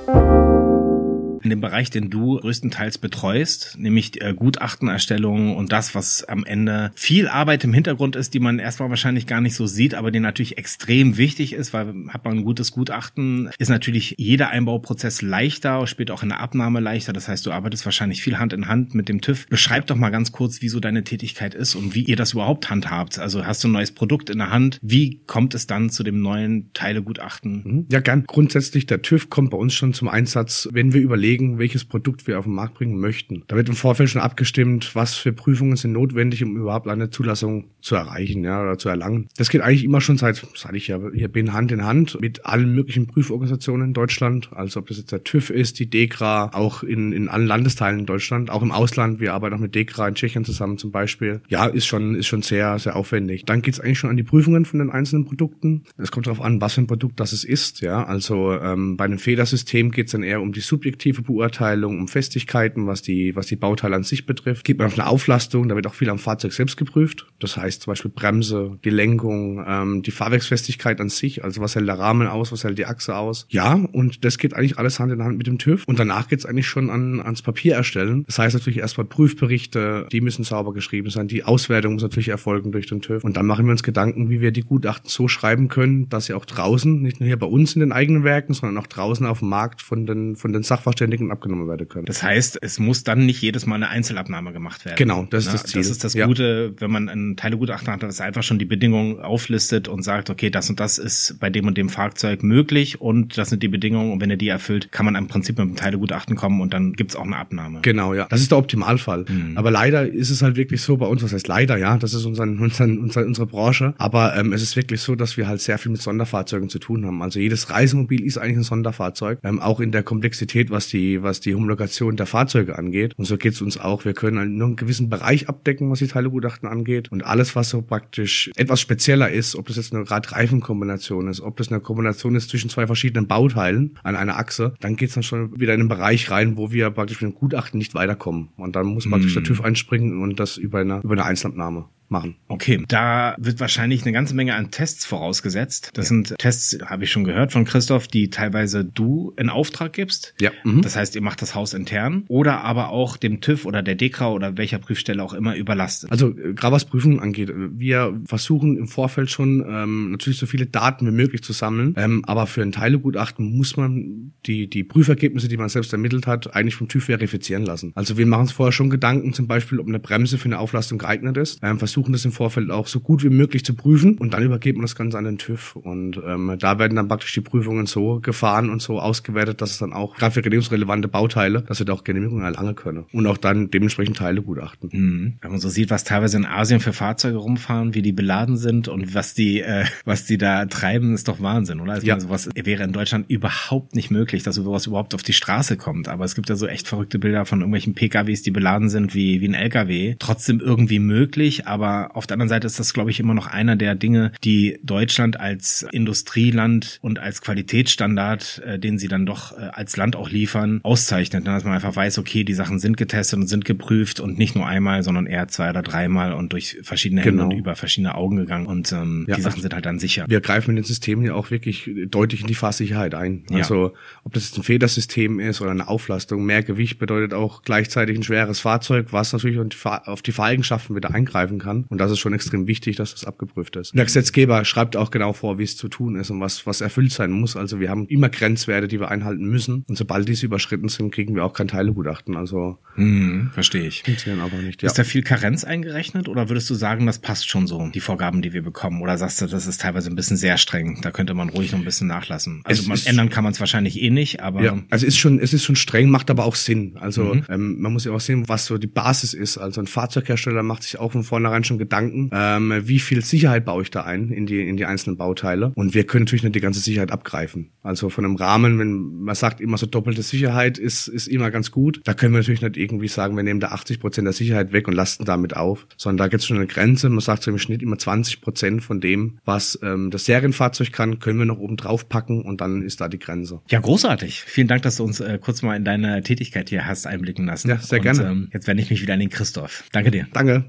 Dem 1.51 1.61
Bereich, 1.61 1.89
den 1.89 2.09
du 2.09 2.37
größtenteils 2.37 2.97
betreust, 2.97 3.75
nämlich 3.77 4.21
äh, 4.21 4.33
Gutachtenerstellung 4.33 5.55
und 5.55 5.71
das, 5.71 5.93
was 5.95 6.23
am 6.23 6.45
Ende 6.45 6.91
viel 6.95 7.27
Arbeit 7.27 7.63
im 7.63 7.73
Hintergrund 7.73 8.15
ist, 8.15 8.33
die 8.33 8.39
man 8.39 8.57
erstmal 8.57 8.89
wahrscheinlich 8.89 9.27
gar 9.27 9.41
nicht 9.41 9.55
so 9.55 9.65
sieht, 9.67 9.93
aber 9.93 10.11
die 10.11 10.19
natürlich 10.21 10.57
extrem 10.57 11.17
wichtig 11.17 11.53
ist, 11.53 11.73
weil 11.73 11.93
hat 12.07 12.23
man 12.23 12.37
ein 12.37 12.43
gutes 12.45 12.71
Gutachten, 12.71 13.49
ist 13.57 13.69
natürlich 13.69 14.15
jeder 14.17 14.49
Einbauprozess 14.49 15.21
leichter, 15.21 15.85
spielt 15.87 16.09
auch 16.09 16.23
in 16.23 16.29
der 16.29 16.39
Abnahme 16.39 16.79
leichter. 16.79 17.11
Das 17.11 17.27
heißt, 17.27 17.45
du 17.45 17.51
arbeitest 17.51 17.83
wahrscheinlich 17.83 18.21
viel 18.21 18.39
Hand 18.39 18.53
in 18.53 18.67
Hand 18.67 18.95
mit 18.95 19.09
dem 19.09 19.19
TÜV. 19.19 19.47
Beschreib 19.47 19.87
doch 19.87 19.97
mal 19.97 20.09
ganz 20.09 20.31
kurz, 20.31 20.61
wie 20.61 20.69
so 20.69 20.79
deine 20.79 21.03
Tätigkeit 21.03 21.53
ist 21.53 21.75
und 21.75 21.95
wie 21.95 22.03
ihr 22.03 22.15
das 22.15 22.33
überhaupt 22.33 22.69
handhabt. 22.69 23.19
Also 23.19 23.45
hast 23.45 23.63
du 23.63 23.67
ein 23.67 23.73
neues 23.73 23.91
Produkt 23.91 24.29
in 24.29 24.37
der 24.37 24.51
Hand? 24.51 24.79
Wie 24.81 25.21
kommt 25.27 25.53
es 25.53 25.67
dann 25.67 25.89
zu 25.89 26.03
dem 26.03 26.21
neuen 26.21 26.71
Teilegutachten? 26.73 27.61
Mhm. 27.63 27.85
Ja, 27.91 27.99
gern. 27.99 28.23
Grundsätzlich, 28.25 28.85
der 28.85 29.01
TÜV 29.01 29.29
kommt 29.29 29.51
bei 29.51 29.57
uns 29.57 29.73
schon 29.73 29.93
zum 29.93 30.07
Einsatz, 30.07 30.69
wenn 30.71 30.93
wir 30.93 31.01
überlegen, 31.01 31.40
welches 31.57 31.85
Produkt 31.85 32.27
wir 32.27 32.39
auf 32.39 32.45
den 32.45 32.53
Markt 32.53 32.75
bringen 32.75 32.99
möchten. 32.99 33.43
Da 33.47 33.55
wird 33.55 33.69
im 33.69 33.75
Vorfeld 33.75 34.09
schon 34.09 34.21
abgestimmt, 34.21 34.95
was 34.95 35.15
für 35.15 35.33
Prüfungen 35.33 35.75
sind 35.75 35.93
notwendig, 35.93 36.43
um 36.43 36.57
überhaupt 36.57 36.87
eine 36.87 37.09
Zulassung 37.09 37.65
zu 37.81 37.95
erreichen, 37.95 38.43
ja, 38.43 38.61
oder 38.61 38.77
zu 38.77 38.89
erlangen. 38.89 39.27
Das 39.37 39.49
geht 39.49 39.61
eigentlich 39.61 39.83
immer 39.83 40.01
schon 40.01 40.17
seit, 40.17 40.45
seit 40.55 40.73
ich 40.75 40.87
ja 40.87 40.99
hier 41.13 41.27
bin, 41.27 41.53
Hand 41.53 41.71
in 41.71 41.85
Hand 41.85 42.19
mit 42.21 42.45
allen 42.45 42.73
möglichen 42.73 43.07
Prüforganisationen 43.07 43.87
in 43.87 43.93
Deutschland. 43.93 44.49
Also 44.53 44.79
ob 44.79 44.87
das 44.87 44.97
jetzt 44.97 45.11
der 45.11 45.23
TÜV 45.23 45.49
ist, 45.49 45.79
die 45.79 45.89
DEKRA, 45.89 46.51
auch 46.53 46.83
in, 46.83 47.11
in 47.11 47.27
allen 47.27 47.47
Landesteilen 47.47 47.99
in 47.99 48.05
Deutschland, 48.05 48.49
auch 48.49 48.61
im 48.61 48.71
Ausland. 48.71 49.19
Wir 49.19 49.33
arbeiten 49.33 49.55
auch 49.55 49.59
mit 49.59 49.75
DEKRA 49.75 50.07
in 50.07 50.15
Tschechien 50.15 50.45
zusammen 50.45 50.77
zum 50.77 50.91
Beispiel. 50.91 51.41
Ja, 51.49 51.65
ist 51.65 51.85
schon, 51.85 52.15
ist 52.15 52.27
schon 52.27 52.41
sehr, 52.41 52.77
sehr 52.79 52.95
aufwendig. 52.95 53.45
Dann 53.45 53.61
geht's 53.61 53.79
eigentlich 53.79 53.99
schon 53.99 54.09
an 54.09 54.17
die 54.17 54.23
Prüfungen 54.23 54.65
von 54.65 54.79
den 54.79 54.89
einzelnen 54.89 55.25
Produkten. 55.25 55.83
Es 55.97 56.11
kommt 56.11 56.27
darauf 56.27 56.41
an, 56.41 56.61
was 56.61 56.75
für 56.75 56.81
ein 56.81 56.87
Produkt 56.87 57.19
das 57.19 57.31
ist, 57.43 57.81
ja. 57.81 58.03
Also 58.03 58.53
ähm, 58.53 58.97
bei 58.97 59.05
einem 59.05 59.19
Federsystem 59.19 59.91
geht's 59.91 60.11
dann 60.11 60.23
eher 60.23 60.41
um 60.41 60.51
die 60.51 60.59
subjektive 60.59 61.21
Beurteilung, 61.31 61.99
um 61.99 62.07
Festigkeiten, 62.07 62.87
was 62.87 63.01
die, 63.01 63.35
was 63.35 63.47
die 63.47 63.55
Bauteile 63.55 63.95
an 63.95 64.03
sich 64.03 64.25
betrifft. 64.25 64.65
Geht 64.65 64.77
man 64.77 64.87
auf 64.87 64.99
eine 64.99 65.07
Auflastung, 65.07 65.69
da 65.69 65.75
wird 65.75 65.87
auch 65.87 65.93
viel 65.93 66.09
am 66.09 66.19
Fahrzeug 66.19 66.53
selbst 66.53 66.77
geprüft. 66.77 67.27
Das 67.39 67.57
heißt 67.57 67.83
zum 67.83 67.91
Beispiel 67.91 68.11
Bremse, 68.11 68.77
die 68.83 68.89
Lenkung, 68.89 69.63
ähm, 69.67 70.01
die 70.03 70.11
Fahrwerksfestigkeit 70.11 70.99
an 70.99 71.09
sich, 71.09 71.43
also 71.43 71.61
was 71.61 71.75
hält 71.75 71.87
der 71.87 71.99
Rahmen 71.99 72.27
aus, 72.27 72.51
was 72.51 72.63
hält 72.63 72.77
die 72.77 72.85
Achse 72.85 73.15
aus. 73.15 73.45
Ja, 73.49 73.73
und 73.73 74.25
das 74.25 74.37
geht 74.37 74.53
eigentlich 74.53 74.77
alles 74.77 74.99
Hand 74.99 75.11
in 75.11 75.23
Hand 75.23 75.37
mit 75.37 75.47
dem 75.47 75.57
TÜV. 75.57 75.85
Und 75.87 75.99
danach 75.99 76.27
geht's 76.27 76.45
eigentlich 76.45 76.67
schon 76.67 76.89
an, 76.89 77.19
ans 77.21 77.41
Papier 77.41 77.75
erstellen. 77.75 78.23
Das 78.25 78.39
heißt 78.39 78.55
natürlich 78.55 78.79
erstmal 78.79 79.05
Prüfberichte, 79.05 80.07
die 80.11 80.21
müssen 80.21 80.43
sauber 80.43 80.73
geschrieben 80.73 81.09
sein. 81.09 81.27
Die 81.27 81.43
Auswertung 81.43 81.93
muss 81.93 82.03
natürlich 82.03 82.29
erfolgen 82.29 82.71
durch 82.71 82.87
den 82.87 83.01
TÜV. 83.01 83.23
Und 83.23 83.37
dann 83.37 83.45
machen 83.45 83.65
wir 83.65 83.71
uns 83.71 83.83
Gedanken, 83.83 84.29
wie 84.29 84.41
wir 84.41 84.51
die 84.51 84.63
Gutachten 84.63 85.09
so 85.09 85.27
schreiben 85.27 85.67
können, 85.67 86.09
dass 86.09 86.25
sie 86.25 86.33
auch 86.33 86.45
draußen, 86.45 87.01
nicht 87.01 87.19
nur 87.19 87.27
hier 87.27 87.39
bei 87.39 87.47
uns 87.47 87.73
in 87.73 87.79
den 87.79 87.91
eigenen 87.91 88.23
Werken, 88.23 88.53
sondern 88.53 88.77
auch 88.77 88.87
draußen 88.87 89.25
auf 89.25 89.39
dem 89.39 89.49
Markt 89.49 89.81
von 89.81 90.05
den, 90.05 90.35
von 90.35 90.53
den 90.53 90.63
Sachverständigen 90.63 91.10
abgenommen 91.31 91.67
werden 91.67 91.87
können. 91.87 92.05
Das 92.05 92.23
heißt, 92.23 92.59
es 92.61 92.79
muss 92.79 93.03
dann 93.03 93.25
nicht 93.25 93.41
jedes 93.41 93.65
Mal 93.65 93.75
eine 93.75 93.89
Einzelabnahme 93.89 94.53
gemacht 94.53 94.85
werden. 94.85 94.97
Genau, 94.97 95.27
das 95.29 95.45
ist 95.45 95.53
das 95.53 95.63
Ziel. 95.63 95.81
Das 95.81 95.89
ist 95.89 96.03
das 96.03 96.13
Ja. 96.13 96.25
Gute, 96.25 96.73
wenn 96.79 96.91
man 96.91 97.09
ein 97.09 97.35
Teilegutachten 97.35 97.91
hat, 97.91 98.03
dass 98.03 98.19
er 98.19 98.27
einfach 98.27 98.43
schon 98.43 98.59
die 98.59 98.65
Bedingungen 98.65 99.19
auflistet 99.19 99.87
und 99.87 100.03
sagt, 100.03 100.29
okay, 100.29 100.49
das 100.49 100.69
und 100.69 100.79
das 100.79 100.97
ist 100.97 101.37
bei 101.39 101.49
dem 101.49 101.67
und 101.67 101.77
dem 101.77 101.89
Fahrzeug 101.89 102.43
möglich 102.43 103.01
und 103.01 103.37
das 103.37 103.49
sind 103.49 103.63
die 103.63 103.67
Bedingungen 103.67 104.13
und 104.13 104.21
wenn 104.21 104.29
er 104.29 104.37
die 104.37 104.47
erfüllt, 104.47 104.91
kann 104.91 105.05
man 105.05 105.15
im 105.15 105.27
Prinzip 105.27 105.57
mit 105.57 105.67
dem 105.67 105.75
Teilegutachten 105.75 106.35
kommen 106.35 106.61
und 106.61 106.73
dann 106.73 106.93
gibt's 106.93 107.15
auch 107.15 107.25
eine 107.25 107.37
Abnahme. 107.37 107.79
Genau, 107.81 108.13
ja. 108.13 108.27
Das 108.29 108.41
ist 108.41 108.51
der 108.51 108.57
Optimalfall. 108.57 109.25
Mhm. 109.27 109.57
Aber 109.57 109.71
leider 109.71 110.07
ist 110.07 110.29
es 110.29 110.41
halt 110.41 110.55
wirklich 110.55 110.81
so 110.81 110.97
bei 110.97 111.05
uns, 111.05 111.23
was 111.23 111.33
heißt 111.33 111.47
leider, 111.47 111.77
ja, 111.77 111.97
das 111.97 112.13
ist 112.13 112.25
unseren, 112.25 112.59
unseren, 112.59 112.99
unsere, 112.99 113.25
unsere 113.25 113.47
Branche. 113.47 113.93
Aber 113.97 114.35
ähm, 114.35 114.53
es 114.53 114.61
ist 114.61 114.75
wirklich 114.75 115.01
so, 115.01 115.15
dass 115.15 115.37
wir 115.37 115.47
halt 115.47 115.61
sehr 115.61 115.77
viel 115.77 115.91
mit 115.91 116.01
Sonderfahrzeugen 116.01 116.69
zu 116.69 116.79
tun 116.79 117.05
haben. 117.05 117.21
Also 117.21 117.39
jedes 117.39 117.69
Reisemobil 117.69 118.23
ist 118.23 118.37
eigentlich 118.37 118.57
ein 118.57 118.63
Sonderfahrzeug, 118.63 119.39
ähm, 119.43 119.59
auch 119.59 119.79
in 119.79 119.91
der 119.91 120.03
Komplexität, 120.03 120.69
was 120.69 120.87
die, 120.87 121.00
was 121.21 121.39
die 121.39 121.55
Homologation 121.55 122.15
der 122.15 122.25
Fahrzeuge 122.25 122.77
angeht. 122.77 123.13
Und 123.17 123.25
so 123.25 123.37
geht's 123.37 123.61
uns 123.61 123.77
auch. 123.79 124.05
Wir 124.05 124.13
können 124.13 124.57
nur 124.57 124.67
einen 124.67 124.75
gewissen 124.75 125.09
Bereich 125.09 125.49
abdecken, 125.49 125.89
was 125.91 125.99
die 125.99 126.07
Teilegutachten 126.07 126.67
angeht. 126.67 127.11
Und 127.11 127.23
alles, 127.23 127.55
was 127.55 127.69
so 127.69 127.81
praktisch 127.81 128.51
etwas 128.55 128.79
spezieller 128.81 129.29
ist, 129.29 129.55
ob 129.55 129.67
das 129.67 129.77
jetzt 129.77 129.93
eine 129.93 130.09
Rad-Reifen-Kombination 130.09 131.27
ist, 131.27 131.41
ob 131.41 131.57
das 131.57 131.69
eine 131.69 131.79
Kombination 131.79 132.35
ist 132.35 132.49
zwischen 132.49 132.69
zwei 132.69 132.87
verschiedenen 132.87 133.27
Bauteilen 133.27 133.97
an 134.03 134.15
einer 134.15 134.37
Achse, 134.37 134.73
dann 134.79 134.95
geht's 134.95 135.13
dann 135.13 135.23
schon 135.23 135.59
wieder 135.59 135.73
in 135.73 135.81
einen 135.81 135.89
Bereich 135.89 136.31
rein, 136.31 136.57
wo 136.57 136.71
wir 136.71 136.89
praktisch 136.91 137.21
mit 137.21 137.31
dem 137.31 137.35
Gutachten 137.35 137.77
nicht 137.77 137.95
weiterkommen. 137.95 138.49
Und 138.57 138.75
dann 138.75 138.87
muss 138.87 139.09
praktisch 139.09 139.33
der 139.33 139.43
TÜV 139.43 139.61
einspringen 139.61 140.21
und 140.21 140.39
das 140.39 140.57
über 140.57 140.79
eine, 140.79 141.01
über 141.03 141.13
eine 141.13 141.25
Einzelabnahme 141.25 141.85
machen. 142.11 142.35
Okay, 142.47 142.83
da 142.87 143.35
wird 143.39 143.59
wahrscheinlich 143.59 144.03
eine 144.03 144.11
ganze 144.11 144.35
Menge 144.35 144.55
an 144.55 144.71
Tests 144.71 145.05
vorausgesetzt. 145.05 145.91
Das 145.93 146.07
sind 146.07 146.35
Tests, 146.37 146.77
habe 146.85 147.05
ich 147.05 147.11
schon 147.11 147.23
gehört 147.23 147.51
von 147.51 147.65
Christoph, 147.65 148.07
die 148.07 148.29
teilweise 148.29 148.85
du 148.85 149.33
in 149.37 149.49
Auftrag 149.49 149.93
gibst. 149.93 150.33
Ja. 150.39 150.51
Mhm. 150.63 150.81
Das 150.81 150.95
heißt, 150.95 151.15
ihr 151.15 151.21
macht 151.21 151.41
das 151.41 151.55
Haus 151.55 151.73
intern 151.73 152.25
oder 152.27 152.61
aber 152.61 152.89
auch 152.89 153.17
dem 153.17 153.41
TÜV 153.41 153.65
oder 153.65 153.81
der 153.81 153.95
DEKRA 153.95 154.31
oder 154.31 154.57
welcher 154.57 154.79
Prüfstelle 154.79 155.23
auch 155.23 155.33
immer 155.33 155.55
überlastet. 155.55 156.11
Also 156.11 156.29
äh, 156.29 156.53
gerade 156.53 156.75
was 156.75 156.85
Prüfungen 156.85 157.19
angeht, 157.19 157.49
äh, 157.49 157.53
wir 157.79 158.19
versuchen 158.25 158.77
im 158.77 158.87
Vorfeld 158.87 159.29
schon 159.29 159.65
ähm, 159.67 160.11
natürlich 160.11 160.39
so 160.39 160.45
viele 160.45 160.65
Daten 160.65 161.07
wie 161.07 161.11
möglich 161.11 161.43
zu 161.43 161.53
sammeln, 161.53 161.95
ähm, 161.97 162.23
aber 162.25 162.47
für 162.47 162.61
ein 162.61 162.71
Teilegutachten 162.71 163.57
muss 163.57 163.77
man 163.77 164.33
die, 164.45 164.69
die 164.69 164.83
Prüfergebnisse, 164.83 165.47
die 165.47 165.57
man 165.57 165.69
selbst 165.69 165.93
ermittelt 165.93 166.27
hat, 166.27 166.55
eigentlich 166.55 166.75
vom 166.75 166.87
TÜV 166.87 167.05
verifizieren 167.05 167.65
lassen. 167.65 167.91
Also 167.95 168.17
wir 168.17 168.25
machen 168.25 168.41
uns 168.41 168.51
vorher 168.51 168.71
schon 168.71 168.89
Gedanken, 168.89 169.33
zum 169.33 169.47
Beispiel, 169.47 169.79
ob 169.79 169.87
eine 169.87 169.99
Bremse 169.99 170.37
für 170.37 170.45
eine 170.45 170.59
Auflastung 170.59 170.97
geeignet 170.97 171.37
ist, 171.37 171.59
ähm, 171.61 171.79
versuchen 171.79 172.00
das 172.09 172.25
im 172.25 172.31
Vorfeld 172.31 172.71
auch 172.71 172.87
so 172.87 172.99
gut 172.99 173.23
wie 173.23 173.29
möglich 173.29 173.63
zu 173.65 173.73
prüfen 173.75 174.17
und 174.17 174.33
dann 174.33 174.43
übergeht 174.43 174.75
man 174.75 174.81
das 174.83 174.95
Ganze 174.95 175.17
an 175.17 175.25
den 175.25 175.37
TÜV 175.37 175.75
und 175.75 176.19
ähm, 176.25 176.55
da 176.59 176.79
werden 176.79 176.95
dann 176.95 177.07
praktisch 177.07 177.33
die 177.33 177.41
Prüfungen 177.41 177.85
so 177.85 178.19
gefahren 178.21 178.69
und 178.69 178.81
so 178.81 178.99
ausgewertet, 178.99 179.61
dass 179.61 179.71
es 179.71 179.77
dann 179.77 179.93
auch 179.93 180.15
gerade 180.15 180.33
für 180.33 180.41
genehmigungsrelevante 180.41 181.07
Bauteile, 181.07 181.61
dass 181.61 181.79
wir 181.79 181.85
da 181.85 181.93
auch 181.93 182.03
Genehmigungen 182.03 182.43
erlangen 182.43 182.75
können 182.75 183.05
und 183.13 183.27
auch 183.27 183.37
dann 183.37 183.69
dementsprechend 183.71 184.17
Teilegutachten. 184.17 184.89
Mhm. 184.91 185.33
Wenn 185.41 185.51
man 185.51 185.59
so 185.59 185.69
sieht, 185.69 185.89
was 185.89 186.03
teilweise 186.03 186.37
in 186.37 186.45
Asien 186.45 186.79
für 186.79 186.93
Fahrzeuge 186.93 187.37
rumfahren, 187.37 187.93
wie 187.93 188.01
die 188.01 188.11
beladen 188.13 188.57
sind 188.57 188.87
und 188.87 189.13
was 189.13 189.33
die, 189.33 189.61
äh, 189.61 189.85
was 190.05 190.25
die 190.25 190.37
da 190.37 190.65
treiben, 190.65 191.13
ist 191.13 191.27
doch 191.27 191.41
Wahnsinn, 191.41 191.79
oder? 191.79 191.93
Also 191.93 192.07
Ja. 192.07 192.19
sowas 192.19 192.49
wäre 192.55 192.83
in 192.83 192.93
Deutschland 192.93 193.29
überhaupt 193.29 193.95
nicht 193.95 194.11
möglich, 194.11 194.43
dass 194.43 194.55
sowas 194.55 194.87
überhaupt 194.87 195.13
auf 195.15 195.23
die 195.23 195.33
Straße 195.33 195.77
kommt. 195.77 196.07
Aber 196.07 196.25
es 196.25 196.35
gibt 196.35 196.49
ja 196.49 196.55
so 196.55 196.67
echt 196.67 196.87
verrückte 196.87 197.19
Bilder 197.19 197.45
von 197.45 197.59
irgendwelchen 197.59 197.93
PKWs, 197.93 198.41
die 198.43 198.51
beladen 198.51 198.89
sind 198.89 199.13
wie, 199.13 199.41
wie 199.41 199.47
ein 199.47 199.53
LKW. 199.53 200.15
Trotzdem 200.19 200.59
irgendwie 200.59 200.99
möglich, 200.99 201.67
aber 201.67 201.90
auf 202.13 202.27
der 202.27 202.35
anderen 202.35 202.49
Seite 202.49 202.67
ist 202.67 202.79
das, 202.79 202.93
glaube 202.93 203.11
ich, 203.11 203.19
immer 203.19 203.33
noch 203.33 203.47
einer 203.47 203.75
der 203.75 203.95
Dinge, 203.95 204.31
die 204.43 204.79
Deutschland 204.83 205.39
als 205.39 205.85
Industrieland 205.91 206.99
und 207.01 207.19
als 207.19 207.41
Qualitätsstandard, 207.41 208.61
äh, 208.65 208.79
den 208.79 208.97
sie 208.99 209.07
dann 209.07 209.25
doch 209.25 209.51
äh, 209.57 209.61
als 209.73 209.97
Land 209.97 210.15
auch 210.15 210.29
liefern, 210.29 210.79
auszeichnet. 210.83 211.43
ne? 211.45 211.51
Dass 211.51 211.63
man 211.63 211.73
einfach 211.73 211.95
weiß, 211.95 212.17
okay, 212.19 212.43
die 212.43 212.53
Sachen 212.53 212.79
sind 212.79 212.97
getestet 212.97 213.39
und 213.39 213.47
sind 213.47 213.65
geprüft 213.65 214.19
und 214.19 214.37
nicht 214.37 214.55
nur 214.55 214.67
einmal, 214.67 215.03
sondern 215.03 215.25
eher 215.25 215.47
zwei 215.47 215.69
oder 215.69 215.81
dreimal 215.81 216.33
und 216.33 216.53
durch 216.53 216.77
verschiedene 216.83 217.21
Hände 217.21 217.31
Genau. 217.43 217.45
und 217.53 217.57
über 217.59 217.75
verschiedene 217.75 218.15
Augen 218.15 218.35
gegangen. 218.37 218.65
Und 218.67 218.91
ähm, 218.91 219.25
Ja, 219.27 219.35
die 219.35 219.41
Sachen 219.41 219.53
also- 219.55 219.61
sind 219.63 219.73
halt 219.73 219.85
dann 219.85 219.99
sicher. 219.99 220.25
wir 220.27 220.41
greifen 220.41 220.73
mit 220.73 220.83
den 220.83 220.87
Systemen 220.87 221.25
ja 221.25 221.33
auch 221.33 221.49
wirklich 221.51 221.89
deutlich 222.09 222.41
in 222.41 222.47
die 222.47 222.55
Fahrsicherheit 222.55 223.15
ein. 223.15 223.43
Ja. 223.49 223.57
Also 223.57 223.93
ob 224.23 224.33
das 224.33 224.45
jetzt 224.49 224.57
ein 224.57 224.63
Federsystem 224.63 225.39
ist 225.39 225.61
oder 225.61 225.71
eine 225.71 225.87
Auflastung, 225.87 226.45
mehr 226.45 226.63
Gewicht 226.63 226.99
bedeutet 226.99 227.33
auch 227.33 227.63
gleichzeitig 227.63 228.17
ein 228.17 228.23
schweres 228.23 228.59
Fahrzeug, 228.59 229.07
was 229.11 229.33
natürlich 229.33 229.59
auf 229.83 230.21
die 230.21 230.31
Fahreigenschaften 230.31 230.95
wieder 230.95 231.13
eingreifen 231.13 231.59
kann. 231.59 231.80
Und 231.89 231.97
das 231.99 232.11
ist 232.11 232.19
schon 232.19 232.33
extrem 232.33 232.67
wichtig, 232.67 232.95
dass 232.95 233.11
das 233.11 233.25
abgeprüft 233.25 233.75
ist. 233.75 233.91
Und 233.93 233.97
der 233.97 234.05
Gesetzgeber 234.05 234.63
schreibt 234.65 234.95
auch 234.95 235.11
genau 235.11 235.33
vor, 235.33 235.57
wie 235.59 235.63
es 235.63 235.77
zu 235.77 235.87
tun 235.87 236.15
ist 236.15 236.29
und 236.29 236.39
was, 236.41 236.65
was 236.67 236.81
erfüllt 236.81 237.11
sein 237.11 237.31
muss. 237.31 237.55
Also 237.55 237.79
wir 237.79 237.89
haben 237.89 238.07
immer 238.07 238.29
Grenzwerte, 238.29 238.87
die 238.87 238.99
wir 238.99 239.09
einhalten 239.09 239.45
müssen. 239.45 239.83
Und 239.87 239.97
sobald 239.97 240.27
diese 240.27 240.45
überschritten 240.45 240.89
sind, 240.89 241.11
kriegen 241.13 241.35
wir 241.35 241.43
auch 241.45 241.53
kein 241.53 241.67
Teilegutachten. 241.67 242.35
Also 242.37 242.77
Hm, 242.95 243.51
verstehe 243.53 243.87
ich. 243.87 244.03
funktionieren 244.03 244.41
aber 244.43 244.57
nicht. 244.61 244.81
Ja. 244.81 244.87
Ist 244.87 244.99
da 244.99 245.03
viel 245.03 245.23
Karenz 245.23 245.63
eingerechnet 245.63 246.27
oder 246.27 246.49
würdest 246.49 246.69
du 246.69 246.73
sagen, 246.75 247.05
das 247.05 247.19
passt 247.19 247.49
schon 247.49 247.67
so, 247.67 247.89
die 247.93 247.99
Vorgaben, 248.01 248.41
die 248.41 248.51
wir 248.53 248.61
bekommen? 248.61 249.01
Oder 249.01 249.17
sagst 249.17 249.41
du, 249.41 249.47
das 249.47 249.65
ist 249.67 249.81
teilweise 249.81 250.09
ein 250.09 250.15
bisschen 250.15 250.37
sehr 250.37 250.57
streng, 250.57 250.99
da 251.01 251.11
könnte 251.11 251.33
man 251.33 251.49
ruhig 251.49 251.71
noch 251.71 251.79
ein 251.79 251.85
bisschen 251.85 252.07
nachlassen? 252.07 252.61
Also 252.65 252.81
Es 252.81 252.87
man 252.87 252.99
ändern 253.05 253.29
kann 253.29 253.43
man 253.43 253.53
es 253.53 253.59
wahrscheinlich 253.59 254.01
eh 254.01 254.09
nicht, 254.09 254.41
aber 254.41 254.61
Ja, 254.61 254.77
also 254.89 255.05
ist 255.05 255.17
schon, 255.17 255.39
es 255.39 255.53
ist 255.53 255.63
schon 255.63 255.75
streng, 255.77 256.09
macht 256.09 256.29
aber 256.29 256.45
auch 256.45 256.55
Sinn. 256.55 256.97
Also 256.99 257.35
Mhm. 257.35 257.43
ähm, 257.49 257.81
man 257.81 257.93
muss 257.93 258.03
ja 258.05 258.11
auch 258.11 258.19
sehen, 258.19 258.49
was 258.49 258.65
so 258.65 258.77
die 258.77 258.87
Basis 258.87 259.33
ist. 259.33 259.57
Also 259.57 259.79
ein 259.81 259.87
Fahrzeughersteller 259.87 260.63
macht 260.63 260.83
sich 260.83 260.99
auch 260.99 261.11
von 261.13 261.23
vornherein 261.23 261.60
schon 261.63 261.77
Gedanken, 261.77 262.29
ähm, 262.33 262.81
wie 262.83 262.99
viel 262.99 263.23
Sicherheit 263.23 263.65
baue 263.65 263.83
ich 263.83 263.91
da 263.91 264.03
ein 264.03 264.29
in 264.29 264.45
die, 264.45 264.67
in 264.67 264.77
die 264.77 264.85
einzelnen 264.85 265.17
Bauteile. 265.17 265.71
Und 265.75 265.93
wir 265.93 266.05
können 266.05 266.25
natürlich 266.25 266.43
nicht 266.43 266.55
die 266.55 266.61
ganze 266.61 266.79
Sicherheit 266.79 267.11
abgreifen. 267.11 267.71
Also 267.83 268.09
von 268.09 268.25
einem 268.25 268.35
Rahmen, 268.35 268.79
wenn 268.79 269.23
man 269.23 269.35
sagt 269.35 269.61
immer 269.61 269.77
so 269.77 269.85
doppelte 269.85 270.21
Sicherheit 270.21 270.77
ist, 270.77 271.07
ist 271.07 271.27
immer 271.27 271.51
ganz 271.51 271.71
gut. 271.71 272.01
Da 272.03 272.13
können 272.13 272.33
wir 272.33 272.39
natürlich 272.39 272.61
nicht 272.61 272.77
irgendwie 272.77 273.07
sagen, 273.07 273.35
wir 273.35 273.43
nehmen 273.43 273.59
da 273.59 273.69
80 273.69 273.99
Prozent 273.99 274.25
der 274.25 274.33
Sicherheit 274.33 274.71
weg 274.71 274.87
und 274.87 274.93
lasten 274.93 275.25
damit 275.25 275.55
auf, 275.55 275.87
sondern 275.97 276.25
da 276.25 276.27
gibt 276.27 276.41
es 276.41 276.47
schon 276.47 276.57
eine 276.57 276.67
Grenze. 276.67 277.09
Man 277.09 277.19
sagt 277.19 277.43
so 277.43 277.51
im 277.51 277.57
Schnitt 277.57 277.81
immer 277.81 277.97
20 277.97 278.41
Prozent 278.41 278.83
von 278.83 279.01
dem, 279.01 279.39
was 279.45 279.79
ähm, 279.83 280.11
das 280.11 280.25
Serienfahrzeug 280.25 280.91
kann, 280.91 281.19
können 281.19 281.39
wir 281.39 281.45
noch 281.45 281.59
oben 281.59 281.77
drauf 281.77 282.09
packen 282.09 282.41
und 282.43 282.61
dann 282.61 282.81
ist 282.81 283.01
da 283.01 283.07
die 283.07 283.19
Grenze. 283.19 283.61
Ja, 283.69 283.79
großartig. 283.79 284.43
Vielen 284.45 284.67
Dank, 284.67 284.83
dass 284.83 284.97
du 284.97 285.03
uns 285.03 285.19
äh, 285.19 285.39
kurz 285.41 285.61
mal 285.61 285.75
in 285.75 285.85
deine 285.85 286.21
Tätigkeit 286.23 286.69
hier 286.69 286.85
hast 286.85 287.07
einblicken 287.07 287.45
lassen. 287.45 287.69
Ja, 287.69 287.77
sehr 287.77 287.99
und, 287.99 288.03
gerne. 288.03 288.29
Ähm, 288.29 288.49
jetzt 288.53 288.67
wende 288.67 288.83
ich 288.83 288.89
mich 288.89 289.01
wieder 289.01 289.13
an 289.13 289.19
den 289.19 289.29
Christoph. 289.29 289.83
Danke 289.91 290.11
dir. 290.11 290.27
Danke. 290.33 290.65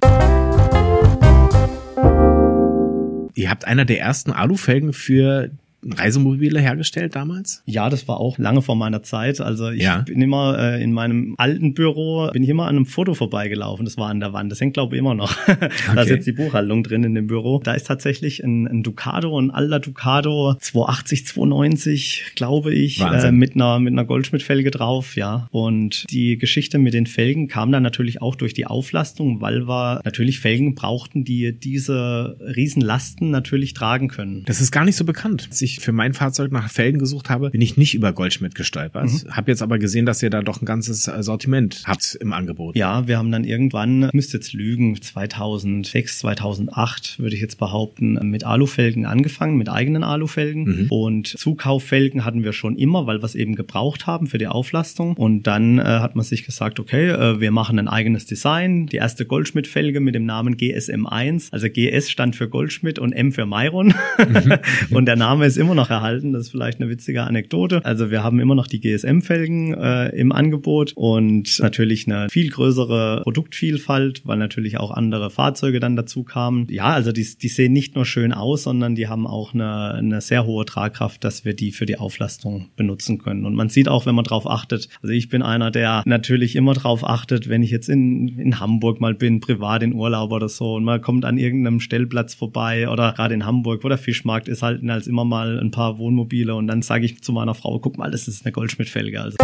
Ihr 3.34 3.50
habt 3.50 3.64
einer 3.64 3.84
der 3.84 4.00
ersten 4.00 4.32
Alufelgen 4.32 4.92
für 4.92 5.50
Reisemobile 5.84 6.60
hergestellt 6.60 7.14
damals? 7.16 7.62
Ja, 7.66 7.90
das 7.90 8.06
war 8.08 8.18
auch 8.20 8.38
lange 8.38 8.62
vor 8.62 8.76
meiner 8.76 9.02
Zeit. 9.02 9.40
Also 9.40 9.70
ich 9.70 9.82
Ja. 9.82 9.98
bin 10.02 10.20
immer 10.22 10.58
äh, 10.58 10.82
in 10.82 10.92
meinem 10.92 11.34
alten 11.38 11.74
Büro, 11.74 12.30
bin 12.32 12.42
ich 12.42 12.48
immer 12.48 12.64
an 12.66 12.76
einem 12.76 12.86
Foto 12.86 13.14
vorbeigelaufen. 13.14 13.84
Das 13.84 13.96
war 13.96 14.08
an 14.08 14.20
der 14.20 14.32
Wand. 14.32 14.50
Das 14.52 14.60
hängt, 14.60 14.74
glaube 14.74 14.94
ich, 14.94 15.00
immer 15.00 15.14
noch. 15.14 15.34
da 15.46 15.52
ist 15.66 15.88
Okay. 16.02 16.10
jetzt 16.14 16.26
die 16.26 16.32
Buchhaltung 16.32 16.82
drin 16.84 17.04
in 17.04 17.14
dem 17.14 17.26
Büro. 17.26 17.60
Da 17.64 17.74
ist 17.74 17.86
tatsächlich 17.86 18.42
ein, 18.44 18.66
ein 18.66 18.82
Ducato, 18.82 19.38
ein 19.38 19.50
alter 19.50 19.80
Ducato 19.80 20.54
280, 20.60 21.26
290, 21.26 22.32
glaube 22.34 22.72
ich, 22.74 23.00
äh, 23.00 23.32
mit 23.32 23.54
einer 23.54 23.78
mit 23.80 23.92
einer 23.92 24.04
Goldschmidt-Felge 24.04 24.70
drauf, 24.70 25.16
ja. 25.16 25.48
Und 25.50 26.04
die 26.10 26.38
Geschichte 26.38 26.78
mit 26.78 26.94
den 26.94 27.06
Felgen 27.06 27.48
kam 27.48 27.72
dann 27.72 27.82
natürlich 27.82 28.20
auch 28.22 28.34
durch 28.36 28.54
die 28.54 28.66
Auflastung, 28.66 29.40
weil 29.40 29.66
wir 29.68 30.00
natürlich 30.04 30.40
Felgen 30.40 30.74
brauchten, 30.74 31.24
die 31.24 31.52
diese 31.58 32.36
Riesenlasten 32.54 33.30
natürlich 33.30 33.74
tragen 33.74 34.08
können. 34.08 34.42
Das 34.46 34.60
ist 34.60 34.70
gar 34.70 34.84
nicht 34.84 34.96
so 34.96 35.04
bekannt. 35.04 35.46
Als 35.50 35.58
ich 35.72 35.80
für 35.80 35.92
mein 35.92 36.14
Fahrzeug 36.14 36.52
nach 36.52 36.70
Felgen 36.70 36.98
gesucht 36.98 37.30
habe, 37.30 37.50
bin 37.50 37.60
ich 37.60 37.76
nicht 37.76 37.94
über 37.94 38.12
Goldschmidt 38.12 38.54
gestolpert. 38.54 39.10
Mhm. 39.10 39.30
Hab 39.30 39.48
jetzt 39.48 39.62
aber 39.62 39.78
gesehen, 39.78 40.06
dass 40.06 40.22
ihr 40.22 40.30
da 40.30 40.42
doch 40.42 40.60
ein 40.60 40.66
ganzes 40.66 41.08
äh, 41.08 41.22
Sortiment 41.22 41.82
habt 41.86 42.16
im 42.20 42.32
Angebot. 42.32 42.76
Ja, 42.76 43.06
wir 43.08 43.18
haben 43.18 43.30
dann 43.30 43.44
irgendwann, 43.44 44.10
müsste 44.12 44.36
jetzt 44.36 44.52
lügen, 44.52 45.00
2006, 45.00 46.18
2008 46.20 47.18
würde 47.18 47.34
ich 47.34 47.42
jetzt 47.42 47.58
behaupten, 47.58 48.18
mit 48.30 48.44
Alufelgen 48.44 49.06
angefangen, 49.06 49.56
mit 49.56 49.68
eigenen 49.68 50.04
Alufelgen. 50.04 50.64
Mhm. 50.64 50.86
Und 50.90 51.26
Zukauffelgen 51.28 52.24
hatten 52.24 52.44
wir 52.44 52.52
schon 52.52 52.76
immer, 52.76 53.06
weil 53.06 53.20
wir 53.20 53.24
es 53.24 53.34
eben 53.34 53.54
gebraucht 53.54 54.06
haben 54.06 54.26
für 54.26 54.38
die 54.38 54.46
Auflastung. 54.46 55.14
Und 55.14 55.46
dann 55.46 55.78
äh, 55.78 55.82
hat 55.82 56.16
man 56.16 56.24
sich 56.24 56.44
gesagt, 56.44 56.80
okay, 56.80 57.10
äh, 57.10 57.40
wir 57.40 57.50
machen 57.50 57.78
ein 57.78 57.88
eigenes 57.88 58.26
Design. 58.26 58.86
Die 58.86 58.96
erste 58.96 59.26
Goldschmidt-Felge 59.26 60.00
mit 60.00 60.14
dem 60.14 60.24
Namen 60.24 60.56
GSM1. 60.56 61.48
Also 61.50 61.68
GS 61.68 62.10
stand 62.10 62.36
für 62.36 62.48
Goldschmidt 62.48 62.98
und 62.98 63.12
M 63.12 63.32
für 63.32 63.46
Myron. 63.46 63.94
und 64.90 65.06
der 65.06 65.16
Name 65.16 65.46
ist 65.46 65.56
immer 65.62 65.74
noch 65.74 65.90
erhalten. 65.90 66.32
Das 66.32 66.42
ist 66.42 66.50
vielleicht 66.50 66.80
eine 66.80 66.90
witzige 66.90 67.22
Anekdote. 67.22 67.84
Also 67.84 68.10
wir 68.10 68.22
haben 68.22 68.40
immer 68.40 68.54
noch 68.54 68.66
die 68.66 68.80
GSM-Felgen 68.80 69.74
äh, 69.74 70.08
im 70.10 70.32
Angebot 70.32 70.92
und 70.94 71.58
natürlich 71.60 72.06
eine 72.06 72.28
viel 72.28 72.50
größere 72.50 73.22
Produktvielfalt, 73.22 74.26
weil 74.26 74.38
natürlich 74.38 74.78
auch 74.78 74.90
andere 74.90 75.30
Fahrzeuge 75.30 75.80
dann 75.80 75.96
dazu 75.96 76.24
kamen. 76.24 76.66
Ja, 76.68 76.86
also 76.86 77.12
die, 77.12 77.26
die 77.40 77.48
sehen 77.48 77.72
nicht 77.72 77.94
nur 77.94 78.04
schön 78.04 78.32
aus, 78.32 78.64
sondern 78.64 78.94
die 78.94 79.08
haben 79.08 79.26
auch 79.26 79.54
eine, 79.54 79.94
eine 79.94 80.20
sehr 80.20 80.44
hohe 80.44 80.64
Tragkraft, 80.64 81.24
dass 81.24 81.44
wir 81.44 81.54
die 81.54 81.72
für 81.72 81.86
die 81.86 81.96
Auflastung 81.96 82.68
benutzen 82.76 83.18
können. 83.18 83.46
Und 83.46 83.54
man 83.54 83.68
sieht 83.68 83.88
auch, 83.88 84.04
wenn 84.04 84.14
man 84.14 84.24
drauf 84.24 84.46
achtet, 84.48 84.88
also 85.02 85.12
ich 85.12 85.28
bin 85.28 85.42
einer, 85.42 85.70
der 85.70 86.02
natürlich 86.04 86.56
immer 86.56 86.74
drauf 86.74 87.08
achtet, 87.08 87.48
wenn 87.48 87.62
ich 87.62 87.70
jetzt 87.70 87.88
in, 87.88 88.28
in 88.38 88.60
Hamburg 88.60 89.00
mal 89.00 89.14
bin, 89.14 89.40
privat 89.40 89.82
in 89.82 89.94
Urlaub 89.94 90.32
oder 90.32 90.48
so 90.48 90.74
und 90.74 90.84
man 90.84 91.00
kommt 91.00 91.24
an 91.24 91.38
irgendeinem 91.38 91.80
Stellplatz 91.80 92.34
vorbei 92.34 92.88
oder 92.88 93.12
gerade 93.12 93.34
in 93.34 93.46
Hamburg, 93.46 93.84
wo 93.84 93.88
der 93.88 93.98
Fischmarkt 93.98 94.48
ist, 94.48 94.62
halten 94.62 94.90
als 94.90 95.06
immer 95.06 95.24
mal 95.24 95.51
ein 95.61 95.70
paar 95.70 95.98
Wohnmobile 95.98 96.55
und 96.55 96.66
dann 96.66 96.82
sage 96.82 97.05
ich 97.05 97.22
zu 97.22 97.32
meiner 97.32 97.55
Frau, 97.55 97.78
guck 97.78 97.98
mal, 97.98 98.11
das 98.11 98.28
ist 98.28 98.44
eine 98.44 98.53
Goldschmidt-Felge. 98.53 99.20
Also 99.20 99.36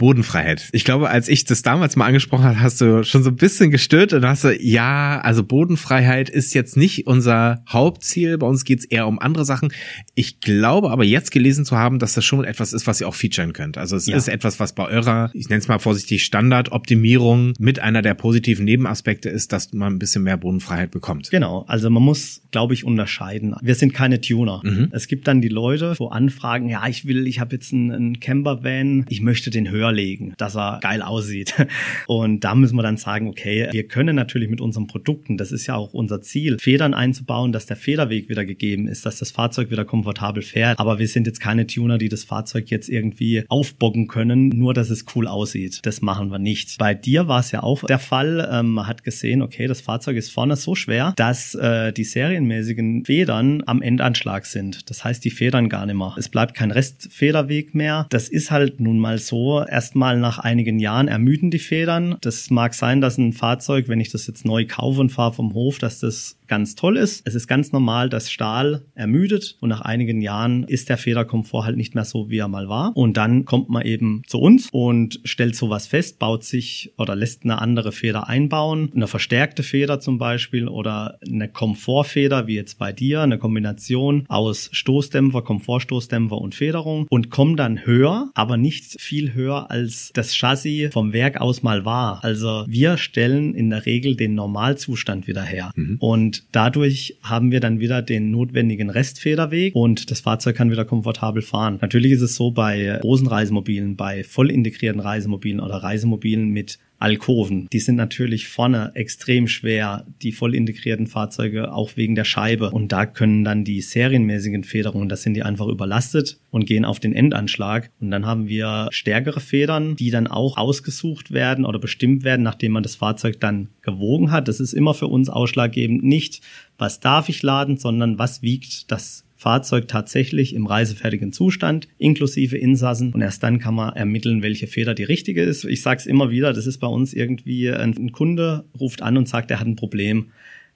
Bodenfreiheit. 0.00 0.68
Ich 0.72 0.84
glaube, 0.84 1.10
als 1.10 1.28
ich 1.28 1.44
das 1.44 1.60
damals 1.62 1.94
mal 1.94 2.06
angesprochen 2.06 2.44
habe, 2.44 2.60
hast 2.60 2.80
du 2.80 3.04
schon 3.04 3.22
so 3.22 3.28
ein 3.28 3.36
bisschen 3.36 3.70
gestört 3.70 4.14
und 4.14 4.24
hast 4.24 4.44
du, 4.44 4.56
ja, 4.58 5.20
also 5.20 5.44
Bodenfreiheit 5.44 6.30
ist 6.30 6.54
jetzt 6.54 6.76
nicht 6.78 7.06
unser 7.06 7.62
Hauptziel. 7.68 8.38
Bei 8.38 8.46
uns 8.46 8.64
geht's 8.64 8.86
eher 8.86 9.06
um 9.06 9.18
andere 9.18 9.44
Sachen. 9.44 9.72
Ich 10.14 10.40
glaube 10.40 10.90
aber 10.90 11.04
jetzt 11.04 11.30
gelesen 11.32 11.66
zu 11.66 11.76
haben, 11.76 11.98
dass 11.98 12.14
das 12.14 12.24
schon 12.24 12.44
etwas 12.44 12.72
ist, 12.72 12.86
was 12.86 13.00
ihr 13.02 13.08
auch 13.08 13.14
featuren 13.14 13.52
könnt. 13.52 13.76
Also 13.76 13.94
es 13.96 14.06
Ja. 14.06 14.16
ist 14.16 14.28
etwas, 14.28 14.58
was 14.58 14.74
bei 14.74 14.88
eurer, 14.88 15.30
ich 15.34 15.48
nenne 15.50 15.60
es 15.60 15.68
mal 15.68 15.78
vorsichtig, 15.78 16.24
Standardoptimierung 16.24 17.52
mit 17.58 17.78
einer 17.80 18.00
der 18.00 18.14
positiven 18.14 18.64
Nebenaspekte 18.64 19.28
ist, 19.28 19.52
dass 19.52 19.72
man 19.74 19.94
ein 19.94 19.98
bisschen 19.98 20.22
mehr 20.22 20.38
Bodenfreiheit 20.38 20.90
bekommt. 20.90 21.30
Genau, 21.30 21.64
also 21.68 21.90
man 21.90 22.02
muss, 22.02 22.40
glaube 22.50 22.72
ich, 22.74 22.84
unterscheiden. 22.84 23.54
Wir 23.60 23.74
sind 23.74 23.92
keine 23.92 24.20
Tuner. 24.22 24.62
Mhm. 24.64 24.88
Es 24.92 25.08
gibt 25.08 25.28
dann 25.28 25.42
die 25.42 25.48
Leute, 25.48 25.94
wo 25.98 26.08
anfragen, 26.08 26.68
ja, 26.70 26.86
ich 26.88 27.04
will, 27.04 27.26
ich 27.26 27.38
habe 27.38 27.54
jetzt 27.56 27.72
einen, 27.74 27.92
einen 27.92 28.20
Campervan, 28.20 29.04
ich 29.10 29.20
möchte 29.20 29.50
den 29.50 29.70
höher 29.70 29.89
legen, 29.92 30.34
dass 30.38 30.56
er 30.56 30.78
geil 30.80 31.02
aussieht. 31.02 31.54
Und 32.06 32.44
da 32.44 32.54
müssen 32.54 32.76
wir 32.76 32.82
dann 32.82 32.96
sagen, 32.96 33.28
okay, 33.28 33.68
wir 33.70 33.86
können 33.86 34.16
natürlich 34.16 34.48
mit 34.48 34.60
unseren 34.60 34.86
Produkten, 34.86 35.36
das 35.36 35.52
ist 35.52 35.66
ja 35.66 35.76
auch 35.76 35.92
unser 35.92 36.20
Ziel, 36.22 36.58
Federn 36.58 36.94
einzubauen, 36.94 37.52
dass 37.52 37.66
der 37.66 37.76
Federweg 37.76 38.28
wieder 38.28 38.44
gegeben 38.44 38.88
ist, 38.88 39.06
dass 39.06 39.18
das 39.18 39.30
Fahrzeug 39.30 39.70
wieder 39.70 39.84
komfortabel 39.84 40.42
fährt. 40.42 40.78
Aber 40.78 40.98
wir 40.98 41.08
sind 41.08 41.26
jetzt 41.26 41.40
keine 41.40 41.66
Tuner, 41.66 41.98
die 41.98 42.08
das 42.08 42.24
Fahrzeug 42.24 42.70
jetzt 42.70 42.88
irgendwie 42.88 43.44
aufbocken 43.48 44.06
können, 44.06 44.48
nur 44.48 44.74
dass 44.74 44.90
es 44.90 45.04
cool 45.14 45.26
aussieht. 45.26 45.80
Das 45.82 46.02
machen 46.02 46.30
wir 46.30 46.38
nicht. 46.38 46.78
Bei 46.78 46.94
dir 46.94 47.28
war 47.28 47.40
es 47.40 47.50
ja 47.52 47.62
auch 47.62 47.84
der 47.84 47.98
Fall. 47.98 48.48
Ähm, 48.50 48.70
man 48.70 48.86
hat 48.86 49.04
gesehen, 49.04 49.42
okay, 49.42 49.66
das 49.66 49.80
Fahrzeug 49.80 50.16
ist 50.16 50.30
vorne 50.30 50.56
so 50.56 50.74
schwer, 50.74 51.12
dass 51.16 51.54
äh, 51.54 51.92
die 51.92 52.04
serienmäßigen 52.04 53.04
Federn 53.04 53.62
am 53.66 53.82
Endanschlag 53.82 54.46
sind. 54.46 54.90
Das 54.90 55.04
heißt, 55.04 55.24
die 55.24 55.30
Federn 55.30 55.68
gar 55.68 55.86
nicht 55.86 55.96
mehr. 55.96 56.14
Es 56.18 56.28
bleibt 56.28 56.54
kein 56.54 56.70
Restfederweg 56.70 57.74
mehr. 57.74 58.06
Das 58.10 58.28
ist 58.28 58.50
halt 58.50 58.80
nun 58.80 58.98
mal 58.98 59.18
so. 59.18 59.60
Erstmal 59.80 60.18
nach 60.18 60.38
einigen 60.38 60.78
Jahren 60.78 61.08
ermüden 61.08 61.50
die 61.50 61.58
Federn. 61.58 62.16
Das 62.20 62.50
mag 62.50 62.74
sein, 62.74 63.00
dass 63.00 63.16
ein 63.16 63.32
Fahrzeug, 63.32 63.88
wenn 63.88 63.98
ich 63.98 64.10
das 64.10 64.26
jetzt 64.26 64.44
neu 64.44 64.66
kaufe 64.66 65.00
und 65.00 65.08
fahre 65.08 65.32
vom 65.32 65.54
Hof, 65.54 65.78
dass 65.78 66.00
das 66.00 66.36
ganz 66.50 66.74
toll 66.74 66.98
ist. 66.98 67.26
Es 67.26 67.34
ist 67.34 67.46
ganz 67.46 67.72
normal, 67.72 68.10
dass 68.10 68.30
Stahl 68.30 68.82
ermüdet 68.94 69.56
und 69.60 69.70
nach 69.70 69.80
einigen 69.80 70.20
Jahren 70.20 70.64
ist 70.64 70.88
der 70.88 70.98
Federkomfort 70.98 71.64
halt 71.64 71.76
nicht 71.78 71.94
mehr 71.94 72.04
so, 72.04 72.28
wie 72.28 72.38
er 72.38 72.48
mal 72.48 72.68
war. 72.68 72.94
Und 72.94 73.16
dann 73.16 73.46
kommt 73.46 73.70
man 73.70 73.86
eben 73.86 74.22
zu 74.26 74.38
uns 74.38 74.68
und 74.70 75.20
stellt 75.24 75.56
sowas 75.56 75.86
fest, 75.86 76.18
baut 76.18 76.44
sich 76.44 76.92
oder 76.98 77.14
lässt 77.16 77.44
eine 77.44 77.62
andere 77.62 77.92
Feder 77.92 78.28
einbauen, 78.28 78.90
eine 78.94 79.06
verstärkte 79.06 79.62
Feder 79.62 80.00
zum 80.00 80.18
Beispiel 80.18 80.66
oder 80.66 81.18
eine 81.26 81.48
Komfortfeder, 81.48 82.48
wie 82.48 82.56
jetzt 82.56 82.78
bei 82.78 82.92
dir, 82.92 83.22
eine 83.22 83.38
Kombination 83.38 84.24
aus 84.28 84.68
Stoßdämpfer, 84.72 85.42
Komfortstoßdämpfer 85.42 86.36
und 86.36 86.56
Federung 86.56 87.06
und 87.08 87.30
kommt 87.30 87.60
dann 87.60 87.86
höher, 87.86 88.30
aber 88.34 88.56
nicht 88.56 89.00
viel 89.00 89.34
höher 89.34 89.69
als 89.70 90.10
das 90.14 90.34
Chassis 90.34 90.92
vom 90.92 91.12
Werk 91.12 91.40
aus 91.40 91.62
mal 91.62 91.84
war. 91.84 92.22
Also 92.24 92.64
wir 92.68 92.96
stellen 92.96 93.54
in 93.54 93.70
der 93.70 93.86
Regel 93.86 94.16
den 94.16 94.34
Normalzustand 94.34 95.26
wieder 95.26 95.42
her. 95.42 95.72
Und 95.98 96.44
dadurch 96.52 97.16
haben 97.22 97.50
wir 97.50 97.60
dann 97.60 97.80
wieder 97.80 98.02
den 98.02 98.30
notwendigen 98.30 98.90
Restfederweg 98.90 99.74
und 99.74 100.10
das 100.10 100.20
Fahrzeug 100.20 100.56
kann 100.56 100.70
wieder 100.70 100.84
komfortabel 100.84 101.42
fahren. 101.42 101.78
Natürlich 101.80 102.12
ist 102.12 102.22
es 102.22 102.36
so 102.36 102.50
bei 102.50 102.98
großen 103.00 103.26
Reisemobilen, 103.26 103.96
bei 103.96 104.24
voll 104.24 104.50
integrierten 104.50 105.00
Reisemobilen 105.00 105.60
oder 105.60 105.76
Reisemobilen 105.76 106.48
mit 106.48 106.78
Alkoven. 107.00 107.66
Die 107.72 107.80
sind 107.80 107.96
natürlich 107.96 108.48
vorne 108.48 108.92
extrem 108.94 109.48
schwer, 109.48 110.06
die 110.22 110.32
voll 110.32 110.54
integrierten 110.54 111.06
Fahrzeuge, 111.06 111.72
auch 111.72 111.96
wegen 111.96 112.14
der 112.14 112.24
Scheibe. 112.24 112.70
Und 112.70 112.92
da 112.92 113.06
können 113.06 113.42
dann 113.42 113.64
die 113.64 113.80
serienmäßigen 113.80 114.64
Federungen, 114.64 115.08
da 115.08 115.16
sind 115.16 115.34
die 115.34 115.42
einfach 115.42 115.66
überlastet 115.66 116.38
und 116.50 116.66
gehen 116.66 116.84
auf 116.84 117.00
den 117.00 117.14
Endanschlag. 117.14 117.90
Und 118.00 118.10
dann 118.10 118.26
haben 118.26 118.48
wir 118.48 118.88
stärkere 118.90 119.40
Federn, 119.40 119.96
die 119.96 120.10
dann 120.10 120.26
auch 120.26 120.58
ausgesucht 120.58 121.32
werden 121.32 121.64
oder 121.64 121.78
bestimmt 121.78 122.22
werden, 122.22 122.42
nachdem 122.42 122.72
man 122.72 122.82
das 122.82 122.96
Fahrzeug 122.96 123.40
dann 123.40 123.70
gewogen 123.80 124.30
hat. 124.30 124.46
Das 124.46 124.60
ist 124.60 124.74
immer 124.74 124.92
für 124.92 125.06
uns 125.06 125.30
ausschlaggebend 125.30 126.04
nicht, 126.04 126.42
was 126.76 127.00
darf 127.00 127.28
ich 127.30 127.42
laden, 127.42 127.78
sondern 127.78 128.18
was 128.18 128.42
wiegt 128.42 128.90
das 128.90 129.24
Fahrzeug 129.40 129.88
tatsächlich 129.88 130.54
im 130.54 130.66
reisefertigen 130.66 131.32
Zustand, 131.32 131.88
inklusive 131.96 132.58
Insassen. 132.58 133.14
Und 133.14 133.22
erst 133.22 133.42
dann 133.42 133.58
kann 133.58 133.74
man 133.74 133.96
ermitteln, 133.96 134.42
welche 134.42 134.66
Feder 134.66 134.92
die 134.92 135.04
richtige 135.04 135.42
ist. 135.42 135.64
Ich 135.64 135.80
sage 135.80 135.98
es 135.98 136.06
immer 136.06 136.30
wieder, 136.30 136.52
das 136.52 136.66
ist 136.66 136.76
bei 136.76 136.86
uns 136.86 137.14
irgendwie, 137.14 137.70
ein, 137.70 137.96
ein 137.96 138.12
Kunde 138.12 138.66
ruft 138.78 139.00
an 139.00 139.16
und 139.16 139.28
sagt, 139.28 139.50
er 139.50 139.58
hat 139.58 139.66
ein 139.66 139.76
Problem. 139.76 140.26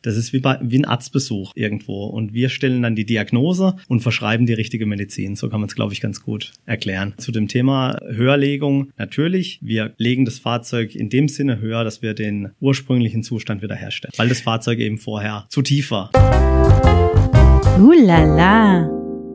Das 0.01 0.17
ist 0.17 0.33
wie, 0.33 0.41
bei, 0.41 0.59
wie 0.63 0.79
ein 0.79 0.87
Arztbesuch 0.87 1.53
irgendwo. 1.55 2.07
Und 2.07 2.33
wir 2.33 2.49
stellen 2.49 2.83
dann 2.83 2.97
die 2.97 3.05
Diagnose 3.05 3.77
und 3.89 4.01
verschreiben 4.01 4.47
die 4.47 4.53
richtige 4.55 4.87
Medizin. 4.87 5.37
So 5.37 5.51
kann 5.51 5.61
man 5.61 5.69
es, 5.69 5.75
glaube 5.75 5.93
ich, 5.93 6.01
ganz 6.01 6.23
gut 6.23 6.53
erklären. 6.65 7.15
Zu 7.19 7.33
dem 7.33 7.49
Thema 7.49 7.99
Höherlegung. 8.07 8.93
Natürlich, 8.97 9.59
wir 9.63 9.95
legen 9.99 10.25
das 10.25 10.39
Fahrzeug 10.39 10.95
in 10.95 11.11
dem 11.11 11.29
Sinne 11.29 11.59
höher, 11.61 11.85
dass 11.85 12.01
wir 12.01 12.15
den 12.15 12.51
ursprünglichen 12.61 13.23
Zustand 13.23 13.63
wiederherstellen. 13.63 14.13
Weil 14.17 14.29
das 14.29 14.41
Fahrzeug 14.41 14.79
eben 14.79 14.97
vorher 14.97 15.47
zu 15.49 15.61
tief 15.61 15.91
war. 15.91 16.11
Uh 17.77 17.93
la 17.93 18.25
la. 18.25 18.94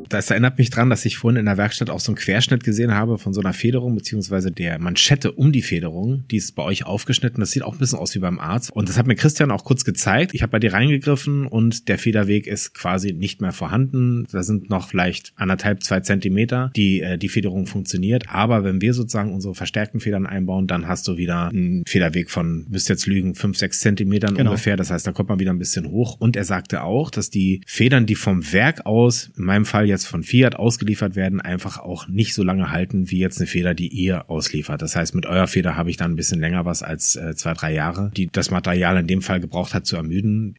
Das 0.09 0.29
erinnert 0.31 0.57
mich 0.57 0.69
dran, 0.69 0.89
dass 0.89 1.05
ich 1.05 1.17
vorhin 1.17 1.39
in 1.39 1.45
der 1.45 1.57
Werkstatt 1.57 1.89
auch 1.89 1.99
so 1.99 2.11
einen 2.11 2.17
Querschnitt 2.17 2.63
gesehen 2.63 2.93
habe 2.93 3.17
von 3.17 3.33
so 3.33 3.41
einer 3.41 3.53
Federung, 3.53 3.95
beziehungsweise 3.95 4.51
der 4.51 4.79
Manschette 4.79 5.31
um 5.31 5.51
die 5.51 5.61
Federung. 5.61 6.23
Die 6.29 6.37
ist 6.37 6.55
bei 6.55 6.63
euch 6.63 6.85
aufgeschnitten. 6.85 7.39
Das 7.39 7.51
sieht 7.51 7.63
auch 7.63 7.73
ein 7.73 7.79
bisschen 7.79 7.99
aus 7.99 8.15
wie 8.15 8.19
beim 8.19 8.39
Arzt. 8.39 8.71
Und 8.71 8.89
das 8.89 8.97
hat 8.97 9.07
mir 9.07 9.15
Christian 9.15 9.51
auch 9.51 9.63
kurz 9.63 9.85
gezeigt. 9.85 10.33
Ich 10.33 10.41
habe 10.41 10.51
bei 10.51 10.59
dir 10.59 10.73
reingegriffen 10.73 11.45
und 11.45 11.87
der 11.87 11.97
Federweg 11.99 12.47
ist 12.47 12.73
quasi 12.73 13.13
nicht 13.13 13.41
mehr 13.41 13.51
vorhanden. 13.51 14.25
Da 14.31 14.43
sind 14.43 14.69
noch 14.69 14.89
vielleicht 14.89 15.33
anderthalb, 15.35 15.83
zwei 15.83 15.99
Zentimeter, 15.99 16.71
die 16.75 17.01
äh, 17.01 17.17
die 17.17 17.29
Federung 17.29 17.67
funktioniert. 17.67 18.25
Aber 18.29 18.63
wenn 18.63 18.81
wir 18.81 18.93
sozusagen 18.93 19.33
unsere 19.33 19.55
verstärkten 19.55 19.99
Federn 19.99 20.25
einbauen, 20.25 20.67
dann 20.67 20.87
hast 20.87 21.07
du 21.07 21.17
wieder 21.17 21.49
einen 21.49 21.83
Federweg 21.85 22.31
von, 22.31 22.65
müsst 22.69 22.89
jetzt 22.89 23.05
lügen, 23.05 23.35
fünf, 23.35 23.57
sechs 23.57 23.79
Zentimetern 23.79 24.35
Genau. 24.35 24.51
ungefähr. 24.51 24.77
Das 24.77 24.91
heißt, 24.91 25.05
da 25.05 25.11
kommt 25.11 25.29
man 25.29 25.39
wieder 25.39 25.51
ein 25.51 25.59
bisschen 25.59 25.87
hoch. 25.89 26.17
Und 26.19 26.35
er 26.35 26.45
sagte 26.45 26.83
auch, 26.83 27.11
dass 27.11 27.29
die 27.29 27.61
Federn, 27.67 28.05
die 28.05 28.15
vom 28.15 28.51
Werk 28.53 28.85
aus, 28.85 29.31
in 29.37 29.43
meinem 29.45 29.65
Fall 29.65 29.85
jetzt 29.87 29.98
von 30.05 30.23
Fiat 30.23 30.55
ausgeliefert 30.55 31.15
werden, 31.15 31.41
einfach 31.41 31.77
auch 31.79 32.07
nicht 32.07 32.33
so 32.33 32.43
lange 32.43 32.71
halten 32.71 33.11
wie 33.11 33.19
jetzt 33.19 33.39
eine 33.39 33.47
Feder, 33.47 33.73
die 33.73 33.87
ihr 33.87 34.29
ausliefert. 34.29 34.81
Das 34.81 34.95
heißt, 34.95 35.15
mit 35.15 35.25
eurer 35.25 35.47
Feder 35.47 35.75
habe 35.75 35.89
ich 35.89 35.97
dann 35.97 36.11
ein 36.11 36.15
bisschen 36.15 36.39
länger 36.39 36.65
was 36.65 36.83
als 36.83 37.15
äh, 37.15 37.35
zwei, 37.35 37.53
drei 37.53 37.73
Jahre, 37.73 38.11
die 38.15 38.27
das 38.27 38.51
Material 38.51 38.97
in 38.97 39.07
dem 39.07 39.21
Fall 39.21 39.39
gebraucht 39.39 39.73
hat 39.73 39.85
zu 39.85 39.95
ermüden. 39.95 40.55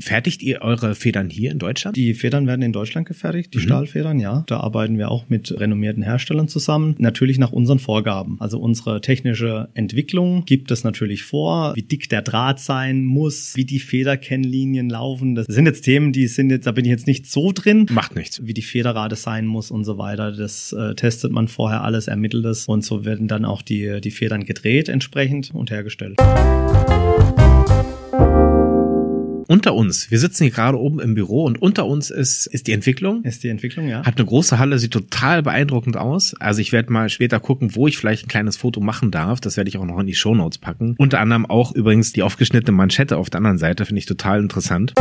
Fertigt 0.00 0.42
ihr 0.42 0.62
eure 0.62 0.94
Federn 0.94 1.28
hier 1.30 1.50
in 1.50 1.58
Deutschland? 1.58 1.94
Die 1.96 2.14
Federn 2.14 2.46
werden 2.46 2.62
in 2.62 2.72
Deutschland 2.72 3.06
gefertigt, 3.06 3.52
die 3.54 3.58
Mhm. 3.58 3.62
Stahlfedern, 3.62 4.18
ja. 4.18 4.44
Da 4.46 4.58
arbeiten 4.60 4.96
wir 4.98 5.10
auch 5.10 5.28
mit 5.28 5.58
renommierten 5.60 6.02
Herstellern 6.02 6.48
zusammen. 6.48 6.94
Natürlich 6.98 7.38
nach 7.38 7.52
unseren 7.52 7.78
Vorgaben. 7.78 8.36
Also 8.40 8.58
unsere 8.58 9.00
technische 9.02 9.68
Entwicklung 9.74 10.44
gibt 10.46 10.70
es 10.70 10.84
natürlich 10.84 11.22
vor, 11.22 11.74
wie 11.76 11.82
dick 11.82 12.08
der 12.08 12.22
Draht 12.22 12.60
sein 12.60 13.04
muss, 13.04 13.52
wie 13.56 13.64
die 13.64 13.78
Federkennlinien 13.78 14.88
laufen. 14.88 15.34
Das 15.34 15.46
sind 15.46 15.66
jetzt 15.66 15.82
Themen, 15.82 16.12
die 16.12 16.28
sind 16.28 16.50
jetzt, 16.50 16.66
da 16.66 16.72
bin 16.72 16.84
ich 16.84 16.90
jetzt 16.90 17.06
nicht 17.06 17.26
so 17.26 17.52
drin. 17.52 17.86
Macht 17.90 18.16
nichts. 18.16 18.44
Wie 18.46 18.54
die 18.54 18.62
Federrate 18.62 19.16
sein 19.16 19.46
muss 19.46 19.70
und 19.70 19.84
so 19.84 19.98
weiter. 19.98 20.32
Das 20.32 20.72
äh, 20.72 20.94
testet 20.94 21.32
man 21.32 21.48
vorher 21.48 21.84
alles, 21.84 22.08
ermittelt 22.08 22.44
es 22.46 22.66
und 22.66 22.82
so 22.84 23.04
werden 23.04 23.28
dann 23.28 23.44
auch 23.44 23.60
die, 23.62 24.00
die 24.00 24.10
Federn 24.10 24.44
gedreht 24.44 24.88
entsprechend 24.88 25.50
und 25.54 25.70
hergestellt. 25.70 26.16
Unter 29.50 29.74
uns, 29.74 30.12
wir 30.12 30.20
sitzen 30.20 30.44
hier 30.44 30.52
gerade 30.52 30.78
oben 30.78 31.00
im 31.00 31.16
Büro 31.16 31.42
und 31.42 31.60
unter 31.60 31.84
uns 31.84 32.10
ist, 32.10 32.46
ist 32.46 32.68
die 32.68 32.72
Entwicklung. 32.72 33.24
Ist 33.24 33.42
die 33.42 33.48
Entwicklung, 33.48 33.88
ja. 33.88 34.04
Hat 34.04 34.16
eine 34.16 34.24
große 34.24 34.60
Halle, 34.60 34.78
sieht 34.78 34.92
total 34.92 35.42
beeindruckend 35.42 35.96
aus. 35.96 36.36
Also 36.38 36.60
ich 36.60 36.70
werde 36.70 36.92
mal 36.92 37.08
später 37.08 37.40
gucken, 37.40 37.74
wo 37.74 37.88
ich 37.88 37.98
vielleicht 37.98 38.26
ein 38.26 38.28
kleines 38.28 38.56
Foto 38.56 38.80
machen 38.80 39.10
darf. 39.10 39.40
Das 39.40 39.56
werde 39.56 39.68
ich 39.68 39.76
auch 39.76 39.84
noch 39.84 39.98
in 39.98 40.06
die 40.06 40.14
Shownotes 40.14 40.58
packen. 40.58 40.94
Unter 40.98 41.18
anderem 41.18 41.46
auch 41.46 41.74
übrigens 41.74 42.12
die 42.12 42.22
aufgeschnittene 42.22 42.76
Manschette 42.76 43.16
auf 43.16 43.28
der 43.28 43.38
anderen 43.38 43.58
Seite, 43.58 43.86
finde 43.86 43.98
ich 43.98 44.06
total 44.06 44.38
interessant. 44.38 44.94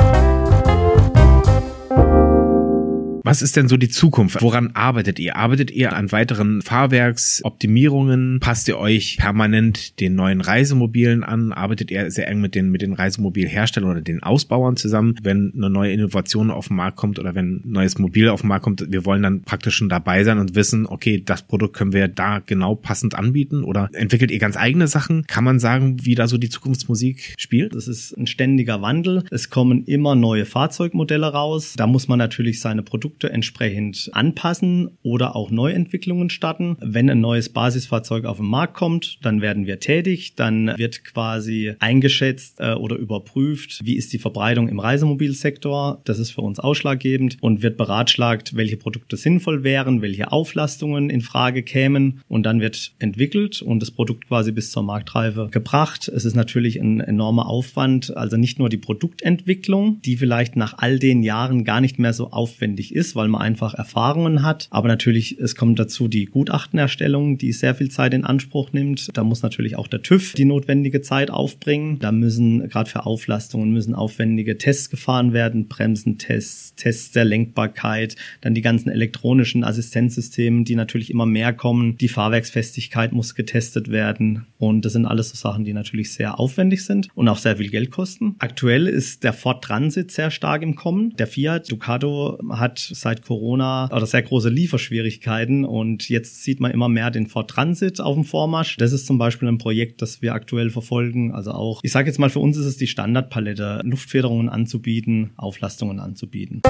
Was 3.30 3.44
ist 3.44 3.56
denn 3.56 3.68
so 3.68 3.78
die 3.78 3.90
Zukunft? 3.90 4.42
Woran 4.42 4.72
arbeitet 4.74 5.20
ihr? 5.20 5.36
Arbeitet 5.36 5.70
ihr 5.70 5.94
an 5.94 6.12
weiteren 6.12 6.64
Fahrwerksoptimierungen? 6.64 8.40
Passt 8.40 8.68
ihr 8.68 8.80
euch 8.80 9.18
permanent 9.20 10.00
den 10.00 10.16
neuen 10.16 10.42
Reisemobilen 10.42 11.24
an? 11.24 11.54
Arbeitet 11.54 11.92
ihr 11.92 12.10
sehr 12.10 12.28
eng 12.28 12.42
mit 12.42 12.56
den, 12.56 12.72
mit 12.72 12.82
den 12.82 12.94
Reisemobilherstellern 12.94 13.92
oder 13.92 14.02
den 14.02 14.24
Ausbauern 14.24 14.78
zusammen? 14.78 15.14
Wenn 15.22 15.54
eine 15.56 15.70
neue 15.70 15.94
Innovation 15.94 16.50
auf 16.50 16.70
den 16.70 16.78
Markt 16.78 16.98
kommt 16.98 17.20
oder 17.20 17.36
wenn 17.36 17.58
ein 17.58 17.72
neues 17.72 18.00
Mobil 18.00 18.30
auf 18.30 18.42
den 18.42 18.48
Markt 18.48 18.64
kommt, 18.64 18.92
wir 18.92 19.06
wollen 19.06 19.22
dann 19.22 19.44
praktisch 19.44 19.76
schon 19.76 19.90
dabei 19.90 20.24
sein 20.24 20.40
und 20.40 20.56
wissen, 20.56 20.88
okay, 20.88 21.22
das 21.24 21.44
Produkt 21.44 21.76
können 21.76 21.94
wir 21.94 22.08
da 22.08 22.40
genau 22.40 22.74
passend 22.74 23.14
anbieten 23.14 23.64
oder 23.64 23.92
entwickelt 23.94 24.32
ihr 24.32 24.40
ganz 24.40 24.58
eigene 24.58 24.88
Sachen? 24.88 25.28
Kann 25.28 25.44
man 25.44 25.60
sagen, 25.60 25.98
wie 26.02 26.16
da 26.16 26.28
so 26.28 26.40
die 26.40 26.50
Zukunftsmusik 26.50 27.36
spielt? 27.38 27.76
Das 27.76 27.88
ist 27.88 28.18
ein 28.18 28.26
ständiger 28.26 28.82
Wandel. 28.82 29.24
Es 29.30 29.52
kommen 29.52 29.84
immer 29.84 30.16
neue 30.16 30.46
Fahrzeugmodelle 30.46 31.28
raus. 31.28 31.76
Da 31.78 31.86
muss 31.86 32.08
man 32.08 32.18
natürlich 32.18 32.60
seine 32.60 32.82
Produkte 32.82 33.19
entsprechend 33.28 34.10
anpassen 34.14 34.98
oder 35.04 35.36
auch 35.36 35.52
Neuentwicklungen 35.52 36.30
starten. 36.30 36.78
Wenn 36.80 37.10
ein 37.10 37.22
neues 37.22 37.50
Basisfahrzeug 37.50 38.26
auf 38.26 38.38
den 38.38 38.46
Markt 38.46 38.74
kommt, 38.74 39.20
dann 39.22 39.42
werden 39.42 39.66
wir 39.66 39.80
tätig. 39.80 40.36
Dann 40.36 40.74
wird 40.78 41.04
quasi 41.04 41.74
eingeschätzt 41.80 42.60
äh, 42.60 42.74
oder 42.74 42.96
überprüft, 42.96 43.82
wie 43.84 43.96
ist 43.96 44.14
die 44.14 44.20
Verbreitung 44.20 44.68
im 44.68 44.80
Reisemobilsektor. 44.80 46.02
Das 46.06 46.20
ist 46.20 46.32
für 46.32 46.42
uns 46.42 46.60
ausschlaggebend 46.60 47.38
und 47.42 47.62
wird 47.62 47.78
beratschlagt, 47.78 48.56
welche 48.56 48.78
Produkte 48.78 49.18
sinnvoll 49.18 49.64
wären, 49.64 50.02
welche 50.02 50.32
Auflastungen 50.32 51.10
in 51.10 51.22
Frage 51.22 51.64
kämen. 51.64 52.22
Und 52.28 52.44
dann 52.44 52.62
wird 52.62 52.94
entwickelt 53.00 53.62
und 53.62 53.82
das 53.82 53.92
Produkt 53.92 54.28
quasi 54.28 54.52
bis 54.52 54.72
zur 54.72 54.84
Marktreife 54.84 55.50
gebracht. 55.52 56.08
Es 56.08 56.26
ist 56.26 56.36
natürlich 56.36 56.80
ein 56.80 57.00
enormer 57.00 57.48
Aufwand, 57.48 58.16
also 58.16 58.38
nicht 58.38 58.60
nur 58.60 58.70
die 58.70 58.78
Produktentwicklung, 58.78 60.02
die 60.02 60.18
vielleicht 60.18 60.56
nach 60.56 60.76
all 60.78 61.00
den 61.00 61.24
Jahren 61.24 61.64
gar 61.64 61.82
nicht 61.82 62.00
mehr 62.00 62.14
so 62.14 62.32
aufwendig 62.32 62.94
ist, 62.94 62.99
weil 63.16 63.28
man 63.28 63.42
einfach 63.42 63.74
Erfahrungen 63.74 64.44
hat. 64.44 64.68
Aber 64.72 64.88
natürlich, 64.88 65.40
es 65.40 65.56
kommt 65.56 65.80
dazu 65.80 66.08
die 66.08 66.26
Gutachtenerstellung, 66.26 67.38
die 67.38 67.52
sehr 67.52 67.76
viel 67.76 67.90
Zeit 67.90 68.14
in 68.14 68.26
Anspruch 68.26 68.74
nimmt. 68.74 69.10
Da 69.14 69.24
muss 69.24 69.42
natürlich 69.42 69.76
auch 69.76 69.88
der 69.88 70.02
TÜV 70.02 70.34
die 70.34 70.46
notwendige 70.46 71.02
Zeit 71.02 71.32
aufbringen. 71.32 72.00
Da 72.00 72.12
müssen 72.12 72.68
gerade 72.70 72.90
für 72.90 73.06
Auflastungen 73.06 73.72
müssen 73.72 73.96
aufwendige 73.96 74.58
Tests 74.58 74.90
gefahren 74.90 75.34
werden, 75.34 75.68
Bremsentests, 75.68 76.76
Tests 76.76 77.12
der 77.12 77.26
Lenkbarkeit, 77.26 78.16
dann 78.42 78.54
die 78.54 78.62
ganzen 78.62 78.90
elektronischen 78.90 79.64
Assistenzsystemen, 79.64 80.66
die 80.66 80.76
natürlich 80.76 81.10
immer 81.10 81.26
mehr 81.26 81.54
kommen. 81.54 81.98
Die 81.98 82.08
Fahrwerksfestigkeit 82.08 83.12
muss 83.12 83.36
getestet 83.36 83.90
werden. 83.90 84.46
Und 84.58 84.86
das 84.86 84.94
sind 84.94 85.06
alles 85.06 85.30
so 85.30 85.36
Sachen, 85.36 85.64
die 85.64 85.74
natürlich 85.74 86.14
sehr 86.14 86.40
aufwendig 86.40 86.86
sind 86.86 87.10
und 87.16 87.28
auch 87.28 87.38
sehr 87.38 87.58
viel 87.58 87.70
Geld 87.70 87.92
kosten. 87.92 88.36
Aktuell 88.40 88.88
ist 88.88 89.24
der 89.24 89.34
Ford 89.34 89.64
Transit 89.64 90.12
sehr 90.12 90.32
stark 90.32 90.62
im 90.62 90.76
Kommen. 90.76 91.16
Der 91.18 91.28
Fiat 91.28 91.72
Ducato 91.72 92.40
hat 92.50 92.80
seit 92.94 93.24
Corona 93.24 93.90
oder 93.92 94.06
sehr 94.06 94.22
große 94.22 94.50
Lieferschwierigkeiten 94.50 95.66
und 95.66 96.10
jetzt 96.10 96.44
sieht 96.44 96.60
man 96.60 96.72
immer 96.72 96.90
mehr 96.90 97.12
den 97.12 97.28
Ford 97.28 97.50
Transit 97.50 98.02
auf 98.02 98.16
dem 98.16 98.24
Vormarsch. 98.24 98.78
Das 98.78 98.92
ist 98.92 99.06
zum 99.06 99.18
Beispiel 99.18 99.48
ein 99.48 99.58
Projekt, 99.58 100.02
das 100.02 100.22
wir 100.22 100.34
aktuell 100.34 100.70
verfolgen. 100.70 101.34
Also 101.34 101.52
auch, 101.52 101.82
ich 101.84 101.92
sage 101.92 102.08
jetzt 102.08 102.20
mal, 102.20 102.30
für 102.30 102.40
uns 102.40 102.58
ist 102.58 102.66
es 102.66 102.78
die 102.78 102.88
Standardpalette, 102.88 103.82
Luftfederungen 103.84 104.50
anzubieten, 104.50 105.32
Auflastungen 105.38 106.00
anzubieten. 106.00 106.62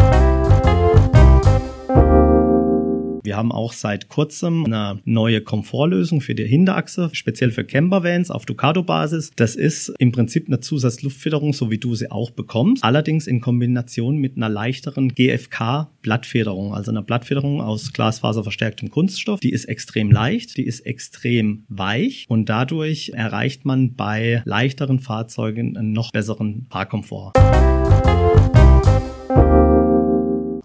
Wir 3.23 3.35
haben 3.35 3.51
auch 3.51 3.73
seit 3.73 4.07
kurzem 4.07 4.65
eine 4.65 4.99
neue 5.03 5.41
Komfortlösung 5.41 6.21
für 6.21 6.35
die 6.35 6.45
Hinterachse, 6.45 7.09
speziell 7.13 7.51
für 7.51 7.65
Campervans 7.65 8.31
auf 8.31 8.45
Ducato-Basis. 8.45 9.31
Das 9.35 9.55
ist 9.55 9.93
im 9.99 10.11
Prinzip 10.11 10.47
eine 10.47 10.59
Zusatzluftfederung, 10.59 11.53
so 11.53 11.69
wie 11.69 11.77
du 11.77 11.95
sie 11.95 12.11
auch 12.11 12.31
bekommst. 12.31 12.83
Allerdings 12.83 13.27
in 13.27 13.41
Kombination 13.41 14.17
mit 14.17 14.37
einer 14.37 14.49
leichteren 14.49 15.09
GFK-Blattfederung, 15.09 16.73
also 16.73 16.91
einer 16.91 17.01
Blattfederung 17.01 17.61
aus 17.61 17.91
glasfaserverstärktem 17.93 18.89
Kunststoff. 18.89 19.39
Die 19.41 19.51
ist 19.51 19.65
extrem 19.65 20.11
leicht, 20.11 20.57
die 20.57 20.65
ist 20.65 20.81
extrem 20.81 21.65
weich 21.67 22.25
und 22.29 22.47
dadurch 22.47 23.11
erreicht 23.13 23.65
man 23.65 23.95
bei 23.95 24.41
leichteren 24.45 24.99
Fahrzeugen 24.99 25.77
einen 25.77 25.91
noch 25.91 26.11
besseren 26.11 26.67
Fahrkomfort. 26.69 27.33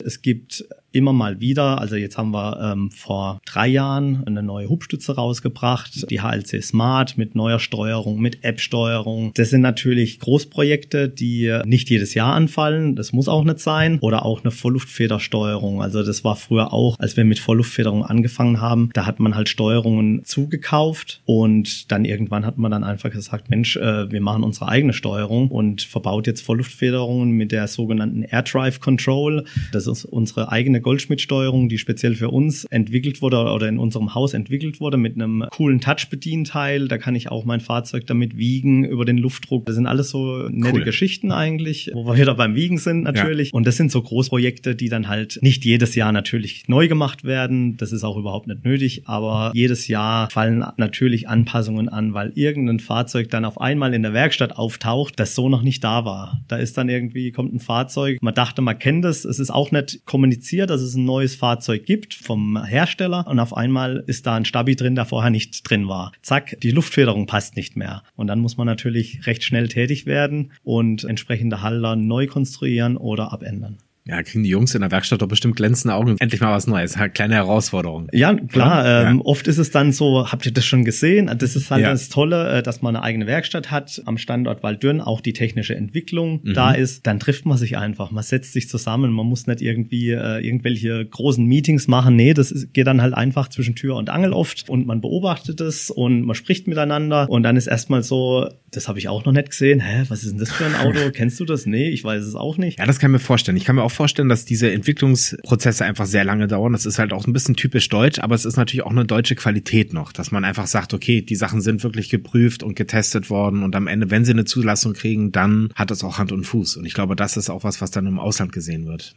Es 0.06 0.20
gibt 0.20 0.64
immer 0.94 1.12
mal 1.12 1.40
wieder, 1.40 1.80
also 1.80 1.96
jetzt 1.96 2.16
haben 2.16 2.30
wir 2.30 2.60
ähm, 2.60 2.90
vor 2.90 3.40
drei 3.44 3.66
Jahren 3.66 4.22
eine 4.26 4.42
neue 4.42 4.68
Hubstütze 4.68 5.16
rausgebracht, 5.16 6.10
die 6.10 6.20
HLC 6.20 6.62
Smart 6.62 7.18
mit 7.18 7.34
neuer 7.34 7.58
Steuerung, 7.58 8.20
mit 8.20 8.44
App-Steuerung. 8.44 9.32
Das 9.34 9.50
sind 9.50 9.60
natürlich 9.60 10.20
Großprojekte, 10.20 11.08
die 11.08 11.60
nicht 11.64 11.90
jedes 11.90 12.14
Jahr 12.14 12.34
anfallen, 12.34 12.94
das 12.94 13.12
muss 13.12 13.28
auch 13.28 13.44
nicht 13.44 13.58
sein. 13.58 13.98
Oder 14.00 14.24
auch 14.24 14.42
eine 14.42 14.50
Vollluftfedersteuerung. 14.50 15.82
Also 15.82 16.02
das 16.02 16.22
war 16.22 16.36
früher 16.36 16.72
auch, 16.72 16.98
als 17.00 17.16
wir 17.16 17.24
mit 17.24 17.38
Vollluftfederung 17.38 18.04
angefangen 18.04 18.60
haben, 18.60 18.90
da 18.94 19.06
hat 19.06 19.18
man 19.18 19.34
halt 19.34 19.48
Steuerungen 19.48 20.24
zugekauft 20.24 21.22
und 21.24 21.90
dann 21.90 22.04
irgendwann 22.04 22.46
hat 22.46 22.58
man 22.58 22.70
dann 22.70 22.84
einfach 22.84 23.10
gesagt, 23.10 23.50
Mensch, 23.50 23.76
äh, 23.76 24.10
wir 24.12 24.20
machen 24.20 24.44
unsere 24.44 24.68
eigene 24.68 24.92
Steuerung 24.92 25.50
und 25.50 25.82
verbaut 25.82 26.26
jetzt 26.26 26.42
Vollluftfederungen 26.42 27.30
mit 27.30 27.50
der 27.50 27.66
sogenannten 27.66 28.22
Air 28.22 28.42
Drive 28.42 28.80
Control. 28.80 29.44
Das 29.72 29.86
ist 29.86 30.04
unsere 30.04 30.52
eigene 30.52 30.80
Goldschmidt-Steuerung, 30.84 31.68
die 31.68 31.78
speziell 31.78 32.14
für 32.14 32.30
uns 32.30 32.64
entwickelt 32.66 33.20
wurde 33.20 33.38
oder 33.38 33.68
in 33.68 33.78
unserem 33.78 34.14
Haus 34.14 34.34
entwickelt 34.34 34.80
wurde 34.80 34.96
mit 34.96 35.16
einem 35.16 35.44
coolen 35.50 35.80
Touch-Bedienteil. 35.80 36.86
Da 36.86 36.98
kann 36.98 37.16
ich 37.16 37.30
auch 37.30 37.44
mein 37.44 37.60
Fahrzeug 37.60 38.06
damit 38.06 38.36
wiegen 38.36 38.84
über 38.84 39.04
den 39.04 39.18
Luftdruck. 39.18 39.66
Das 39.66 39.74
sind 39.74 39.86
alles 39.86 40.10
so 40.10 40.48
nette 40.48 40.78
Cool. 40.78 40.84
Geschichten 40.84 41.32
eigentlich, 41.32 41.90
wo 41.92 42.06
wir 42.06 42.16
wieder 42.16 42.34
beim 42.34 42.54
Wiegen 42.54 42.78
sind 42.78 43.02
natürlich. 43.02 43.52
Und 43.52 43.66
das 43.66 43.76
sind 43.76 43.90
so 43.90 44.02
Großprojekte, 44.02 44.76
die 44.76 44.88
dann 44.88 45.08
halt 45.08 45.38
nicht 45.42 45.64
jedes 45.64 45.94
Jahr 45.94 46.12
natürlich 46.12 46.68
neu 46.68 46.86
gemacht 46.88 47.24
werden. 47.24 47.76
Das 47.76 47.92
ist 47.92 48.04
auch 48.04 48.16
überhaupt 48.16 48.46
nicht 48.46 48.64
nötig. 48.64 49.02
Aber 49.06 49.50
jedes 49.54 49.88
Jahr 49.88 50.30
fallen 50.30 50.64
natürlich 50.76 51.28
Anpassungen 51.28 51.88
an, 51.88 52.14
weil 52.14 52.32
irgendein 52.34 52.80
Fahrzeug 52.80 53.30
dann 53.30 53.44
auf 53.44 53.60
einmal 53.60 53.94
in 53.94 54.02
der 54.02 54.12
Werkstatt 54.12 54.56
auftaucht, 54.56 55.18
das 55.18 55.34
so 55.34 55.48
noch 55.48 55.62
nicht 55.62 55.82
da 55.82 56.04
war. 56.04 56.42
Da 56.48 56.56
ist 56.56 56.76
dann 56.76 56.88
irgendwie, 56.88 57.32
kommt 57.32 57.54
ein 57.54 57.60
Fahrzeug, 57.60 58.18
man 58.20 58.34
dachte, 58.34 58.62
man 58.62 58.78
kennt 58.78 59.04
es, 59.04 59.24
es 59.24 59.38
ist 59.38 59.50
auch 59.50 59.70
nicht 59.70 60.04
kommuniziert, 60.04 60.70
dass 60.74 60.82
es 60.82 60.96
ein 60.96 61.04
neues 61.04 61.36
Fahrzeug 61.36 61.86
gibt 61.86 62.14
vom 62.14 62.62
Hersteller 62.62 63.26
und 63.28 63.38
auf 63.38 63.56
einmal 63.56 64.02
ist 64.08 64.26
da 64.26 64.34
ein 64.34 64.44
Stabi 64.44 64.74
drin, 64.74 64.96
der 64.96 65.04
vorher 65.04 65.30
nicht 65.30 65.68
drin 65.68 65.86
war. 65.86 66.10
Zack, 66.20 66.58
die 66.60 66.72
Luftfederung 66.72 67.26
passt 67.26 67.56
nicht 67.56 67.76
mehr. 67.76 68.02
Und 68.16 68.26
dann 68.26 68.40
muss 68.40 68.56
man 68.56 68.66
natürlich 68.66 69.26
recht 69.26 69.44
schnell 69.44 69.68
tätig 69.68 70.04
werden 70.04 70.50
und 70.64 71.04
entsprechende 71.04 71.62
Halter 71.62 71.94
neu 71.94 72.26
konstruieren 72.26 72.96
oder 72.96 73.32
abändern. 73.32 73.78
Ja, 74.06 74.22
kriegen 74.22 74.44
die 74.44 74.50
Jungs 74.50 74.74
in 74.74 74.82
der 74.82 74.90
Werkstatt 74.90 75.22
doch 75.22 75.28
bestimmt 75.28 75.56
glänzende 75.56 75.94
Augen. 75.94 76.16
Endlich 76.18 76.42
mal 76.42 76.52
was 76.54 76.66
Neues. 76.66 76.94
Kleine 77.14 77.36
Herausforderung. 77.36 78.08
Ja, 78.12 78.34
klar. 78.34 78.84
Ja. 78.86 79.10
Ähm, 79.10 79.22
oft 79.22 79.48
ist 79.48 79.56
es 79.56 79.70
dann 79.70 79.92
so, 79.92 80.30
habt 80.30 80.44
ihr 80.44 80.52
das 80.52 80.66
schon 80.66 80.84
gesehen? 80.84 81.30
Das 81.38 81.56
ist 81.56 81.70
halt 81.70 81.80
Ja. 81.82 81.90
das 81.90 82.10
Tolle, 82.10 82.58
äh, 82.58 82.62
dass 82.62 82.82
man 82.82 82.96
eine 82.96 83.02
eigene 83.02 83.26
Werkstatt 83.26 83.70
hat 83.70 84.02
am 84.04 84.18
Standort 84.18 84.62
Waldürn, 84.62 85.00
auch 85.00 85.22
die 85.22 85.32
technische 85.32 85.74
Entwicklung 85.74 86.40
Mhm. 86.44 86.52
da 86.52 86.72
ist. 86.72 87.06
Dann 87.06 87.18
trifft 87.18 87.46
man 87.46 87.56
sich 87.56 87.78
einfach. 87.78 88.10
Man 88.10 88.22
setzt 88.22 88.52
sich 88.52 88.68
zusammen. 88.68 89.10
Man 89.10 89.24
muss 89.24 89.46
nicht 89.46 89.62
irgendwie 89.62 90.10
äh, 90.10 90.46
irgendwelche 90.46 91.06
großen 91.06 91.42
Meetings 91.46 91.88
machen. 91.88 92.14
Nee, 92.14 92.34
das 92.34 92.50
ist, 92.50 92.74
geht 92.74 92.86
dann 92.86 93.00
halt 93.00 93.14
einfach 93.14 93.48
zwischen 93.48 93.74
Tür 93.74 93.96
und 93.96 94.10
Angel 94.10 94.34
oft 94.34 94.68
und 94.68 94.86
man 94.86 95.00
beobachtet 95.00 95.62
es 95.62 95.90
und 95.90 96.22
man 96.26 96.34
spricht 96.34 96.68
miteinander 96.68 97.30
und 97.30 97.42
dann 97.42 97.56
ist 97.56 97.68
erstmal 97.68 98.02
so, 98.02 98.50
das 98.70 98.86
habe 98.86 98.98
ich 98.98 99.08
auch 99.08 99.24
noch 99.24 99.32
nicht 99.32 99.48
gesehen. 99.48 99.80
Hä, 99.80 100.02
was 100.08 100.24
ist 100.24 100.32
denn 100.32 100.38
das 100.40 100.50
für 100.52 100.66
ein 100.66 100.74
Auto? 100.74 100.98
Kennst 101.14 101.40
du 101.40 101.46
das? 101.46 101.64
Nee, 101.64 101.88
ich 101.88 102.04
weiß 102.04 102.22
es 102.22 102.34
auch 102.34 102.58
nicht. 102.58 102.78
Ja, 102.78 102.84
das 102.84 102.98
kann 102.98 103.10
ich 103.10 103.12
mir 103.12 103.18
vorstellen. 103.18 103.56
Ich 103.56 103.64
kann 103.64 103.76
mir 103.76 103.82
auch 103.82 103.93
vorstellen, 103.94 104.28
dass 104.28 104.44
diese 104.44 104.70
Entwicklungsprozesse 104.70 105.84
einfach 105.84 106.06
sehr 106.06 106.24
lange 106.24 106.46
dauern. 106.46 106.72
Das 106.72 106.86
ist 106.86 106.98
halt 106.98 107.12
auch 107.12 107.26
ein 107.26 107.32
bisschen 107.32 107.56
typisch 107.56 107.88
deutsch, 107.88 108.18
aber 108.18 108.34
es 108.34 108.44
ist 108.44 108.56
natürlich 108.56 108.84
auch 108.84 108.90
eine 108.90 109.04
deutsche 109.04 109.34
Qualität 109.34 109.92
noch, 109.92 110.12
dass 110.12 110.30
man 110.30 110.44
einfach 110.44 110.66
sagt, 110.66 110.94
okay, 110.94 111.22
die 111.22 111.36
Sachen 111.36 111.60
sind 111.60 111.82
wirklich 111.82 112.08
geprüft 112.10 112.62
und 112.62 112.76
getestet 112.76 113.30
worden 113.30 113.62
und 113.62 113.74
am 113.76 113.86
Ende, 113.86 114.10
wenn 114.10 114.24
sie 114.24 114.32
eine 114.32 114.44
Zulassung 114.44 114.92
kriegen, 114.92 115.32
dann 115.32 115.70
hat 115.74 115.90
es 115.90 116.04
auch 116.04 116.18
Hand 116.18 116.32
und 116.32 116.44
Fuß. 116.44 116.76
Und 116.76 116.84
ich 116.84 116.94
glaube, 116.94 117.16
das 117.16 117.36
ist 117.36 117.50
auch 117.50 117.64
was, 117.64 117.80
was 117.80 117.90
dann 117.90 118.06
im 118.06 118.18
Ausland 118.18 118.52
gesehen 118.52 118.86
wird. 118.86 119.14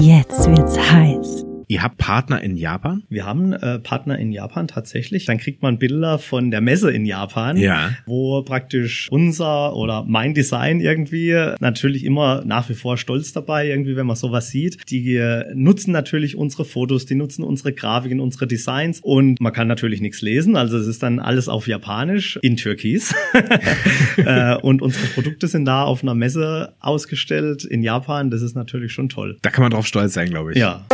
Jetzt 0.00 0.46
wird's 0.48 0.78
heiß. 0.78 1.49
Ihr 1.70 1.84
habt 1.84 1.98
Partner 1.98 2.42
in 2.42 2.56
Japan? 2.56 3.04
Wir 3.10 3.24
haben 3.24 3.52
äh, 3.52 3.78
Partner 3.78 4.18
in 4.18 4.32
Japan 4.32 4.66
tatsächlich. 4.66 5.24
Dann 5.26 5.38
kriegt 5.38 5.62
man 5.62 5.78
Bilder 5.78 6.18
von 6.18 6.50
der 6.50 6.60
Messe 6.60 6.90
in 6.90 7.06
Japan, 7.06 7.56
Ja. 7.56 7.90
wo 8.06 8.42
praktisch 8.42 9.06
unser 9.12 9.76
oder 9.76 10.04
mein 10.04 10.34
Design 10.34 10.80
irgendwie 10.80 11.32
natürlich 11.60 12.04
immer 12.04 12.42
nach 12.44 12.68
wie 12.70 12.74
vor 12.74 12.96
stolz 12.96 13.32
dabei, 13.32 13.68
irgendwie, 13.68 13.94
wenn 13.94 14.06
man 14.06 14.16
sowas 14.16 14.48
sieht. 14.48 14.78
Die 14.90 15.22
nutzen 15.54 15.92
natürlich 15.92 16.36
unsere 16.36 16.64
Fotos, 16.64 17.06
die 17.06 17.14
nutzen 17.14 17.44
unsere 17.44 17.72
Grafiken, 17.72 18.18
unsere 18.18 18.48
Designs 18.48 18.98
und 19.00 19.40
man 19.40 19.52
kann 19.52 19.68
natürlich 19.68 20.00
nichts 20.00 20.22
lesen. 20.22 20.56
Also 20.56 20.76
es 20.76 20.88
ist 20.88 21.04
dann 21.04 21.20
alles 21.20 21.48
auf 21.48 21.68
Japanisch 21.68 22.36
in 22.42 22.56
Türkis. 22.56 23.14
äh, 24.16 24.56
und 24.56 24.82
unsere 24.82 25.06
Produkte 25.06 25.46
sind 25.46 25.66
da 25.66 25.84
auf 25.84 26.02
einer 26.02 26.16
Messe 26.16 26.72
ausgestellt 26.80 27.62
in 27.62 27.84
Japan. 27.84 28.32
Das 28.32 28.42
ist 28.42 28.56
natürlich 28.56 28.90
schon 28.90 29.08
toll. 29.08 29.38
Da 29.42 29.50
kann 29.50 29.62
man 29.62 29.70
drauf 29.70 29.86
stolz 29.86 30.14
sein, 30.14 30.30
glaube 30.30 30.50
ich. 30.54 30.58
Ja. 30.58 30.84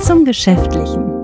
Zum 0.00 0.24
Geschäftlichen. 0.24 1.23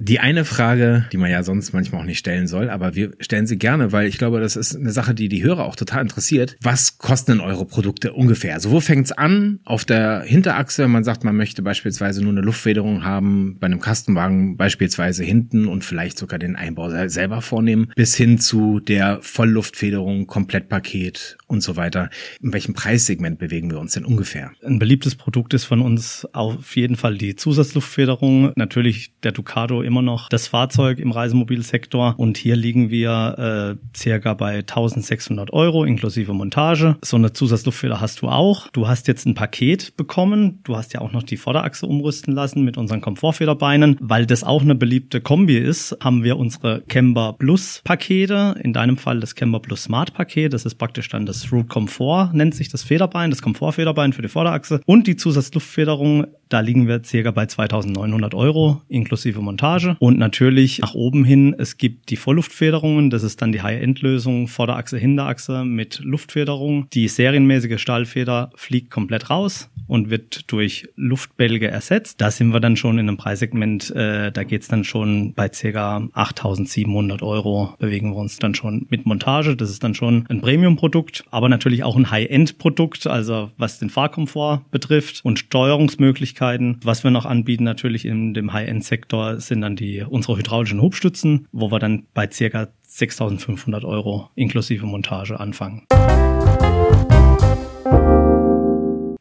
Die 0.00 0.18
eine 0.18 0.44
Frage, 0.46 1.06
die 1.12 1.18
man 1.18 1.30
ja 1.30 1.42
sonst 1.42 1.72
manchmal 1.72 2.00
auch 2.00 2.06
nicht 2.06 2.18
stellen 2.18 2.46
soll, 2.46 2.70
aber 2.70 2.94
wir 2.94 3.12
stellen 3.20 3.46
sie 3.46 3.58
gerne, 3.58 3.92
weil 3.92 4.06
ich 4.08 4.16
glaube, 4.16 4.40
das 4.40 4.56
ist 4.56 4.74
eine 4.74 4.92
Sache, 4.92 5.14
die 5.14 5.28
die 5.28 5.42
Hörer 5.42 5.66
auch 5.66 5.76
total 5.76 6.02
interessiert. 6.02 6.56
Was 6.62 6.96
kosten 6.96 7.32
denn 7.32 7.40
eure 7.40 7.66
Produkte 7.66 8.14
ungefähr? 8.14 8.54
Also 8.54 8.70
wo 8.70 8.80
fängt's 8.80 9.12
an? 9.12 9.60
Auf 9.64 9.84
der 9.84 10.22
Hinterachse, 10.22 10.88
man 10.88 11.04
sagt, 11.04 11.22
man 11.22 11.36
möchte 11.36 11.62
beispielsweise 11.62 12.22
nur 12.22 12.32
eine 12.32 12.40
Luftfederung 12.40 13.04
haben, 13.04 13.58
bei 13.60 13.66
einem 13.66 13.80
Kastenwagen 13.80 14.56
beispielsweise 14.56 15.22
hinten 15.22 15.66
und 15.66 15.84
vielleicht 15.84 16.18
sogar 16.18 16.38
den 16.38 16.56
Einbau 16.56 16.88
sel- 16.88 17.10
selber 17.10 17.42
vornehmen, 17.42 17.92
bis 17.94 18.16
hin 18.16 18.38
zu 18.38 18.80
der 18.80 19.18
Vollluftfederung, 19.20 20.26
Komplettpaket 20.26 21.36
und 21.46 21.62
so 21.62 21.76
weiter. 21.76 22.08
In 22.42 22.52
welchem 22.54 22.72
Preissegment 22.72 23.38
bewegen 23.38 23.70
wir 23.70 23.78
uns 23.78 23.92
denn 23.92 24.06
ungefähr? 24.06 24.52
Ein 24.64 24.78
beliebtes 24.78 25.14
Produkt 25.14 25.52
ist 25.52 25.64
von 25.64 25.82
uns 25.82 26.26
auf 26.32 26.74
jeden 26.74 26.96
Fall 26.96 27.18
die 27.18 27.36
Zusatzluftfederung. 27.36 28.52
Natürlich 28.56 29.12
der 29.22 29.32
Ducato 29.32 29.82
immer 29.90 30.02
noch 30.02 30.28
das 30.28 30.46
Fahrzeug 30.46 31.00
im 31.00 31.10
Reisemobilsektor. 31.10 32.14
Und 32.16 32.38
hier 32.38 32.54
liegen 32.54 32.90
wir 32.90 33.76
äh, 33.76 33.96
circa 33.96 34.34
bei 34.34 34.58
1600 34.58 35.52
Euro 35.52 35.84
inklusive 35.84 36.32
Montage. 36.32 36.96
So 37.02 37.16
eine 37.16 37.32
Zusatzluftfeder 37.32 38.00
hast 38.00 38.22
du 38.22 38.28
auch. 38.28 38.68
Du 38.68 38.86
hast 38.86 39.08
jetzt 39.08 39.26
ein 39.26 39.34
Paket 39.34 39.96
bekommen. 39.96 40.60
Du 40.62 40.76
hast 40.76 40.94
ja 40.94 41.00
auch 41.00 41.10
noch 41.10 41.24
die 41.24 41.36
Vorderachse 41.36 41.86
umrüsten 41.86 42.32
lassen 42.32 42.62
mit 42.62 42.76
unseren 42.76 43.00
Komfortfederbeinen. 43.00 43.96
Weil 44.00 44.26
das 44.26 44.44
auch 44.44 44.62
eine 44.62 44.76
beliebte 44.76 45.20
Kombi 45.20 45.58
ist, 45.58 45.96
haben 46.00 46.22
wir 46.22 46.38
unsere 46.38 46.82
Camber 46.82 47.34
Plus 47.36 47.82
Pakete. 47.82 48.54
In 48.62 48.72
deinem 48.72 48.96
Fall 48.96 49.18
das 49.18 49.34
Camber 49.34 49.58
Plus 49.58 49.82
Smart 49.82 50.14
Paket. 50.14 50.52
Das 50.52 50.64
ist 50.64 50.76
praktisch 50.76 51.08
dann 51.08 51.26
das 51.26 51.50
Root 51.50 51.68
Comfort, 51.68 52.30
nennt 52.32 52.54
sich 52.54 52.68
das 52.68 52.84
Federbein, 52.84 53.30
das 53.30 53.42
Komfortfederbein 53.42 54.12
für 54.12 54.22
die 54.22 54.28
Vorderachse. 54.28 54.80
Und 54.86 55.08
die 55.08 55.16
Zusatzluftfederung, 55.16 56.26
da 56.50 56.60
liegen 56.60 56.88
wir 56.88 57.02
circa 57.04 57.30
bei 57.30 57.46
2900 57.46 58.34
Euro 58.34 58.82
inklusive 58.88 59.40
Montage. 59.40 59.96
Und 60.00 60.18
natürlich 60.18 60.80
nach 60.80 60.94
oben 60.94 61.24
hin, 61.24 61.54
es 61.56 61.78
gibt 61.78 62.10
die 62.10 62.16
Vollluftfederungen. 62.16 63.08
Das 63.08 63.22
ist 63.22 63.40
dann 63.40 63.52
die 63.52 63.62
High-End-Lösung, 63.62 64.48
Vorderachse, 64.48 64.98
Hinterachse 64.98 65.64
mit 65.64 66.00
Luftfederung. 66.02 66.88
Die 66.92 67.08
serienmäßige 67.08 67.80
Stahlfeder 67.80 68.50
fliegt 68.56 68.90
komplett 68.90 69.30
raus 69.30 69.70
und 69.86 70.10
wird 70.10 70.50
durch 70.52 70.88
Luftbälge 70.96 71.68
ersetzt. 71.68 72.20
Da 72.20 72.30
sind 72.30 72.52
wir 72.52 72.60
dann 72.60 72.76
schon 72.76 72.98
in 72.98 73.08
einem 73.08 73.16
Preissegment, 73.16 73.90
äh, 73.94 74.32
da 74.32 74.44
geht's 74.44 74.68
dann 74.68 74.84
schon 74.84 75.34
bei 75.34 75.48
ca. 75.48 76.08
8700 76.12 77.22
Euro 77.22 77.74
bewegen 77.78 78.10
wir 78.10 78.16
uns 78.16 78.38
dann 78.38 78.54
schon 78.54 78.86
mit 78.90 79.06
Montage. 79.06 79.56
Das 79.56 79.70
ist 79.70 79.84
dann 79.84 79.94
schon 79.94 80.26
ein 80.28 80.40
Premium-Produkt, 80.40 81.24
aber 81.30 81.48
natürlich 81.48 81.84
auch 81.84 81.96
ein 81.96 82.10
High-End-Produkt, 82.10 83.06
also 83.06 83.50
was 83.56 83.78
den 83.78 83.90
Fahrkomfort 83.90 84.62
betrifft 84.70 85.20
und 85.24 85.38
Steuerungsmöglichkeiten. 85.38 86.39
Was 86.82 87.04
wir 87.04 87.10
noch 87.10 87.26
anbieten 87.26 87.64
natürlich 87.64 88.06
in 88.06 88.32
dem 88.32 88.52
High-End-Sektor 88.52 89.40
sind 89.40 89.60
dann 89.60 89.76
die 89.76 90.02
unsere 90.08 90.38
hydraulischen 90.38 90.80
Hubstützen, 90.80 91.46
wo 91.52 91.70
wir 91.70 91.78
dann 91.78 92.06
bei 92.14 92.26
ca. 92.26 92.68
6500 92.82 93.84
Euro 93.84 94.30
inklusive 94.34 94.86
Montage 94.86 95.38
anfangen. 95.38 95.86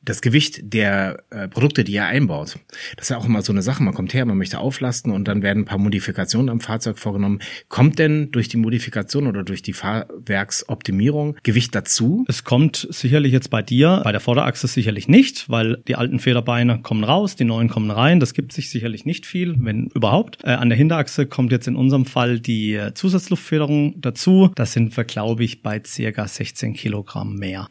Das 0.10 0.22
Gewicht 0.22 0.74
der 0.74 1.24
äh, 1.30 1.48
Produkte, 1.48 1.84
die 1.84 1.94
ihr 1.94 2.06
einbaut, 2.06 2.58
das 2.98 3.06
ist 3.06 3.10
ja 3.10 3.18
auch 3.18 3.26
immer 3.26 3.42
so 3.44 3.54
eine 3.54 3.62
Sache. 3.62 3.84
Man 3.84 3.94
kommt 3.94 4.14
her, 4.14 4.26
man 4.26 4.38
möchte 4.38 4.60
auflasten 4.60 5.12
und 5.12 5.28
dann 5.28 5.44
werden 5.44 5.64
ein 5.64 5.66
paar 5.66 5.78
Modifikationen 5.78 6.50
am 6.50 6.60
Fahrzeug 6.60 6.98
vorgenommen. 6.98 7.40
Kommt 7.68 8.00
denn 8.00 8.32
durch 8.32 8.48
die 8.48 8.58
Modifikation 8.58 9.28
oder 9.28 9.44
durch 9.44 9.62
die 9.62 9.74
Fahrwerksoptimierung 9.74 11.38
Gewicht 11.44 11.76
dazu? 11.76 12.26
Es 12.28 12.44
kommt 12.44 12.88
sicherlich 12.90 13.32
jetzt 13.32 13.52
bei 13.52 13.62
dir, 13.62 14.02
bei 14.04 14.12
der 14.12 14.20
Vorderachse 14.20 14.68
sicherlich 14.68 15.08
nicht, 15.08 15.50
weil 15.50 15.78
die 15.88 15.96
alten 15.96 16.20
Federbeine 16.20 16.82
kommen 16.82 17.04
raus, 17.04 17.36
die 17.36 17.46
neuen 17.46 17.70
kommen 17.70 17.92
rein. 17.92 18.20
Das 18.20 18.34
gibt 18.34 18.52
sich 18.52 18.72
sicherlich 18.72 19.06
nicht 19.06 19.28
viel, 19.28 19.56
wenn 19.60 19.88
überhaupt. 19.94 20.40
Äh, 20.44 20.52
an 20.52 20.70
der 20.70 20.78
Hinterachse 20.78 21.28
kommt 21.28 21.52
jetzt 21.52 21.68
in 21.68 21.76
unserem 21.76 22.06
Fall 22.06 22.40
die 22.40 22.74
äh, 22.74 22.94
Zusatzluftfederung 22.96 24.02
dazu. 24.02 24.52
Da 24.56 24.66
sind 24.66 24.98
wir, 24.98 25.04
glaube 25.04 25.44
ich, 25.44 25.62
bei 25.62 25.82
circa 25.86 26.28
16 26.28 26.74
Kilogramm 26.74 27.36
mehr. 27.36 27.68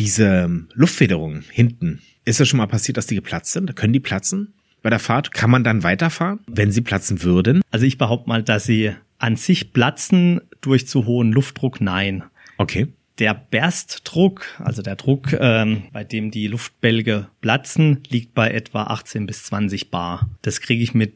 Diese 0.00 0.48
Luftfederung 0.72 1.42
hinten, 1.50 2.00
ist 2.24 2.40
es 2.40 2.48
schon 2.48 2.56
mal 2.56 2.66
passiert, 2.66 2.96
dass 2.96 3.06
die 3.06 3.16
geplatzt 3.16 3.52
sind? 3.52 3.76
Können 3.76 3.92
die 3.92 4.00
platzen? 4.00 4.54
Bei 4.80 4.88
der 4.88 4.98
Fahrt 4.98 5.30
kann 5.30 5.50
man 5.50 5.62
dann 5.62 5.82
weiterfahren, 5.82 6.40
wenn 6.46 6.72
sie 6.72 6.80
platzen 6.80 7.22
würden? 7.22 7.60
Also 7.70 7.84
ich 7.84 7.98
behaupte 7.98 8.26
mal, 8.30 8.42
dass 8.42 8.64
sie 8.64 8.92
an 9.18 9.36
sich 9.36 9.74
platzen 9.74 10.40
durch 10.62 10.88
zu 10.88 11.04
hohen 11.04 11.32
Luftdruck. 11.32 11.82
Nein. 11.82 12.24
Okay. 12.56 12.88
Der 13.18 13.34
Berstdruck, 13.34 14.46
also 14.58 14.80
der 14.80 14.96
Druck, 14.96 15.36
ähm, 15.38 15.82
bei 15.92 16.02
dem 16.02 16.30
die 16.30 16.46
Luftbälge 16.46 17.26
platzen, 17.42 18.02
liegt 18.08 18.32
bei 18.32 18.50
etwa 18.50 18.84
18 18.84 19.26
bis 19.26 19.44
20 19.44 19.90
Bar. 19.90 20.30
Das 20.40 20.62
kriege 20.62 20.82
ich 20.82 20.94
mit 20.94 21.12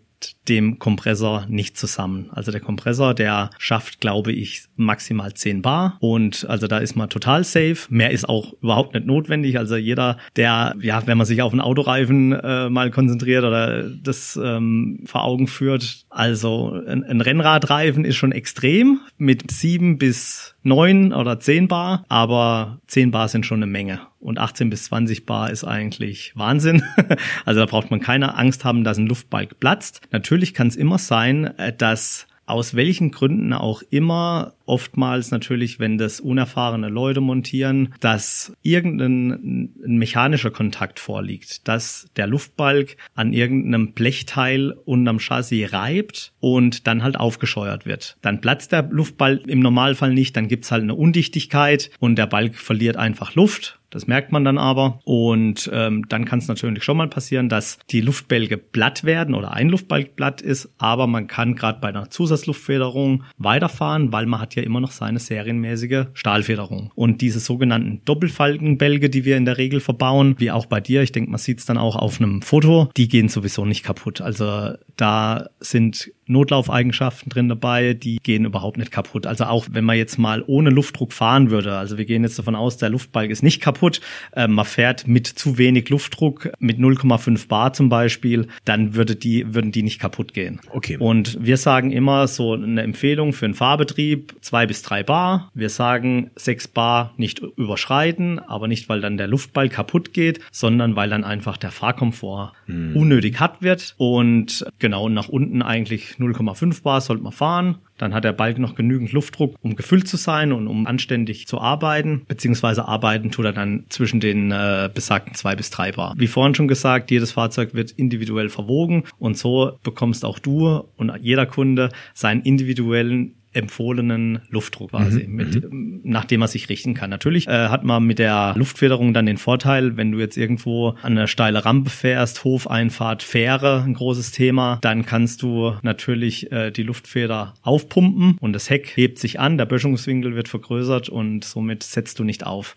dem 0.49 0.79
Kompressor 0.79 1.47
nicht 1.49 1.77
zusammen. 1.77 2.31
Also 2.33 2.53
der 2.53 2.61
Kompressor, 2.61 3.14
der 3.14 3.51
schafft, 3.59 4.01
glaube 4.01 4.33
ich, 4.33 4.64
maximal 4.77 5.33
10 5.33 5.62
Bar 5.62 5.97
und 6.01 6.47
also 6.49 6.66
da 6.66 6.79
ist 6.79 6.97
man 6.97 7.09
total 7.09 7.45
safe. 7.45 7.77
Mehr 7.89 8.11
ist 8.11 8.29
auch 8.29 8.53
überhaupt 8.62 8.95
nicht 8.95 9.07
notwendig. 9.07 9.59
Also 9.59 9.77
jeder, 9.77 10.18
der, 10.37 10.75
ja, 10.81 11.07
wenn 11.07 11.18
man 11.18 11.27
sich 11.27 11.43
auf 11.43 11.53
einen 11.53 11.61
Autoreifen 11.61 12.33
äh, 12.33 12.68
mal 12.68 12.91
konzentriert 12.91 13.45
oder 13.45 13.89
das 13.89 14.39
ähm, 14.43 15.01
vor 15.07 15.25
Augen 15.25 15.47
führt, 15.47 16.05
also 16.11 16.81
ein, 16.87 17.05
ein 17.05 17.20
Rennradreifen 17.20 18.05
ist 18.05 18.16
schon 18.16 18.33
extrem 18.33 19.01
mit 19.16 19.51
7 19.51 19.99
bis 19.99 20.55
9 20.62 21.12
oder 21.12 21.39
10 21.39 21.68
Bar, 21.68 22.05
aber 22.09 22.81
10 22.87 23.11
Bar 23.11 23.29
sind 23.29 23.47
schon 23.47 23.62
eine 23.62 23.70
Menge. 23.70 24.01
Und 24.25 24.39
18 24.39 24.70
bis 24.70 24.85
20 24.85 25.27
Bar 25.27 25.51
ist 25.51 25.64
eigentlich 25.64 26.33
Wahnsinn. 26.35 26.83
also 27.45 27.61
da 27.61 27.66
braucht 27.66 27.91
man 27.91 28.01
keine 28.01 28.37
Angst 28.39 28.64
haben, 28.64 28.83
dass 28.83 28.97
ein 28.97 29.07
Luftbalg 29.07 29.61
platzt. 29.61 30.01
Natürlich 30.12 30.55
kann 30.55 30.66
es 30.66 30.77
immer 30.77 30.97
sein, 30.97 31.45
äh, 31.59 31.77
dass 31.77 32.27
aus 32.47 32.75
welchen 32.75 33.11
Gründen 33.11 33.53
auch 33.53 33.83
immer 33.91 34.53
oftmals 34.67 35.31
natürlich, 35.31 35.79
wenn 35.79 35.99
das 35.99 36.21
unerfahrene 36.21 36.89
Leute 36.89 37.21
montieren, 37.21 37.95
dass 38.01 38.53
irgendein 38.62 39.71
mechanischer 39.85 40.51
Kontakt 40.51 41.01
vorliegt, 41.01 41.67
dass 41.69 42.09
der 42.17 42.27
Luftbalg 42.27 42.97
an 43.15 43.33
irgendeinem 43.33 43.93
Blechteil 43.93 44.73
unterm 44.85 45.19
Chassis 45.19 45.73
reibt 45.73 46.33
und 46.41 46.87
dann 46.87 47.03
halt 47.03 47.19
aufgescheuert 47.19 47.87
wird. 47.87 48.17
Dann 48.23 48.41
platzt 48.41 48.73
der 48.73 48.83
Luftbalg 48.83 49.47
im 49.47 49.61
Normalfall 49.61 50.12
nicht, 50.12 50.37
dann 50.37 50.49
gibt's 50.49 50.71
halt 50.71 50.83
eine 50.83 50.95
Undichtigkeit 50.95 51.91
und 51.99 52.17
der 52.17 52.27
Balg 52.27 52.57
verliert 52.57 52.97
einfach 52.97 53.35
Luft 53.35 53.79
das 53.95 54.09
merkt 54.09 54.33
man 54.33 54.45
dann 54.45 54.59
aber. 54.59 54.99
Und 55.05 55.71
ähm, 55.73 56.09
dann 56.09 56.25
kann 56.25 56.41
es 56.41 56.49
natürlich 56.49 56.83
schon 56.83 56.97
mal 56.97 57.07
passieren, 57.07 57.49
dass 57.49 57.79
die 57.91 58.01
Luftbälge 58.01 58.59
platt 58.59 59.05
werden 59.05 59.37
oder 59.37 59.53
ein 59.53 59.69
Luftbalg 59.69 60.17
platt 60.17 60.41
ist. 60.41 60.69
Aber 60.79 61.07
man 61.07 61.29
kann 61.29 61.55
gerade 61.55 61.79
bei 61.79 61.91
einer 61.91 62.11
Zusatzluftfederung 62.11 63.23
weiterfahren, 63.39 64.12
weil 64.12 64.27
man 64.27 64.41
hat 64.41 64.53
ja 64.55 64.62
immer 64.62 64.80
noch 64.80 64.90
seine 64.90 65.18
serienmäßige 65.18 66.07
Stahlfederung. 66.14 66.90
Und 66.94 67.20
diese 67.20 67.40
sogenannten 67.40 68.00
Doppelfalkenbälge, 68.05 69.11
die 69.11 69.24
wir 69.24 69.36
in 69.36 69.44
der 69.44 69.59
Regel 69.59 69.80
verbauen, 69.80 70.34
wie 70.38 70.50
auch 70.50 70.66
bei 70.66 70.80
dir, 70.80 71.02
ich 71.02 71.12
denke, 71.12 71.30
man 71.30 71.38
sieht 71.38 71.59
es 71.59 71.66
dann 71.66 71.78
auch 71.78 71.96
auf 71.96 72.20
einem 72.20 72.42
Foto, 72.42 72.90
die 72.96 73.09
gehen 73.09 73.28
sowieso 73.28 73.64
nicht 73.64 73.84
kaputt. 73.84 74.20
Also 74.20 74.72
da 74.96 75.48
sind 75.61 76.12
Notlaufeigenschaften 76.26 77.30
drin 77.30 77.48
dabei, 77.48 77.94
die 77.94 78.18
gehen 78.22 78.44
überhaupt 78.44 78.78
nicht 78.78 78.90
kaputt. 78.90 79.26
Also 79.26 79.44
auch 79.44 79.66
wenn 79.70 79.84
man 79.84 79.96
jetzt 79.96 80.18
mal 80.18 80.42
ohne 80.46 80.70
Luftdruck 80.70 81.12
fahren 81.12 81.50
würde, 81.50 81.76
also 81.76 81.98
wir 81.98 82.05
gehen 82.05 82.22
jetzt 82.22 82.38
davon 82.38 82.55
aus, 82.55 82.76
der 82.76 82.90
Luftbalg 82.90 83.30
ist 83.30 83.42
nicht 83.42 83.61
kaputt, 83.61 84.00
äh, 84.32 84.48
man 84.48 84.64
fährt 84.64 85.07
mit 85.07 85.26
zu 85.26 85.59
wenig 85.59 85.88
Luftdruck, 85.90 86.50
mit 86.59 86.78
0,5 86.78 87.48
Bar 87.48 87.72
zum 87.72 87.88
Beispiel, 87.88 88.48
dann 88.64 88.94
würde 88.94 89.16
die, 89.16 89.55
würden 89.55 89.72
die 89.72 89.82
nicht 89.82 90.00
kaputt 90.00 90.32
gehen. 90.32 90.61
Okay. 90.70 90.96
Und 90.98 91.38
wir 91.40 91.57
sagen 91.57 91.90
immer 91.90 92.26
so 92.26 92.55
eine 92.55 92.82
Empfehlung 92.82 93.32
für 93.32 93.44
einen 93.44 93.55
Fahrbetrieb, 93.55 94.34
zwei 94.45 94.66
bis 94.66 94.82
drei 94.82 95.03
Bar. 95.03 95.51
Wir 95.55 95.70
sagen 95.70 96.30
sechs 96.36 96.68
Bar 96.68 97.14
nicht 97.16 97.40
überschreiten, 97.40 98.38
aber 98.38 98.68
nicht, 98.68 98.88
weil 98.88 99.01
dann 99.01 99.16
der 99.16 99.26
Luftball 99.26 99.68
kaputt 99.68 100.12
geht, 100.12 100.40
sondern 100.53 100.97
weil 100.97 101.09
dann 101.09 101.24
einfach 101.24 101.57
der 101.57 101.70
Fahrkomfort 101.70 102.53
hm. 102.66 102.97
unnötig 102.97 103.40
hart 103.40 103.62
wird 103.62 103.95
und 103.97 104.66
genau 104.78 105.09
nach 105.09 105.28
unten 105.28 105.62
eigentlich 105.62 106.16
0,5 106.18 106.82
Bar 106.82 107.01
sollte 107.01 107.22
man 107.22 107.32
fahren. 107.32 107.78
Dann 107.97 108.12
hat 108.12 108.24
der 108.24 108.32
Balken 108.32 108.61
noch 108.61 108.74
genügend 108.74 109.12
Luftdruck, 109.12 109.55
um 109.62 109.76
gefüllt 109.76 110.09
zu 110.09 110.16
sein 110.16 110.53
und 110.53 110.66
um 110.66 110.86
anständig 110.86 111.47
zu 111.47 111.61
arbeiten. 111.61 112.22
Beziehungsweise 112.26 112.86
arbeiten 112.88 113.30
tut 113.30 113.45
er 113.45 113.53
dann 113.53 113.84
zwischen 113.88 114.18
den 114.18 114.51
äh, 114.51 114.90
besagten 114.92 115.34
zwei 115.34 115.55
bis 115.55 115.70
drei 115.70 115.92
Bar. 115.92 116.14
Wie 116.18 116.26
vorhin 116.26 116.55
schon 116.55 116.68
gesagt, 116.68 117.11
jedes 117.11 117.32
Fahrzeug 117.32 117.72
wird 117.72 117.92
individuell 117.92 118.49
verwogen 118.49 119.05
und 119.18 119.38
so 119.38 119.78
bekommst 119.84 120.24
auch 120.24 120.38
du 120.40 120.84
und 120.97 121.12
jeder 121.20 121.47
Kunde 121.47 121.90
seinen 122.14 122.42
individuellen 122.42 123.36
empfohlenen 123.55 124.40
Luftdruck 124.50 124.90
quasi, 124.90 125.26
mhm. 125.26 125.34
mit, 125.34 125.72
mhm. 125.72 126.00
nach 126.05 126.24
dem 126.24 126.40
man 126.40 126.48
sich 126.48 126.68
richten 126.68 126.94
kann. 126.94 127.11
Natürlich 127.11 127.48
äh, 127.48 127.68
hat 127.68 127.84
man 127.84 128.05
mit 128.05 128.18
der 128.18 128.55
Luftfederung 128.57 129.14
dann 129.14 129.26
den 129.26 129.38
Vorteil, 129.38 129.96
wenn 129.96 130.12
du 130.12 130.18
jetzt 130.18 130.36
irgendwo 130.36 130.90
an 131.02 131.16
eine 131.16 131.28
steile 131.28 131.64
Rampe 131.64 131.90
fährst, 131.90 132.44
Hofeinfahrt, 132.44 133.22
Fähre, 133.22 133.82
ein 133.82 133.94
großes 133.94 134.32
Thema, 134.32 134.78
dann 134.82 135.07
kannst 135.07 135.42
du 135.42 135.74
natürlich 135.82 136.52
äh, 136.52 136.70
die 136.70 136.82
Luftfeder 136.82 137.55
aufpumpen 137.62 138.36
und 138.40 138.52
das 138.52 138.70
Heck 138.70 138.96
hebt 138.96 139.18
sich 139.18 139.40
an, 139.40 139.59
der 139.59 139.66
Böschungswinkel 139.66 140.34
wird 140.34 140.48
vergrößert 140.48 141.09
und 141.09 141.44
somit 141.44 141.82
setzt 141.82 142.18
du 142.18 142.24
nicht 142.24 142.44
auf. 142.46 142.74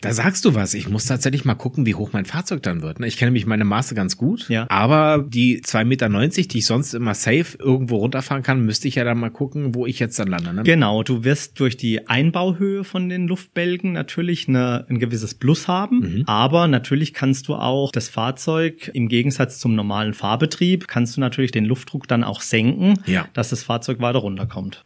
Da 0.00 0.12
sagst 0.12 0.44
du 0.44 0.54
was. 0.54 0.74
Ich 0.74 0.88
muss 0.88 1.06
tatsächlich 1.06 1.44
mal 1.44 1.54
gucken, 1.54 1.86
wie 1.86 1.94
hoch 1.94 2.12
mein 2.12 2.24
Fahrzeug 2.24 2.62
dann 2.62 2.82
wird. 2.82 3.00
Ne? 3.00 3.06
Ich 3.06 3.16
kenne 3.16 3.30
nämlich 3.30 3.46
meine 3.46 3.64
Maße 3.64 3.94
ganz 3.94 4.16
gut. 4.16 4.48
Ja. 4.48 4.66
Aber 4.68 5.24
die 5.26 5.60
2,90 5.62 5.84
Meter, 5.84 6.08
die 6.08 6.58
ich 6.58 6.66
sonst 6.66 6.94
immer 6.94 7.14
safe 7.14 7.56
irgendwo 7.58 7.96
runterfahren 7.96 8.42
kann, 8.42 8.64
müsste 8.64 8.88
ich 8.88 8.96
ja 8.96 9.04
dann 9.04 9.18
mal 9.18 9.30
gucken, 9.30 9.74
wo 9.74 9.86
ich 9.86 9.98
jetzt 9.98 10.18
dann 10.18 10.28
lande. 10.28 10.52
Ne? 10.52 10.62
Genau, 10.62 11.02
du 11.02 11.24
wirst 11.24 11.58
durch 11.60 11.76
die 11.76 12.08
Einbauhöhe 12.08 12.84
von 12.84 13.08
den 13.08 13.28
Luftbälgen 13.28 13.92
natürlich 13.92 14.48
eine, 14.48 14.86
ein 14.88 14.98
gewisses 14.98 15.34
Plus 15.34 15.68
haben. 15.68 16.00
Mhm. 16.00 16.22
Aber 16.26 16.68
natürlich 16.68 17.14
kannst 17.14 17.48
du 17.48 17.54
auch 17.54 17.92
das 17.92 18.08
Fahrzeug 18.08 18.90
im 18.94 19.08
Gegensatz 19.08 19.58
zum 19.58 19.74
normalen 19.74 20.14
Fahrbetrieb, 20.14 20.88
kannst 20.88 21.16
du 21.16 21.20
natürlich 21.20 21.52
den 21.52 21.64
Luftdruck 21.64 22.08
dann 22.08 22.24
auch 22.24 22.40
senken, 22.40 22.94
ja. 23.06 23.26
dass 23.34 23.50
das 23.50 23.62
Fahrzeug 23.62 24.00
weiter 24.00 24.18
runterkommt. 24.18 24.84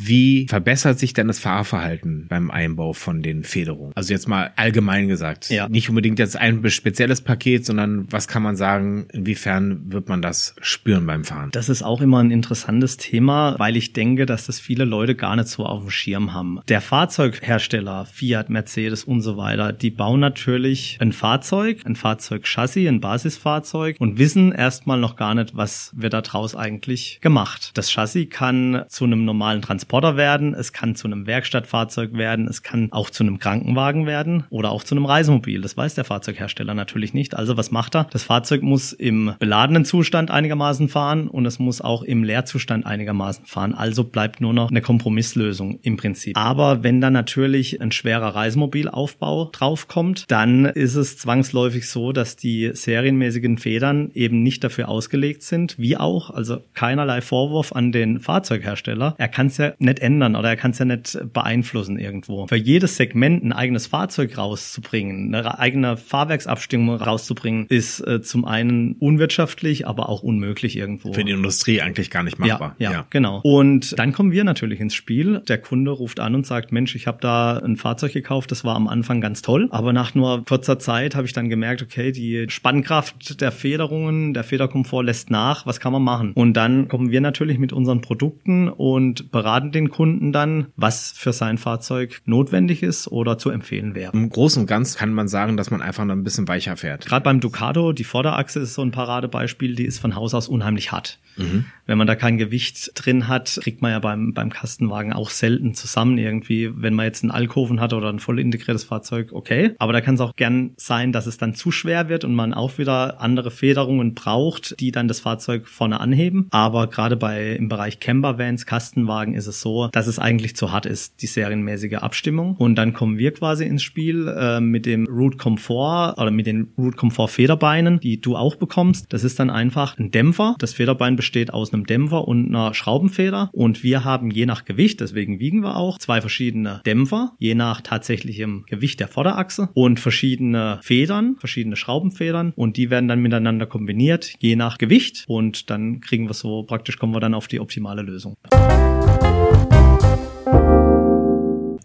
Wie 0.00 0.46
verbessert 0.48 0.96
sich 1.00 1.12
denn 1.12 1.26
das 1.26 1.40
Fahrverhalten 1.40 2.26
beim 2.28 2.52
Einbau 2.52 2.92
von 2.92 3.20
den 3.20 3.42
Federungen? 3.42 3.92
Also 3.96 4.12
jetzt 4.12 4.28
mal 4.28 4.52
allgemein 4.54 5.08
gesagt. 5.08 5.50
Ja. 5.50 5.68
Nicht 5.68 5.88
unbedingt 5.88 6.20
jetzt 6.20 6.36
ein 6.36 6.70
spezielles 6.70 7.20
Paket, 7.20 7.66
sondern 7.66 8.06
was 8.08 8.28
kann 8.28 8.44
man 8.44 8.54
sagen, 8.54 9.08
inwiefern 9.12 9.90
wird 9.90 10.08
man 10.08 10.22
das 10.22 10.54
spüren 10.60 11.04
beim 11.04 11.24
Fahren? 11.24 11.50
Das 11.50 11.68
ist 11.68 11.82
auch 11.82 12.00
immer 12.00 12.20
ein 12.20 12.30
interessantes 12.30 12.96
Thema, 12.96 13.56
weil 13.58 13.76
ich 13.76 13.92
denke, 13.92 14.24
dass 14.24 14.46
das 14.46 14.60
viele 14.60 14.84
Leute 14.84 15.16
gar 15.16 15.34
nicht 15.34 15.48
so 15.48 15.66
auf 15.66 15.82
dem 15.82 15.90
Schirm 15.90 16.32
haben. 16.32 16.60
Der 16.68 16.80
Fahrzeughersteller, 16.80 18.06
Fiat, 18.06 18.50
Mercedes 18.50 19.02
und 19.02 19.20
so 19.20 19.36
weiter, 19.36 19.72
die 19.72 19.90
bauen 19.90 20.20
natürlich 20.20 20.96
ein 21.00 21.10
Fahrzeug, 21.10 21.80
ein 21.84 21.96
Fahrzeugchassis, 21.96 22.86
ein 22.86 23.00
Basisfahrzeug 23.00 23.96
und 23.98 24.16
wissen 24.16 24.52
erstmal 24.52 25.00
noch 25.00 25.16
gar 25.16 25.34
nicht, 25.34 25.56
was 25.56 25.90
wird 25.96 26.12
da 26.12 26.20
draus 26.20 26.54
eigentlich 26.54 27.18
gemacht. 27.20 27.72
Das 27.74 27.90
Chassis 27.90 28.28
kann 28.30 28.84
zu 28.88 29.04
einem 29.04 29.24
normalen 29.24 29.60
Transport 29.60 29.87
Transporter 29.88 30.18
werden, 30.18 30.52
es 30.52 30.74
kann 30.74 30.94
zu 30.94 31.06
einem 31.06 31.26
Werkstattfahrzeug 31.26 32.12
werden, 32.12 32.46
es 32.46 32.62
kann 32.62 32.88
auch 32.92 33.08
zu 33.08 33.24
einem 33.24 33.38
Krankenwagen 33.38 34.04
werden 34.04 34.44
oder 34.50 34.70
auch 34.70 34.84
zu 34.84 34.94
einem 34.94 35.06
Reisemobil. 35.06 35.62
Das 35.62 35.78
weiß 35.78 35.94
der 35.94 36.04
Fahrzeughersteller 36.04 36.74
natürlich 36.74 37.14
nicht. 37.14 37.34
Also 37.34 37.56
was 37.56 37.70
macht 37.70 37.96
er? 37.96 38.04
Das 38.10 38.22
Fahrzeug 38.22 38.62
muss 38.62 38.92
im 38.92 39.32
beladenen 39.38 39.86
Zustand 39.86 40.30
einigermaßen 40.30 40.90
fahren 40.90 41.26
und 41.26 41.46
es 41.46 41.58
muss 41.58 41.80
auch 41.80 42.02
im 42.02 42.22
Leerzustand 42.22 42.84
einigermaßen 42.84 43.46
fahren. 43.46 43.74
Also 43.74 44.04
bleibt 44.04 44.42
nur 44.42 44.52
noch 44.52 44.70
eine 44.70 44.82
Kompromisslösung 44.82 45.78
im 45.80 45.96
Prinzip. 45.96 46.36
Aber 46.36 46.82
wenn 46.82 47.00
dann 47.00 47.14
natürlich 47.14 47.80
ein 47.80 47.90
schwerer 47.90 48.34
Reisemobilaufbau 48.34 49.46
draufkommt, 49.46 50.26
dann 50.28 50.66
ist 50.66 50.96
es 50.96 51.16
zwangsläufig 51.16 51.88
so, 51.88 52.12
dass 52.12 52.36
die 52.36 52.72
serienmäßigen 52.74 53.56
Federn 53.56 54.10
eben 54.12 54.42
nicht 54.42 54.62
dafür 54.64 54.90
ausgelegt 54.90 55.42
sind, 55.44 55.78
wie 55.78 55.96
auch, 55.96 56.28
also 56.28 56.58
keinerlei 56.74 57.22
Vorwurf 57.22 57.72
an 57.72 57.90
den 57.90 58.20
Fahrzeughersteller. 58.20 59.14
Er 59.16 59.28
kann 59.28 59.46
es 59.46 59.56
ja 59.56 59.72
nicht 59.78 60.00
ändern 60.00 60.36
oder 60.36 60.48
er 60.48 60.56
kann 60.56 60.72
es 60.72 60.78
ja 60.78 60.84
nicht 60.84 61.18
beeinflussen 61.32 61.98
irgendwo. 61.98 62.46
Für 62.46 62.56
jedes 62.56 62.96
Segment 62.96 63.44
ein 63.44 63.52
eigenes 63.52 63.86
Fahrzeug 63.86 64.36
rauszubringen, 64.36 65.34
eine 65.34 65.58
eigene 65.58 65.96
Fahrwerksabstimmung 65.96 66.96
rauszubringen, 66.96 67.66
ist 67.68 68.00
äh, 68.00 68.20
zum 68.20 68.44
einen 68.44 68.94
unwirtschaftlich, 68.94 69.86
aber 69.86 70.08
auch 70.08 70.22
unmöglich 70.22 70.76
irgendwo. 70.76 71.12
Für 71.12 71.24
die 71.24 71.32
Industrie 71.32 71.80
eigentlich 71.80 72.10
gar 72.10 72.22
nicht 72.22 72.38
machbar. 72.38 72.74
Ja, 72.78 72.90
ja, 72.90 72.98
ja. 72.98 73.06
genau. 73.10 73.40
Und 73.42 73.98
dann 73.98 74.12
kommen 74.12 74.32
wir 74.32 74.44
natürlich 74.44 74.80
ins 74.80 74.94
Spiel. 74.94 75.40
Der 75.48 75.58
Kunde 75.58 75.90
ruft 75.90 76.20
an 76.20 76.34
und 76.34 76.46
sagt, 76.46 76.72
Mensch, 76.72 76.94
ich 76.94 77.06
habe 77.06 77.18
da 77.20 77.58
ein 77.58 77.76
Fahrzeug 77.76 78.12
gekauft, 78.12 78.50
das 78.50 78.64
war 78.64 78.74
am 78.74 78.88
Anfang 78.88 79.20
ganz 79.20 79.42
toll, 79.42 79.68
aber 79.70 79.92
nach 79.92 80.14
nur 80.14 80.44
kurzer 80.44 80.78
Zeit 80.78 81.14
habe 81.14 81.26
ich 81.26 81.32
dann 81.32 81.48
gemerkt, 81.48 81.82
okay, 81.82 82.12
die 82.12 82.46
Spannkraft 82.48 83.40
der 83.40 83.52
Federungen, 83.52 84.34
der 84.34 84.44
Federkomfort 84.44 85.02
lässt 85.02 85.30
nach, 85.30 85.66
was 85.66 85.80
kann 85.80 85.92
man 85.92 86.02
machen? 86.02 86.32
Und 86.32 86.54
dann 86.54 86.88
kommen 86.88 87.10
wir 87.10 87.20
natürlich 87.20 87.58
mit 87.58 87.72
unseren 87.72 88.00
Produkten 88.00 88.68
und 88.68 89.30
beraten 89.30 89.67
den 89.70 89.90
Kunden 89.90 90.32
dann, 90.32 90.68
was 90.76 91.12
für 91.12 91.32
sein 91.32 91.58
Fahrzeug 91.58 92.20
notwendig 92.24 92.82
ist 92.82 93.08
oder 93.08 93.38
zu 93.38 93.50
empfehlen 93.50 93.94
wäre. 93.94 94.12
Im 94.12 94.28
Großen 94.30 94.62
und 94.62 94.66
Ganzen 94.66 94.98
kann 94.98 95.12
man 95.12 95.28
sagen, 95.28 95.56
dass 95.56 95.70
man 95.70 95.82
einfach 95.82 96.04
noch 96.04 96.14
ein 96.14 96.24
bisschen 96.24 96.48
weicher 96.48 96.76
fährt. 96.76 97.06
Gerade 97.06 97.24
beim 97.24 97.40
Ducato, 97.40 97.92
die 97.92 98.04
Vorderachse 98.04 98.60
ist 98.60 98.74
so 98.74 98.82
ein 98.82 98.90
Paradebeispiel, 98.90 99.74
die 99.74 99.84
ist 99.84 99.98
von 99.98 100.14
Haus 100.14 100.34
aus 100.34 100.48
unheimlich 100.48 100.92
hart. 100.92 101.18
Mhm. 101.38 101.66
Wenn 101.86 101.98
man 101.98 102.06
da 102.06 102.16
kein 102.16 102.36
Gewicht 102.36 102.92
drin 102.94 103.28
hat, 103.28 103.58
kriegt 103.62 103.80
man 103.80 103.92
ja 103.92 103.98
beim, 103.98 104.34
beim 104.34 104.50
Kastenwagen 104.50 105.12
auch 105.12 105.30
selten 105.30 105.74
zusammen 105.74 106.18
irgendwie. 106.18 106.70
Wenn 106.74 106.94
man 106.94 107.06
jetzt 107.06 107.22
einen 107.22 107.30
Alkoven 107.30 107.80
hat 107.80 107.92
oder 107.92 108.10
ein 108.10 108.18
voll 108.18 108.38
integriertes 108.38 108.84
Fahrzeug, 108.84 109.32
okay. 109.32 109.74
Aber 109.78 109.92
da 109.92 110.00
kann 110.00 110.16
es 110.16 110.20
auch 110.20 110.34
gern 110.36 110.72
sein, 110.76 111.12
dass 111.12 111.26
es 111.26 111.38
dann 111.38 111.54
zu 111.54 111.70
schwer 111.70 112.08
wird 112.08 112.24
und 112.24 112.34
man 112.34 112.52
auch 112.52 112.78
wieder 112.78 113.20
andere 113.20 113.50
Federungen 113.50 114.14
braucht, 114.14 114.78
die 114.80 114.92
dann 114.92 115.08
das 115.08 115.20
Fahrzeug 115.20 115.68
vorne 115.68 116.00
anheben. 116.00 116.48
Aber 116.50 116.88
gerade 116.88 117.16
bei 117.16 117.52
im 117.52 117.68
Bereich 117.68 118.00
Campervans, 118.00 118.66
Kastenwagen 118.66 119.34
ist 119.34 119.46
es 119.46 119.57
so, 119.60 119.88
dass 119.88 120.06
es 120.06 120.18
eigentlich 120.18 120.56
zu 120.56 120.72
hart 120.72 120.86
ist, 120.86 121.22
die 121.22 121.26
serienmäßige 121.26 121.94
Abstimmung. 121.94 122.56
Und 122.56 122.76
dann 122.76 122.92
kommen 122.92 123.18
wir 123.18 123.32
quasi 123.32 123.64
ins 123.64 123.82
Spiel 123.82 124.28
äh, 124.28 124.60
mit 124.60 124.86
dem 124.86 125.06
Root 125.06 125.38
Comfort 125.38 126.14
oder 126.16 126.30
mit 126.30 126.46
den 126.46 126.72
Root 126.76 126.96
Comfort 126.96 127.28
Federbeinen, 127.28 128.00
die 128.00 128.20
du 128.20 128.36
auch 128.36 128.56
bekommst. 128.56 129.12
Das 129.12 129.24
ist 129.24 129.38
dann 129.38 129.50
einfach 129.50 129.98
ein 129.98 130.10
Dämpfer. 130.10 130.56
Das 130.58 130.74
Federbein 130.74 131.16
besteht 131.16 131.52
aus 131.52 131.72
einem 131.72 131.86
Dämpfer 131.86 132.26
und 132.26 132.48
einer 132.48 132.74
Schraubenfeder. 132.74 133.50
Und 133.52 133.82
wir 133.82 134.04
haben 134.04 134.30
je 134.30 134.46
nach 134.46 134.64
Gewicht, 134.64 135.00
deswegen 135.00 135.38
wiegen 135.40 135.62
wir 135.62 135.76
auch, 135.76 135.98
zwei 135.98 136.20
verschiedene 136.20 136.80
Dämpfer, 136.86 137.32
je 137.38 137.54
nach 137.54 137.80
tatsächlichem 137.80 138.64
Gewicht 138.66 139.00
der 139.00 139.08
Vorderachse 139.08 139.68
und 139.74 140.00
verschiedene 140.00 140.78
Federn, 140.82 141.36
verschiedene 141.38 141.76
Schraubenfedern. 141.76 142.52
Und 142.56 142.76
die 142.76 142.90
werden 142.90 143.08
dann 143.08 143.20
miteinander 143.20 143.66
kombiniert, 143.66 144.34
je 144.40 144.56
nach 144.56 144.78
Gewicht. 144.78 145.24
Und 145.28 145.70
dann 145.70 146.00
kriegen 146.00 146.28
wir 146.28 146.34
so, 146.34 146.62
praktisch 146.62 146.98
kommen 146.98 147.14
wir 147.14 147.20
dann 147.20 147.34
auf 147.34 147.48
die 147.48 147.60
optimale 147.60 148.02
Lösung. 148.02 148.36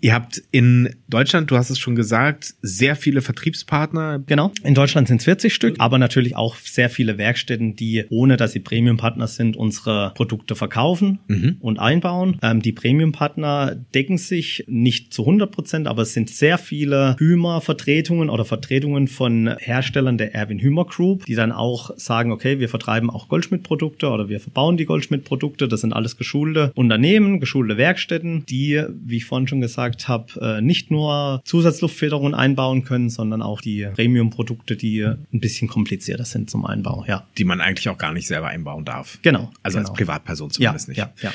Ihr 0.04 0.14
habt 0.14 0.44
in 0.52 0.90
Deutschland, 1.08 1.50
du 1.50 1.56
hast 1.56 1.70
es 1.70 1.80
schon 1.80 1.96
gesagt, 1.96 2.56
sehr 2.62 2.98
viele 2.98 3.22
Vertriebspartner. 3.22 4.20
Genau. 4.26 4.52
In 4.62 4.74
Deutschland 4.74 5.08
sind 5.08 5.22
es 5.22 5.24
40 5.24 5.54
Stück, 5.54 5.76
aber 5.80 5.98
natürlich 5.98 6.36
auch 6.36 6.58
sehr 6.58 6.90
viele 6.90 7.18
Werkstätten, 7.18 7.78
die, 7.78 8.04
ohne 8.10 8.36
dass 8.36 8.52
sie 8.52 8.60
Premium-Partner 8.60 9.28
sind, 9.28 9.56
unsere 9.56 10.12
Produkte 10.16 10.56
verkaufen 10.56 11.20
Mhm. 11.28 11.56
und 11.62 11.80
einbauen. 11.80 12.38
Ähm, 12.42 12.62
die 12.62 12.74
Premium-Partner 12.74 13.78
decken 13.96 14.18
sich 14.18 14.66
nicht 14.68 15.14
zu 15.14 15.26
100 15.26 15.50
Prozent, 15.52 15.88
aber 15.88 16.02
es 16.02 16.12
sind 16.12 16.30
sehr 16.30 16.58
viele 16.58 17.16
Hümer-Vertretungen 17.18 18.30
oder 18.30 18.44
Vertretungen 18.44 19.08
von 19.08 19.56
Herstellern 19.58 20.18
der 20.18 20.36
Erwin 20.36 20.60
Hümer 20.60 20.84
Group, 20.84 21.26
die 21.28 21.36
dann 21.36 21.54
auch 21.54 21.92
sagen, 21.96 22.34
okay, 22.34 22.60
wir 22.60 22.68
vertreiben 22.68 23.10
auch 23.10 23.30
Goldschmidt-Produkte 23.30 24.10
oder 24.10 24.28
wir 24.28 24.42
verbauen 24.42 24.76
die 24.76 24.84
Goldschmidt-Produkte. 24.86 25.70
Das 25.70 25.80
sind 25.80 25.94
alles 25.94 26.18
geschulte 26.18 26.74
Unternehmen, 26.76 27.40
geschulte 27.40 27.78
Werkstätten, 27.78 28.46
die, 28.50 28.84
wie 29.06 29.16
ich 29.16 29.24
vorhin 29.24 29.48
schon 29.48 29.62
gesagt 29.62 29.93
habe, 30.08 30.58
äh, 30.58 30.62
nicht 30.62 30.92
nur 30.92 31.42
Zusatzluftfederungen 31.46 32.36
einbauen 32.36 32.84
können, 32.84 33.10
sondern 33.10 33.42
auch 33.42 33.62
die 33.62 33.88
Premium-Produkte, 33.94 34.76
die 34.76 35.04
ein 35.04 35.40
bisschen 35.40 35.68
komplizierter 35.68 36.26
sind 36.26 36.50
zum 36.50 36.66
Einbau. 36.66 37.06
Ja, 37.08 37.28
Die 37.38 37.44
man 37.44 37.62
eigentlich 37.62 37.90
auch 37.90 37.98
gar 37.98 38.14
nicht 38.14 38.28
selber 38.28 38.48
einbauen 38.48 38.86
darf. 38.86 39.20
genau. 39.22 39.52
Also 39.64 39.78
genau. 39.78 39.90
als 39.90 39.98
Privatperson 39.98 40.50
ja, 40.50 40.54
zumindest 40.54 40.88
nicht. 40.90 40.98
ja, 40.98 41.14
ja. 41.22 41.32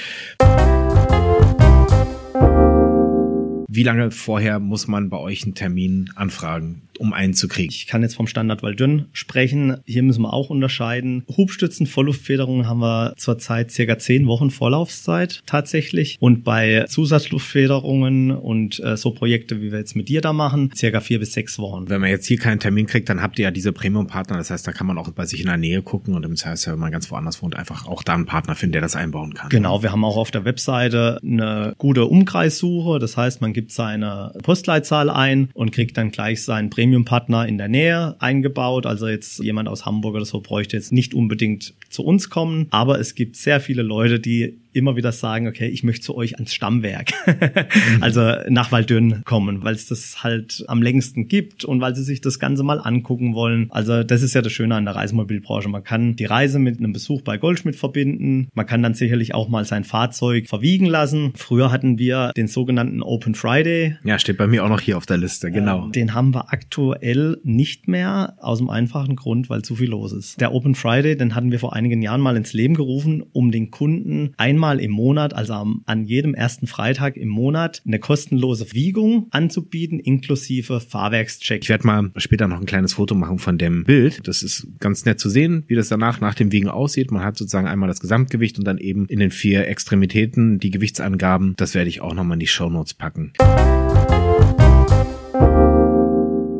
Wie 3.70 3.82
lange 3.82 4.10
vorher 4.10 4.58
muss 4.58 4.88
man 4.88 5.10
bei 5.10 5.18
euch 5.18 5.44
einen 5.44 5.54
Termin 5.54 6.10
anfragen, 6.16 6.87
um 6.98 7.12
einen 7.12 7.34
zu 7.34 7.48
kriegen? 7.48 7.70
Ich 7.70 7.86
kann 7.86 8.02
jetzt 8.02 8.14
vom 8.14 8.26
Standard 8.26 8.62
Waldünn 8.62 9.06
sprechen. 9.12 9.78
Hier 9.86 10.02
müssen 10.02 10.22
wir 10.22 10.32
auch 10.32 10.50
unterscheiden. 10.50 11.24
Hubstützen, 11.36 11.86
Vollluftfederungen 11.86 12.66
haben 12.66 12.80
wir 12.80 13.14
zurzeit 13.16 13.70
circa 13.70 13.98
zehn 13.98 14.26
Wochen 14.26 14.50
Vorlaufzeit 14.50 15.42
tatsächlich. 15.46 16.16
Und 16.20 16.44
bei 16.44 16.84
Zusatzluftfederungen 16.88 18.30
und 18.30 18.80
äh, 18.80 18.96
so 18.96 19.12
Projekte, 19.12 19.60
wie 19.60 19.70
wir 19.70 19.78
jetzt 19.78 19.96
mit 19.96 20.08
dir 20.08 20.20
da 20.20 20.32
machen, 20.32 20.70
circa 20.74 21.00
vier 21.00 21.18
bis 21.18 21.32
sechs 21.32 21.58
Wochen. 21.58 21.88
Wenn 21.88 22.00
man 22.00 22.10
jetzt 22.10 22.26
hier 22.26 22.38
keinen 22.38 22.60
Termin 22.60 22.86
kriegt, 22.86 23.08
dann 23.08 23.22
habt 23.22 23.38
ihr 23.38 23.44
ja 23.44 23.50
diese 23.50 23.72
Premium-Partner. 23.72 24.36
Das 24.36 24.50
heißt, 24.50 24.66
da 24.66 24.72
kann 24.72 24.86
man 24.86 24.98
auch 24.98 25.10
bei 25.10 25.26
sich 25.26 25.40
in 25.40 25.46
der 25.46 25.56
Nähe 25.56 25.82
gucken 25.82 26.14
und 26.14 26.24
im 26.24 26.36
Zweifelsfall, 26.36 26.74
wenn 26.74 26.80
man 26.80 26.92
ganz 26.92 27.10
woanders 27.10 27.42
wohnt, 27.42 27.56
einfach 27.56 27.86
auch 27.86 28.02
da 28.02 28.14
einen 28.14 28.26
Partner 28.26 28.54
finden, 28.54 28.72
der 28.72 28.82
das 28.82 28.96
einbauen 28.96 29.34
kann. 29.34 29.48
Genau, 29.48 29.82
wir 29.82 29.92
haben 29.92 30.04
auch 30.04 30.16
auf 30.16 30.30
der 30.30 30.44
Webseite 30.44 31.18
eine 31.22 31.74
gute 31.78 32.06
Umkreissuche. 32.06 32.98
Das 32.98 33.16
heißt, 33.16 33.40
man 33.40 33.52
gibt 33.52 33.72
seine 33.72 34.32
Postleitzahl 34.42 35.10
ein 35.10 35.50
und 35.54 35.72
kriegt 35.72 35.96
dann 35.96 36.10
gleich 36.10 36.42
seinen 36.42 36.70
Premium-Partner 36.88 37.46
in 37.46 37.58
der 37.58 37.68
Nähe 37.68 38.16
eingebaut. 38.18 38.86
Also 38.86 39.08
jetzt 39.08 39.40
jemand 39.40 39.68
aus 39.68 39.84
Hamburg 39.84 40.14
oder 40.14 40.24
so 40.24 40.40
bräuchte 40.40 40.76
jetzt 40.76 40.90
nicht 40.90 41.12
unbedingt 41.12 41.74
zu 41.90 42.02
uns 42.02 42.30
kommen. 42.30 42.66
Aber 42.70 42.98
es 42.98 43.14
gibt 43.14 43.36
sehr 43.36 43.60
viele 43.60 43.82
Leute, 43.82 44.18
die 44.18 44.56
immer 44.72 44.96
wieder 44.96 45.12
sagen, 45.12 45.48
okay, 45.48 45.68
ich 45.68 45.82
möchte 45.82 46.02
zu 46.02 46.16
euch 46.16 46.34
ans 46.34 46.54
Stammwerk, 46.54 47.12
also 48.00 48.32
nach 48.48 48.72
Waldürn 48.72 49.22
kommen, 49.24 49.64
weil 49.64 49.74
es 49.74 49.86
das 49.86 50.22
halt 50.22 50.64
am 50.68 50.82
längsten 50.82 51.28
gibt 51.28 51.64
und 51.64 51.80
weil 51.80 51.94
sie 51.94 52.02
sich 52.02 52.20
das 52.20 52.38
Ganze 52.38 52.62
mal 52.62 52.80
angucken 52.80 53.34
wollen. 53.34 53.68
Also 53.70 54.02
das 54.02 54.22
ist 54.22 54.34
ja 54.34 54.42
das 54.42 54.52
Schöne 54.52 54.74
an 54.74 54.84
der 54.84 54.94
Reisemobilbranche. 54.94 55.68
Man 55.68 55.84
kann 55.84 56.16
die 56.16 56.24
Reise 56.24 56.58
mit 56.58 56.78
einem 56.78 56.92
Besuch 56.92 57.22
bei 57.22 57.38
Goldschmidt 57.38 57.76
verbinden. 57.76 58.48
Man 58.54 58.66
kann 58.66 58.82
dann 58.82 58.94
sicherlich 58.94 59.34
auch 59.34 59.48
mal 59.48 59.64
sein 59.64 59.84
Fahrzeug 59.84 60.48
verwiegen 60.48 60.86
lassen. 60.86 61.32
Früher 61.34 61.72
hatten 61.72 61.98
wir 61.98 62.32
den 62.36 62.48
sogenannten 62.48 63.02
Open 63.02 63.34
Friday. 63.34 63.96
Ja, 64.04 64.18
steht 64.18 64.36
bei 64.36 64.46
mir 64.46 64.64
auch 64.64 64.68
noch 64.68 64.80
hier 64.80 64.96
auf 64.96 65.06
der 65.06 65.16
Liste, 65.16 65.50
genau. 65.50 65.86
Ähm, 65.86 65.92
Den 65.92 66.14
haben 66.14 66.34
wir 66.34 66.52
aktuell 66.52 67.38
nicht 67.42 67.88
mehr, 67.88 68.34
aus 68.38 68.58
dem 68.58 68.70
einfachen 68.70 69.16
Grund, 69.16 69.50
weil 69.50 69.62
zu 69.62 69.76
viel 69.76 69.90
los 69.90 70.12
ist. 70.12 70.40
Der 70.40 70.52
Open 70.52 70.74
Friday, 70.74 71.16
den 71.16 71.34
hatten 71.34 71.50
wir 71.50 71.58
vor 71.58 71.74
einigen 71.74 72.02
Jahren 72.02 72.20
mal 72.20 72.36
ins 72.36 72.52
Leben 72.52 72.74
gerufen, 72.74 73.22
um 73.32 73.50
den 73.50 73.70
Kunden 73.70 74.32
einmal 74.58 74.80
im 74.80 74.90
Monat, 74.90 75.34
also 75.34 75.52
am, 75.52 75.82
an 75.86 76.04
jedem 76.04 76.34
ersten 76.34 76.66
Freitag 76.66 77.16
im 77.16 77.28
Monat, 77.28 77.80
eine 77.86 78.00
kostenlose 78.00 78.72
Wiegung 78.72 79.28
anzubieten, 79.30 80.00
inklusive 80.00 80.80
Fahrwerkscheck. 80.80 81.62
Ich 81.62 81.68
werde 81.68 81.86
mal 81.86 82.10
später 82.16 82.48
noch 82.48 82.58
ein 82.58 82.66
kleines 82.66 82.94
Foto 82.94 83.14
machen 83.14 83.38
von 83.38 83.56
dem 83.56 83.84
Bild. 83.84 84.26
Das 84.26 84.42
ist 84.42 84.66
ganz 84.80 85.04
nett 85.04 85.20
zu 85.20 85.30
sehen, 85.30 85.62
wie 85.68 85.76
das 85.76 85.88
danach 85.88 86.20
nach 86.20 86.34
dem 86.34 86.50
Wiegen 86.50 86.68
aussieht. 86.68 87.12
Man 87.12 87.22
hat 87.22 87.38
sozusagen 87.38 87.68
einmal 87.68 87.88
das 87.88 88.00
Gesamtgewicht 88.00 88.58
und 88.58 88.66
dann 88.66 88.78
eben 88.78 89.06
in 89.06 89.20
den 89.20 89.30
vier 89.30 89.68
Extremitäten 89.68 90.58
die 90.58 90.70
Gewichtsangaben. 90.70 91.54
Das 91.56 91.76
werde 91.76 91.88
ich 91.88 92.00
auch 92.00 92.14
nochmal 92.14 92.34
in 92.34 92.40
die 92.40 92.48
Shownotes 92.48 92.94
packen. 92.94 93.32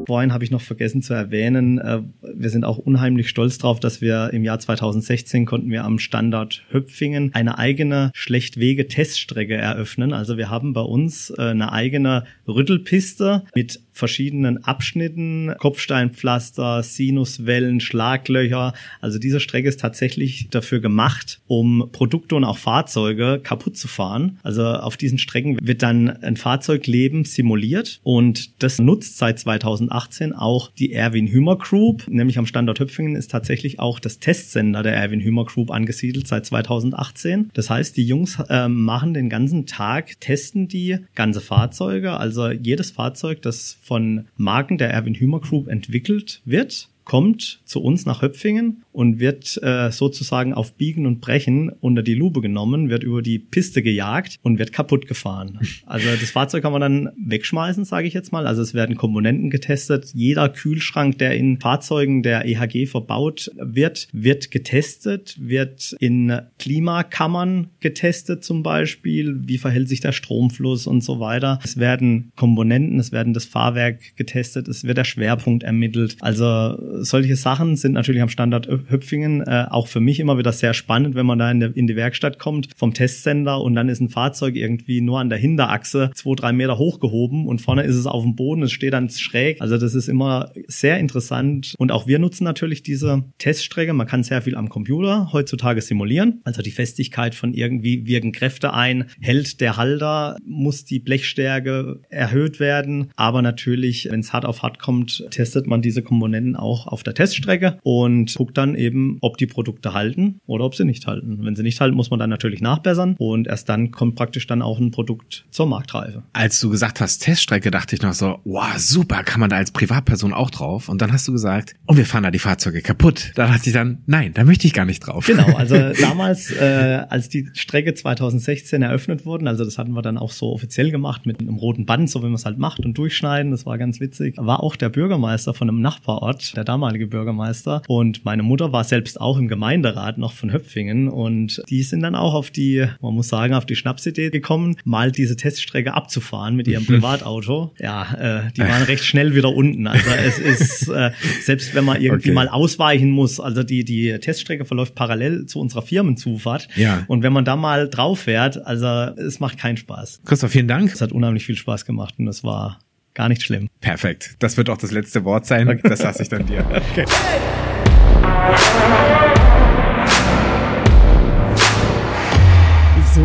Vorhin 0.06 0.32
habe 0.32 0.42
ich 0.42 0.50
noch 0.50 0.62
vergessen 0.62 1.02
zu 1.02 1.12
erwähnen, 1.12 1.78
äh, 1.78 2.00
wir 2.38 2.50
sind 2.50 2.64
auch 2.64 2.78
unheimlich 2.78 3.28
stolz 3.28 3.58
drauf, 3.58 3.80
dass 3.80 4.00
wir 4.00 4.30
im 4.32 4.44
Jahr 4.44 4.58
2016 4.58 5.44
konnten 5.44 5.70
wir 5.70 5.84
am 5.84 5.98
Standort 5.98 6.62
Höpfingen 6.70 7.34
eine 7.34 7.58
eigene 7.58 8.12
Schlechtwege-Teststrecke 8.14 9.56
eröffnen. 9.56 10.12
Also 10.12 10.36
wir 10.36 10.48
haben 10.48 10.72
bei 10.72 10.80
uns 10.80 11.30
äh, 11.36 11.42
eine 11.42 11.72
eigene 11.72 12.24
Rüttelpiste 12.46 13.44
mit 13.54 13.80
verschiedenen 13.98 14.64
Abschnitten, 14.64 15.52
Kopfsteinpflaster, 15.58 16.82
Sinuswellen, 16.82 17.80
Schlaglöcher. 17.80 18.72
Also 19.00 19.18
diese 19.18 19.40
Strecke 19.40 19.68
ist 19.68 19.80
tatsächlich 19.80 20.48
dafür 20.50 20.80
gemacht, 20.80 21.40
um 21.48 21.88
Produkte 21.90 22.36
und 22.36 22.44
auch 22.44 22.58
Fahrzeuge 22.58 23.40
kaputt 23.42 23.76
zu 23.76 23.88
fahren. 23.88 24.38
Also 24.44 24.64
auf 24.64 24.96
diesen 24.96 25.18
Strecken 25.18 25.58
wird 25.60 25.82
dann 25.82 26.08
ein 26.08 26.36
Fahrzeugleben 26.36 27.24
simuliert 27.24 28.00
und 28.04 28.62
das 28.62 28.78
nutzt 28.78 29.18
seit 29.18 29.40
2018 29.40 30.32
auch 30.32 30.70
die 30.70 30.92
Erwin 30.92 31.26
Hümer 31.26 31.58
Group, 31.58 32.06
nämlich 32.08 32.27
am 32.36 32.44
Standort 32.44 32.80
Höpfingen 32.80 33.16
ist 33.16 33.30
tatsächlich 33.30 33.78
auch 33.78 34.00
das 34.00 34.18
Testsender 34.18 34.82
der 34.82 34.94
Erwin 34.94 35.20
Hümer 35.20 35.44
Group 35.44 35.70
angesiedelt 35.70 36.26
seit 36.26 36.44
2018. 36.44 37.50
Das 37.54 37.70
heißt, 37.70 37.96
die 37.96 38.04
Jungs 38.04 38.38
äh, 38.50 38.68
machen 38.68 39.14
den 39.14 39.30
ganzen 39.30 39.64
Tag, 39.64 40.20
testen 40.20 40.68
die 40.68 40.98
ganze 41.14 41.40
Fahrzeuge, 41.40 42.12
also 42.12 42.50
jedes 42.50 42.90
Fahrzeug, 42.90 43.40
das 43.40 43.78
von 43.80 44.26
Marken 44.36 44.76
der 44.76 44.90
Erwin 44.90 45.14
Hümer 45.14 45.40
Group 45.40 45.68
entwickelt 45.68 46.42
wird, 46.44 46.88
kommt 47.08 47.62
zu 47.64 47.82
uns 47.82 48.04
nach 48.04 48.20
Höpfingen 48.20 48.84
und 48.92 49.18
wird 49.18 49.58
äh, 49.62 49.90
sozusagen 49.90 50.52
auf 50.52 50.74
Biegen 50.74 51.06
und 51.06 51.22
Brechen 51.22 51.70
unter 51.80 52.02
die 52.02 52.14
Lupe 52.14 52.42
genommen, 52.42 52.90
wird 52.90 53.02
über 53.02 53.22
die 53.22 53.38
Piste 53.38 53.82
gejagt 53.82 54.38
und 54.42 54.58
wird 54.58 54.72
kaputt 54.72 55.08
gefahren. 55.08 55.58
Also 55.86 56.08
das 56.20 56.30
Fahrzeug 56.32 56.62
kann 56.62 56.72
man 56.72 56.82
dann 56.82 57.10
wegschmeißen, 57.16 57.84
sage 57.86 58.06
ich 58.06 58.12
jetzt 58.12 58.30
mal. 58.30 58.46
Also 58.46 58.60
es 58.60 58.74
werden 58.74 58.96
Komponenten 58.96 59.48
getestet. 59.48 60.10
Jeder 60.12 60.50
Kühlschrank, 60.50 61.16
der 61.16 61.34
in 61.34 61.60
Fahrzeugen 61.60 62.22
der 62.22 62.44
EHG 62.44 62.86
verbaut 62.86 63.50
wird, 63.56 64.08
wird 64.12 64.50
getestet, 64.50 65.36
wird 65.40 65.96
in 65.98 66.38
Klimakammern 66.58 67.68
getestet 67.80 68.44
zum 68.44 68.62
Beispiel. 68.62 69.48
Wie 69.48 69.56
verhält 69.56 69.88
sich 69.88 70.00
der 70.00 70.12
Stromfluss 70.12 70.86
und 70.86 71.02
so 71.02 71.20
weiter. 71.20 71.58
Es 71.64 71.78
werden 71.78 72.32
Komponenten, 72.36 72.98
es 72.98 73.10
werden 73.10 73.32
das 73.32 73.46
Fahrwerk 73.46 74.16
getestet, 74.16 74.68
es 74.68 74.84
wird 74.84 74.98
der 74.98 75.04
Schwerpunkt 75.04 75.62
ermittelt. 75.62 76.16
Also 76.20 76.97
solche 77.04 77.36
Sachen 77.36 77.76
sind 77.76 77.92
natürlich 77.92 78.22
am 78.22 78.28
Standort 78.28 78.68
Höpfingen 78.68 79.42
äh, 79.42 79.66
auch 79.70 79.86
für 79.86 80.00
mich 80.00 80.20
immer 80.20 80.38
wieder 80.38 80.52
sehr 80.52 80.74
spannend, 80.74 81.14
wenn 81.14 81.26
man 81.26 81.38
da 81.38 81.50
in, 81.50 81.60
der, 81.60 81.76
in 81.76 81.86
die 81.86 81.96
Werkstatt 81.96 82.38
kommt 82.38 82.68
vom 82.76 82.94
Testsender 82.94 83.60
und 83.60 83.74
dann 83.74 83.88
ist 83.88 84.00
ein 84.00 84.08
Fahrzeug 84.08 84.56
irgendwie 84.56 85.00
nur 85.00 85.20
an 85.20 85.28
der 85.28 85.38
Hinterachse 85.38 86.10
zwei, 86.14 86.34
drei 86.34 86.52
Meter 86.52 86.78
hochgehoben 86.78 87.46
und 87.46 87.60
vorne 87.60 87.82
ist 87.82 87.96
es 87.96 88.06
auf 88.06 88.22
dem 88.22 88.36
Boden, 88.36 88.62
es 88.62 88.72
steht 88.72 88.92
dann 88.92 89.08
schräg. 89.10 89.60
Also 89.60 89.78
das 89.78 89.94
ist 89.94 90.08
immer 90.08 90.52
sehr 90.66 90.98
interessant 90.98 91.74
und 91.78 91.92
auch 91.92 92.06
wir 92.06 92.18
nutzen 92.18 92.44
natürlich 92.44 92.82
diese 92.82 93.24
Teststrecke. 93.38 93.92
Man 93.92 94.06
kann 94.06 94.22
sehr 94.22 94.42
viel 94.42 94.56
am 94.56 94.68
Computer 94.68 95.32
heutzutage 95.32 95.80
simulieren, 95.80 96.40
also 96.44 96.62
die 96.62 96.70
Festigkeit 96.70 97.34
von 97.34 97.54
irgendwie 97.54 98.06
wirken 98.06 98.32
Kräfte 98.32 98.72
ein, 98.72 99.06
hält 99.20 99.60
der 99.60 99.76
Halter, 99.76 100.36
muss 100.44 100.84
die 100.84 100.98
Blechstärke 100.98 102.00
erhöht 102.08 102.60
werden, 102.60 103.10
aber 103.16 103.42
natürlich, 103.42 104.08
wenn 104.10 104.20
es 104.20 104.32
hart 104.32 104.44
auf 104.44 104.62
hart 104.62 104.78
kommt, 104.78 105.26
testet 105.30 105.66
man 105.66 105.82
diese 105.82 106.02
Komponenten 106.02 106.56
auch 106.56 106.86
auf 106.92 107.02
der 107.02 107.14
Teststrecke 107.14 107.78
und 107.82 108.34
guckt 108.34 108.56
dann 108.58 108.74
eben, 108.74 109.18
ob 109.20 109.36
die 109.38 109.46
Produkte 109.46 109.92
halten 109.92 110.40
oder 110.46 110.64
ob 110.64 110.74
sie 110.74 110.84
nicht 110.84 111.06
halten. 111.06 111.44
Wenn 111.44 111.56
sie 111.56 111.62
nicht 111.62 111.80
halten, 111.80 111.96
muss 111.96 112.10
man 112.10 112.18
dann 112.18 112.30
natürlich 112.30 112.60
nachbessern 112.60 113.14
und 113.18 113.46
erst 113.46 113.68
dann 113.68 113.90
kommt 113.90 114.14
praktisch 114.14 114.46
dann 114.46 114.62
auch 114.62 114.78
ein 114.78 114.90
Produkt 114.90 115.46
zur 115.50 115.66
Marktreife. 115.66 116.22
Als 116.32 116.60
du 116.60 116.70
gesagt 116.70 117.00
hast 117.00 117.18
Teststrecke, 117.18 117.70
dachte 117.70 117.96
ich 117.96 118.02
noch 118.02 118.12
so, 118.12 118.38
wow, 118.44 118.76
super, 118.76 119.22
kann 119.22 119.40
man 119.40 119.50
da 119.50 119.56
als 119.56 119.70
Privatperson 119.70 120.32
auch 120.32 120.50
drauf? 120.50 120.88
Und 120.88 121.02
dann 121.02 121.12
hast 121.12 121.28
du 121.28 121.32
gesagt, 121.32 121.74
oh, 121.86 121.96
wir 121.96 122.06
fahren 122.06 122.22
da 122.22 122.30
die 122.30 122.38
Fahrzeuge 122.38 122.82
kaputt. 122.82 123.32
Da 123.34 123.46
dachte 123.46 123.68
ich 123.68 123.72
dann, 123.72 124.02
nein, 124.06 124.32
da 124.34 124.44
möchte 124.44 124.66
ich 124.66 124.72
gar 124.72 124.84
nicht 124.84 125.00
drauf. 125.00 125.26
Genau, 125.26 125.56
also 125.56 125.74
damals, 126.00 126.50
äh, 126.50 127.04
als 127.08 127.28
die 127.28 127.48
Strecke 127.54 127.94
2016 127.94 128.82
eröffnet 128.82 129.26
wurden, 129.26 129.46
also 129.46 129.64
das 129.64 129.78
hatten 129.78 129.92
wir 129.92 130.02
dann 130.02 130.18
auch 130.18 130.32
so 130.32 130.52
offiziell 130.52 130.90
gemacht 130.90 131.26
mit 131.26 131.40
einem 131.40 131.56
roten 131.56 131.86
Band, 131.86 132.10
so 132.10 132.20
wie 132.20 132.26
man 132.26 132.34
es 132.34 132.44
halt 132.44 132.58
macht 132.58 132.84
und 132.84 132.96
durchschneiden, 132.96 133.50
das 133.50 133.66
war 133.66 133.78
ganz 133.78 134.00
witzig, 134.00 134.36
war 134.38 134.62
auch 134.62 134.76
der 134.76 134.88
Bürgermeister 134.88 135.54
von 135.54 135.68
einem 135.68 135.80
Nachbarort, 135.80 136.56
der 136.56 136.64
damalige 136.78 137.08
Bürgermeister. 137.08 137.82
Und 137.88 138.24
meine 138.24 138.42
Mutter 138.44 138.72
war 138.72 138.84
selbst 138.84 139.20
auch 139.20 139.36
im 139.38 139.48
Gemeinderat 139.48 140.16
noch 140.16 140.32
von 140.32 140.52
Höpfingen 140.52 141.08
und 141.08 141.60
die 141.68 141.82
sind 141.82 142.02
dann 142.02 142.14
auch 142.14 142.34
auf 142.34 142.50
die, 142.50 142.86
man 143.00 143.14
muss 143.14 143.28
sagen, 143.28 143.54
auf 143.54 143.66
die 143.66 143.74
Schnapsidee 143.74 144.30
gekommen, 144.30 144.76
mal 144.84 145.10
diese 145.10 145.34
Teststrecke 145.36 145.94
abzufahren 145.94 146.54
mit 146.54 146.68
ihrem 146.68 146.86
Privatauto. 146.86 147.72
Ja, 147.80 148.14
äh, 148.46 148.52
die 148.56 148.60
waren 148.60 148.82
recht 148.84 149.04
schnell 149.04 149.34
wieder 149.34 149.52
unten. 149.54 149.86
Also 149.88 150.10
es 150.10 150.38
ist, 150.38 150.88
äh, 150.88 151.10
selbst 151.42 151.74
wenn 151.74 151.84
man 151.84 152.00
irgendwie 152.00 152.28
Okay. 152.28 152.32
mal 152.34 152.48
ausweichen 152.48 153.10
muss, 153.10 153.40
also 153.40 153.62
die, 153.62 153.84
die 153.84 154.16
Teststrecke 154.18 154.64
verläuft 154.64 154.94
parallel 154.94 155.46
zu 155.46 155.60
unserer 155.60 155.82
Firmenzufahrt. 155.82 156.68
Ja. 156.76 157.04
Und 157.08 157.22
wenn 157.22 157.32
man 157.32 157.44
da 157.44 157.56
mal 157.56 157.88
drauf 157.88 158.20
fährt, 158.20 158.64
also 158.66 158.86
es 158.86 159.40
macht 159.40 159.58
keinen 159.58 159.76
Spaß. 159.76 160.22
Christoph, 160.24 160.50
vielen 160.50 160.68
Dank. 160.68 160.92
Es 160.92 161.00
hat 161.00 161.12
unheimlich 161.12 161.44
viel 161.46 161.56
Spaß 161.56 161.84
gemacht 161.84 162.14
und 162.18 162.28
es 162.28 162.44
war 162.44 162.78
gar 163.18 163.28
nicht 163.28 163.42
schlimm. 163.42 163.68
Perfekt. 163.80 164.36
Das 164.38 164.56
wird 164.56 164.70
auch 164.70 164.78
das 164.78 164.92
letzte 164.92 165.24
Wort 165.24 165.44
sein. 165.44 165.80
Das 165.82 166.02
lasse 166.02 166.22
ich 166.22 166.28
dann 166.28 166.46
dir. 166.46 166.64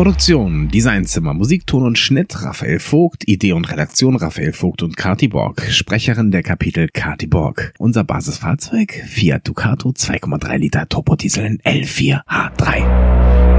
Produktion, 0.00 0.70
Designzimmer, 0.70 1.34
Musikton 1.34 1.84
und 1.84 1.98
Schnitt 1.98 2.42
Raphael 2.42 2.78
Vogt, 2.78 3.28
Idee 3.28 3.52
und 3.52 3.70
Redaktion 3.70 4.16
Raphael 4.16 4.54
Vogt 4.54 4.82
und 4.82 4.96
Kati 4.96 5.28
Borg, 5.28 5.60
Sprecherin 5.70 6.30
der 6.30 6.42
Kapitel 6.42 6.88
Kati 6.88 7.26
Borg. 7.26 7.74
Unser 7.76 8.02
Basisfahrzeug 8.04 8.94
Fiat 9.06 9.46
Ducato 9.46 9.90
2,3 9.90 10.56
Liter 10.56 10.88
Turbodiesel 10.88 11.44
in 11.44 11.58
L4 11.58 12.24
H3. 12.24 13.49